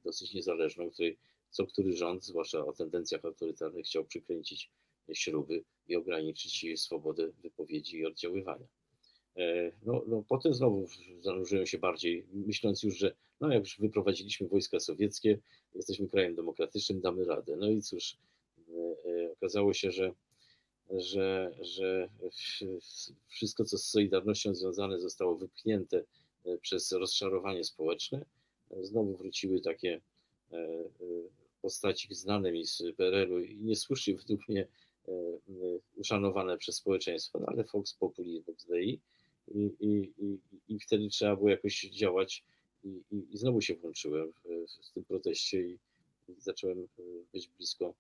dosyć 0.04 0.34
niezależną, 0.34 0.92
której 0.92 1.18
co 1.50 1.66
który 1.66 1.94
rząd, 1.96 2.26
zwłaszcza 2.26 2.66
o 2.66 2.74
tendencjach 2.74 3.26
autorytarnych, 3.26 3.86
chciał 3.86 4.06
przykręcić 4.06 4.70
śruby 5.14 5.64
i 5.88 5.96
ograniczyć 5.96 6.82
swobodę 6.82 7.32
wypowiedzi 7.44 7.98
i 7.98 8.06
oddziaływania. 8.06 8.68
No, 9.86 10.04
no, 10.08 10.24
potem 10.28 10.54
znowu 10.54 10.88
zanurzyłem 11.22 11.66
się 11.66 11.78
bardziej, 11.78 12.26
myśląc 12.34 12.84
już, 12.84 12.98
że 12.98 13.16
no 13.42 13.54
jak 13.54 13.64
już 13.64 13.80
wyprowadziliśmy 13.80 14.48
wojska 14.48 14.80
sowieckie, 14.80 15.40
jesteśmy 15.76 16.08
krajem 16.08 16.36
demokratycznym, 16.36 17.02
damy 17.02 17.26
radę. 17.26 17.56
No 17.58 17.70
i 17.70 17.82
cóż, 17.82 18.18
okazało 19.32 19.74
się, 19.74 19.92
że, 19.92 20.14
że, 20.92 21.56
że 21.62 22.10
wszystko, 23.28 23.66
co 23.66 23.78
z 23.78 23.86
Solidarnością 23.86 24.56
związane, 24.56 25.00
zostało 25.00 25.36
wypchnięte 25.36 26.04
przez 26.62 26.92
rozczarowanie 26.92 27.64
społeczne. 27.64 28.26
Znowu 28.82 29.16
wróciły 29.16 29.62
takie 29.62 30.02
postaci 31.62 32.16
znane 32.16 32.52
mi 32.52 32.66
z 32.66 32.84
PRL-u 32.98 33.40
i 33.40 33.58
niesłusznie 33.58 34.16
według 34.16 34.50
mnie 34.50 34.68
uszanowane 35.96 36.58
przez 36.58 36.76
społeczeństwo, 36.76 37.40
no 37.40 37.46
ale 37.48 37.64
Fox 37.64 37.94
Populi, 37.94 38.42
Vox 38.42 38.66
Dei 38.66 39.00
i, 39.48 39.72
i, 39.80 40.40
i, 40.70 40.80
wtedy 40.80 41.10
trzeba 41.10 41.36
było 41.36 41.50
jakoś 41.50 41.82
działać 41.82 42.44
i, 42.84 43.02
i, 43.12 43.28
i 43.32 43.38
znowu 43.38 43.62
się 43.62 43.76
włączyłem 43.76 44.32
w, 44.32 44.68
w 44.88 44.92
tym 44.94 45.04
proteście 45.04 45.62
i, 45.62 45.80
i 46.28 46.42
zacząłem 46.42 46.88
być 47.34 47.48
blisko 47.48 47.94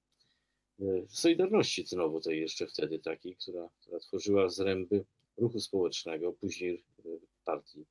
Solidarności 1.07 1.85
znowu 1.85 2.21
tej 2.21 2.41
jeszcze 2.41 2.67
wtedy 2.67 2.99
takiej, 2.99 3.35
która, 3.35 3.69
która 3.81 3.99
tworzyła 3.99 4.49
zręby 4.49 5.05
ruchu 5.37 5.59
społecznego, 5.59 6.33
później 6.33 6.83
partii 7.45 7.85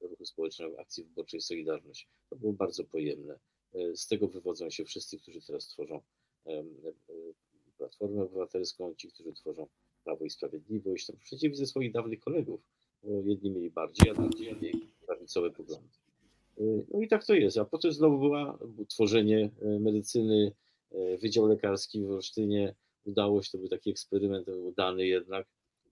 ruchu 0.00 0.26
społecznego 0.26 0.80
Akcji 0.80 1.04
Wyborczej 1.04 1.40
Solidarność. 1.40 2.08
To 2.30 2.36
było 2.36 2.52
bardzo 2.52 2.84
pojemne. 2.84 3.38
Z 3.94 4.06
tego 4.06 4.28
wywodzą 4.28 4.70
się 4.70 4.84
wszyscy, 4.84 5.18
którzy 5.18 5.40
teraz 5.40 5.68
tworzą 5.68 6.00
Platformę 7.78 8.22
Obywatelską, 8.22 8.94
ci, 8.94 9.08
którzy 9.08 9.32
tworzą 9.32 9.66
Prawo 10.04 10.24
i 10.24 10.30
Sprawiedliwość. 10.30 11.06
To 11.06 11.36
widzę 11.42 11.66
swoich 11.66 11.92
dawnych 11.92 12.20
kolegów, 12.20 12.60
bo 13.02 13.22
jedni 13.24 13.50
mieli 13.50 13.70
bardziej, 13.70 14.10
a 14.10 14.14
drudzy 14.14 14.54
mniej 14.54 14.88
prawicowe 15.06 15.50
poglądy. 15.50 15.88
No 16.90 17.02
i 17.02 17.08
tak 17.08 17.26
to 17.26 17.34
jest. 17.34 17.58
A 17.58 17.64
potem 17.64 17.92
znowu 17.92 18.18
była 18.18 18.58
tworzenie 18.88 19.50
medycyny, 19.80 20.52
Wydział 21.18 21.46
Lekarski 21.46 22.04
w 22.04 22.10
Olsztynie. 22.10 22.74
Udało 23.04 23.42
się, 23.42 23.50
to 23.52 23.58
był 23.58 23.68
taki 23.68 23.90
eksperyment 23.90 24.48
udany 24.48 25.06
jednak, 25.06 25.46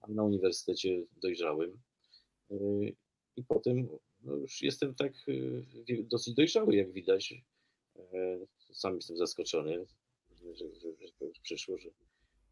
na 0.09 0.23
uniwersytecie 0.23 1.03
dojrzałem. 1.23 1.79
I 3.37 3.45
potem 3.45 3.89
no 4.23 4.37
już 4.37 4.63
jestem 4.63 4.95
tak 4.95 5.13
dosyć 6.03 6.35
dojrzały, 6.35 6.77
jak 6.77 6.93
widać. 6.93 7.35
Sam 8.73 8.95
jestem 8.95 9.17
zaskoczony, 9.17 9.87
że, 10.33 10.55
że, 10.55 10.69
że 10.75 11.41
przyszło, 11.43 11.79
że, 11.79 11.91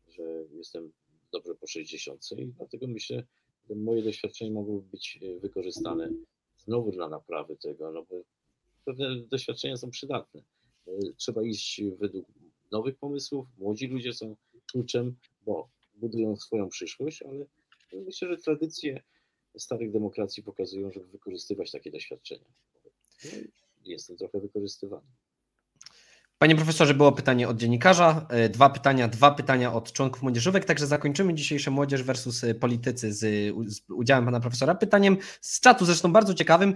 że 0.09 0.23
jestem 0.53 0.93
dobrze 1.33 1.55
po 1.55 1.67
60 1.67 2.33
i 2.39 2.47
dlatego 2.47 2.87
myślę, 2.87 3.25
że 3.69 3.75
moje 3.75 4.03
doświadczenia 4.03 4.51
mogą 4.51 4.81
być 4.81 5.21
wykorzystane 5.41 6.11
znowu 6.59 6.93
dla 6.93 7.09
naprawy 7.09 7.57
tego, 7.57 7.93
no 7.93 8.05
bo 8.11 8.23
pewne 8.85 9.21
doświadczenia 9.21 9.77
są 9.77 9.91
przydatne. 9.91 10.43
Trzeba 11.17 11.43
iść 11.43 11.83
według 11.99 12.27
nowych 12.71 12.99
pomysłów. 12.99 13.47
Młodzi 13.59 13.87
ludzie 13.87 14.13
są 14.13 14.37
kluczem, 14.73 15.17
bo 15.43 15.69
budują 15.95 16.37
swoją 16.37 16.69
przyszłość, 16.69 17.23
ale 17.23 17.47
myślę, 17.93 18.29
że 18.29 18.37
tradycje 18.37 19.03
starych 19.59 19.93
demokracji 19.93 20.43
pokazują, 20.43 20.93
żeby 20.93 21.07
wykorzystywać 21.07 21.71
takie 21.71 21.91
doświadczenia. 21.91 22.45
No 23.25 23.31
jestem 23.85 24.17
trochę 24.17 24.41
wykorzystywany. 24.41 25.07
Panie 26.39 26.57
profesorze, 26.57 26.95
było 26.95 27.13
pytanie 27.13 27.49
od 27.49 27.57
dziennikarza, 27.57 28.27
dwa 28.51 28.71
pytania, 28.71 29.09
dwa 29.09 29.31
pytania 29.31 29.73
od 29.73 29.93
członków 29.93 30.23
młodzieżówek, 30.23 30.65
także 30.65 30.87
zakończymy 30.87 31.35
dzisiejsze 31.35 31.71
Młodzież 31.71 32.03
versus 32.03 32.45
Politycy 32.61 33.13
z, 33.13 33.19
z 33.67 33.81
udziałem 33.91 34.25
pana 34.25 34.41
profesora. 34.41 34.75
Pytaniem 34.75 35.17
z 35.41 35.61
czatu, 35.61 35.85
zresztą 35.85 36.13
bardzo 36.13 36.35
ciekawym. 36.35 36.75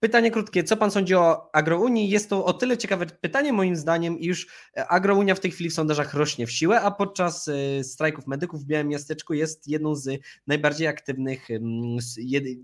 Pytanie 0.00 0.30
krótkie, 0.30 0.64
co 0.64 0.76
pan 0.76 0.90
sądzi 0.90 1.14
o 1.14 1.54
Agrounii? 1.54 2.10
Jest 2.10 2.30
to 2.30 2.44
o 2.44 2.52
tyle 2.52 2.78
ciekawe 2.78 3.06
pytanie 3.06 3.52
moim 3.52 3.76
zdaniem, 3.76 4.18
iż 4.18 4.46
Agrounia 4.88 5.34
w 5.34 5.40
tej 5.40 5.50
chwili 5.50 5.70
w 5.70 5.74
sondażach 5.74 6.14
rośnie 6.14 6.46
w 6.46 6.52
siłę, 6.52 6.80
a 6.80 6.90
podczas 6.90 7.50
strajków 7.82 8.26
medyków 8.26 8.62
w 8.62 8.66
Białym 8.66 8.88
Miasteczku 8.88 9.34
jest 9.34 9.68
jedną 9.68 9.94
z 9.94 10.20
najbardziej 10.46 10.86
aktywnych, 10.86 11.48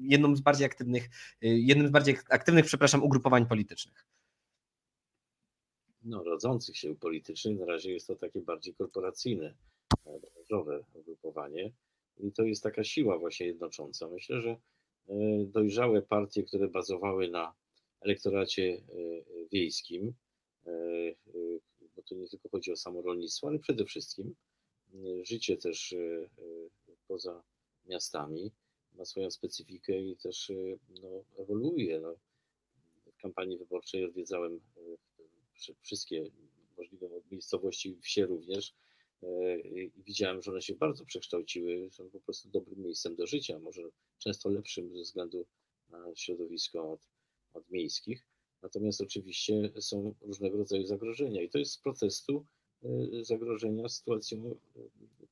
jedną 0.01 0.37
z 0.37 0.41
bardziej 0.41 0.66
aktywnych, 0.66 1.09
jednym 1.41 1.89
z 1.89 1.91
bardziej 1.91 2.16
aktywnych, 2.31 2.64
przepraszam, 2.64 3.03
ugrupowań 3.03 3.47
politycznych 3.47 4.05
no, 6.05 6.23
rodzących 6.23 6.77
się 6.77 6.97
politycznych. 6.97 7.59
Na 7.59 7.67
razie 7.67 7.93
jest 7.93 8.07
to 8.07 8.17
takie 8.17 8.41
bardziej 8.41 8.75
korporacyjne, 8.75 9.55
branżowe 10.05 10.85
ugrupowanie 10.95 11.73
i 12.19 12.33
to 12.33 12.43
jest 12.43 12.63
taka 12.63 12.85
siła 12.85 13.19
właśnie 13.19 13.47
jednocząca. 13.47 14.09
Myślę, 14.09 14.41
że 14.41 14.57
dojrzałe 15.47 16.03
partie, 16.03 16.43
które 16.43 16.69
bazowały 16.69 17.29
na 17.29 17.55
elektoracie 18.01 18.83
wiejskim, 19.53 20.15
bo 21.97 22.03
to 22.03 22.15
nie 22.15 22.29
tylko 22.29 22.49
chodzi 22.49 22.73
o 22.73 22.77
samorolnictwo, 22.77 23.49
ale 23.49 23.59
przede 23.59 23.85
wszystkim 23.85 24.35
życie 25.23 25.57
też 25.57 25.95
poza 27.09 27.43
miastami, 27.87 28.51
ma 28.95 29.05
swoją 29.05 29.31
specyfikę 29.31 30.01
i 30.01 30.17
też 30.17 30.53
no, 31.03 31.25
ewoluuje. 31.39 32.01
No. 32.01 32.15
W 33.07 33.17
kampanii 33.23 33.59
wyborczej 33.59 34.05
odwiedzałem 34.05 34.61
wszystkie 35.83 36.31
możliwe 36.79 37.09
miejscowości, 37.31 37.97
wsie 38.01 38.27
również 38.27 38.75
i 39.65 39.91
widziałem, 39.97 40.43
że 40.43 40.51
one 40.51 40.63
się 40.63 40.75
bardzo 40.75 41.05
przekształciły, 41.05 41.91
są 41.91 42.11
po 42.11 42.21
prostu 42.21 42.49
dobrym 42.49 42.83
miejscem 42.83 43.17
do 43.17 43.27
życia, 43.27 43.59
może 43.59 43.83
często 44.19 44.49
lepszym 44.49 44.97
ze 44.97 45.03
względu 45.03 45.47
na 45.91 46.15
środowisko 46.15 46.93
od, 46.93 47.09
od 47.55 47.71
miejskich. 47.71 48.27
Natomiast 48.63 49.01
oczywiście 49.01 49.73
są 49.81 50.15
różnego 50.21 50.59
rodzaju 50.59 50.87
zagrożenia 50.87 51.43
i 51.43 51.49
to 51.49 51.59
jest 51.59 51.73
z 51.73 51.79
protestu 51.79 52.47
zagrożenia 53.23 53.89
sytuacją 53.89 54.57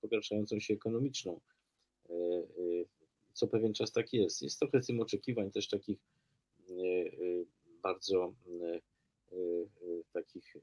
pogarszającą 0.00 0.60
się 0.60 0.74
ekonomiczną. 0.74 1.40
Co 3.32 3.46
pewien 3.46 3.74
czas 3.74 3.92
tak 3.92 4.12
jest. 4.12 4.42
Jest 4.42 4.58
trochę 4.58 4.80
tym 4.80 5.00
oczekiwań 5.00 5.50
też 5.50 5.68
takich 5.68 5.98
bardzo 7.82 8.34
takich 10.12 10.56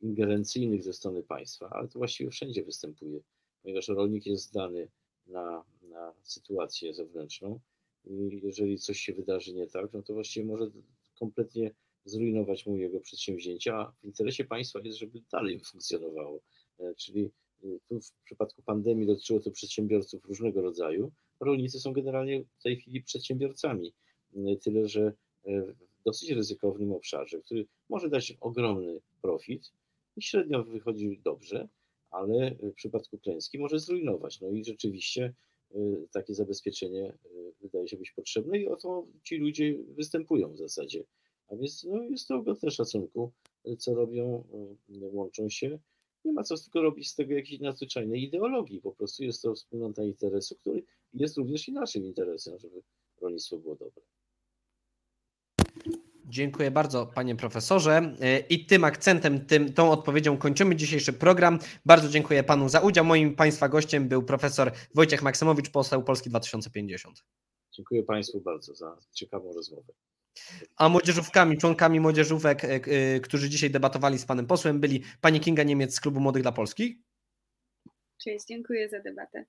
ingerencyjnych 0.00 0.84
ze 0.84 0.92
strony 0.92 1.22
państwa, 1.22 1.70
ale 1.70 1.88
to 1.88 1.98
właściwie 1.98 2.30
wszędzie 2.30 2.64
występuje, 2.64 3.20
ponieważ 3.62 3.88
rolnik 3.88 4.26
jest 4.26 4.44
zdany 4.44 4.88
na, 5.26 5.64
na 5.82 6.12
sytuację 6.22 6.94
zewnętrzną 6.94 7.60
i 8.04 8.40
jeżeli 8.42 8.78
coś 8.78 9.00
się 9.00 9.12
wydarzy 9.12 9.54
nie 9.54 9.66
tak, 9.66 9.92
no 9.92 10.02
to 10.02 10.14
właściwie 10.14 10.46
może 10.46 10.70
kompletnie 11.18 11.70
zrujnować 12.04 12.66
mu 12.66 12.76
jego 12.76 13.00
przedsięwzięcia, 13.00 13.76
a 13.76 13.92
w 14.00 14.04
interesie 14.04 14.44
państwa 14.44 14.80
jest, 14.84 14.98
żeby 14.98 15.20
dalej 15.32 15.60
funkcjonowało. 15.60 16.40
Czyli 16.96 17.30
tu 17.88 18.00
w 18.00 18.12
przypadku 18.24 18.62
pandemii 18.62 19.06
dotyczyło 19.06 19.40
to 19.40 19.50
przedsiębiorców 19.50 20.24
różnego 20.24 20.62
rodzaju. 20.62 21.12
Rolnicy 21.40 21.80
są 21.80 21.92
generalnie 21.92 22.44
w 22.56 22.62
tej 22.62 22.76
chwili 22.76 23.02
przedsiębiorcami, 23.02 23.94
tyle 24.62 24.88
że 24.88 25.12
w 25.44 25.93
dosyć 26.04 26.30
ryzykownym 26.30 26.92
obszarze, 26.92 27.40
który 27.40 27.66
może 27.88 28.08
dać 28.08 28.36
ogromny 28.40 29.00
profit 29.22 29.72
i 30.16 30.22
średnio 30.22 30.64
wychodzi 30.64 31.20
dobrze, 31.24 31.68
ale 32.10 32.54
w 32.62 32.72
przypadku 32.72 33.18
klęski 33.18 33.58
może 33.58 33.78
zrujnować. 33.78 34.40
No 34.40 34.48
i 34.48 34.64
rzeczywiście 34.64 35.34
takie 36.12 36.34
zabezpieczenie 36.34 37.18
wydaje 37.60 37.88
się 37.88 37.96
być 37.96 38.10
potrzebne 38.10 38.58
i 38.58 38.68
o 38.68 38.76
to 38.76 39.06
ci 39.22 39.36
ludzie 39.36 39.78
występują 39.88 40.52
w 40.52 40.58
zasadzie. 40.58 41.04
A 41.48 41.56
więc 41.56 41.84
no, 41.84 42.02
jest 42.02 42.28
to 42.28 42.42
godne 42.42 42.70
szacunku, 42.70 43.32
co 43.78 43.94
robią, 43.94 44.44
łączą 44.88 45.48
się 45.48 45.78
nie 46.24 46.32
ma 46.32 46.42
co 46.42 46.56
tylko 46.56 46.82
robić 46.82 47.10
z 47.10 47.14
tego 47.14 47.34
jakiejś 47.34 47.60
nadzwyczajnej 47.60 48.22
ideologii. 48.22 48.80
Po 48.80 48.92
prostu 48.92 49.24
jest 49.24 49.42
to 49.42 49.54
wspólnota 49.54 50.04
interesu, 50.04 50.56
który 50.56 50.82
jest 51.14 51.36
również 51.36 51.68
i 51.68 51.72
naszym 51.72 52.04
interesem, 52.04 52.58
żeby 52.58 52.82
rolnictwo 53.20 53.58
było 53.58 53.76
dobre. 53.76 54.02
Dziękuję 56.26 56.70
bardzo, 56.70 57.06
panie 57.06 57.36
profesorze. 57.36 58.16
I 58.48 58.66
tym 58.66 58.84
akcentem, 58.84 59.46
tym, 59.46 59.72
tą 59.72 59.90
odpowiedzią 59.90 60.36
kończymy 60.36 60.76
dzisiejszy 60.76 61.12
program. 61.12 61.58
Bardzo 61.86 62.08
dziękuję 62.08 62.44
panu 62.44 62.68
za 62.68 62.80
udział. 62.80 63.04
Moim 63.04 63.36
państwa 63.36 63.68
gościem 63.68 64.08
był 64.08 64.22
profesor 64.22 64.72
Wojciech 64.94 65.22
Maksymowicz, 65.22 65.70
poseł 65.70 66.02
Polski 66.02 66.30
2050. 66.30 67.24
Dziękuję 67.72 68.02
państwu 68.02 68.40
bardzo 68.40 68.74
za 68.74 68.96
ciekawą 69.12 69.52
rozmowę. 69.52 69.92
A 70.76 70.88
młodzieżówkami, 70.88 71.58
członkami 71.58 72.00
młodzieżówek, 72.00 72.62
którzy 73.22 73.48
dzisiaj 73.48 73.70
debatowali 73.70 74.18
z 74.18 74.24
panem 74.24 74.46
posłem, 74.46 74.80
byli 74.80 75.02
pani 75.20 75.40
Kinga 75.40 75.62
Niemiec 75.62 75.94
z 75.94 76.00
Klubu 76.00 76.20
Młodych 76.20 76.42
dla 76.42 76.52
Polski. 76.52 77.02
Cześć, 78.24 78.46
dziękuję 78.46 78.88
za 78.88 79.00
debatę. 79.00 79.44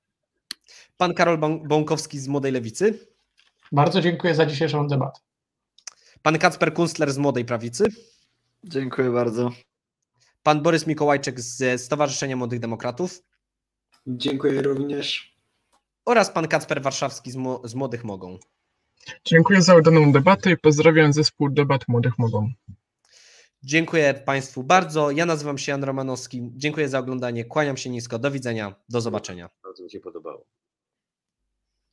Pan 0.98 1.14
Karol 1.14 1.38
Bąkowski 1.68 2.20
z 2.20 2.28
Młodej 2.28 2.52
Lewicy. 2.52 3.08
Bardzo 3.72 4.02
dziękuję 4.02 4.36
za 4.36 4.46
dzisiejszą 4.46 4.88
debatę. 4.88 5.20
Pan 6.26 6.38
Kacper 6.38 6.74
Kunstler 6.74 7.14
z 7.14 7.18
Młodej 7.18 7.46
Prawicy. 7.46 7.86
Dziękuję 8.64 9.10
bardzo. 9.10 9.52
Pan 10.44 10.62
Borys 10.62 10.88
Mikołajczyk 10.88 11.40
z 11.40 11.82
Stowarzyszenia 11.82 12.36
Młodych 12.36 12.60
Demokratów. 12.60 13.24
Dziękuję 14.08 14.62
również. 14.62 15.36
Oraz 16.06 16.32
pan 16.32 16.48
Kacper 16.48 16.82
Warszawski 16.82 17.32
z, 17.32 17.38
z 17.64 17.76
Młodych 17.76 18.04
Mogą. 18.04 18.40
Dziękuję 19.26 19.62
za 19.62 19.76
udaną 19.76 20.12
debatę 20.12 20.52
i 20.52 20.58
pozdrawiam 20.58 21.14
zespół 21.14 21.50
Debat 21.50 21.88
Młodych 21.88 22.20
Mogą. 22.20 22.52
Dziękuję 23.64 24.14
Państwu 24.14 24.64
bardzo. 24.64 25.12
Ja 25.12 25.26
nazywam 25.26 25.58
się 25.58 25.72
Jan 25.72 25.84
Romanowski. 25.84 26.52
Dziękuję 26.56 26.90
za 26.90 27.00
oglądanie. 27.00 27.46
Kłaniam 27.46 27.78
się 27.78 27.90
nisko. 27.90 28.20
Do 28.20 28.32
widzenia. 28.32 28.76
Do 28.90 29.02
zobaczenia. 29.02 29.50
Bardzo 29.64 29.84
mi 29.84 29.92
się 29.92 30.00
podobało. 30.00 30.46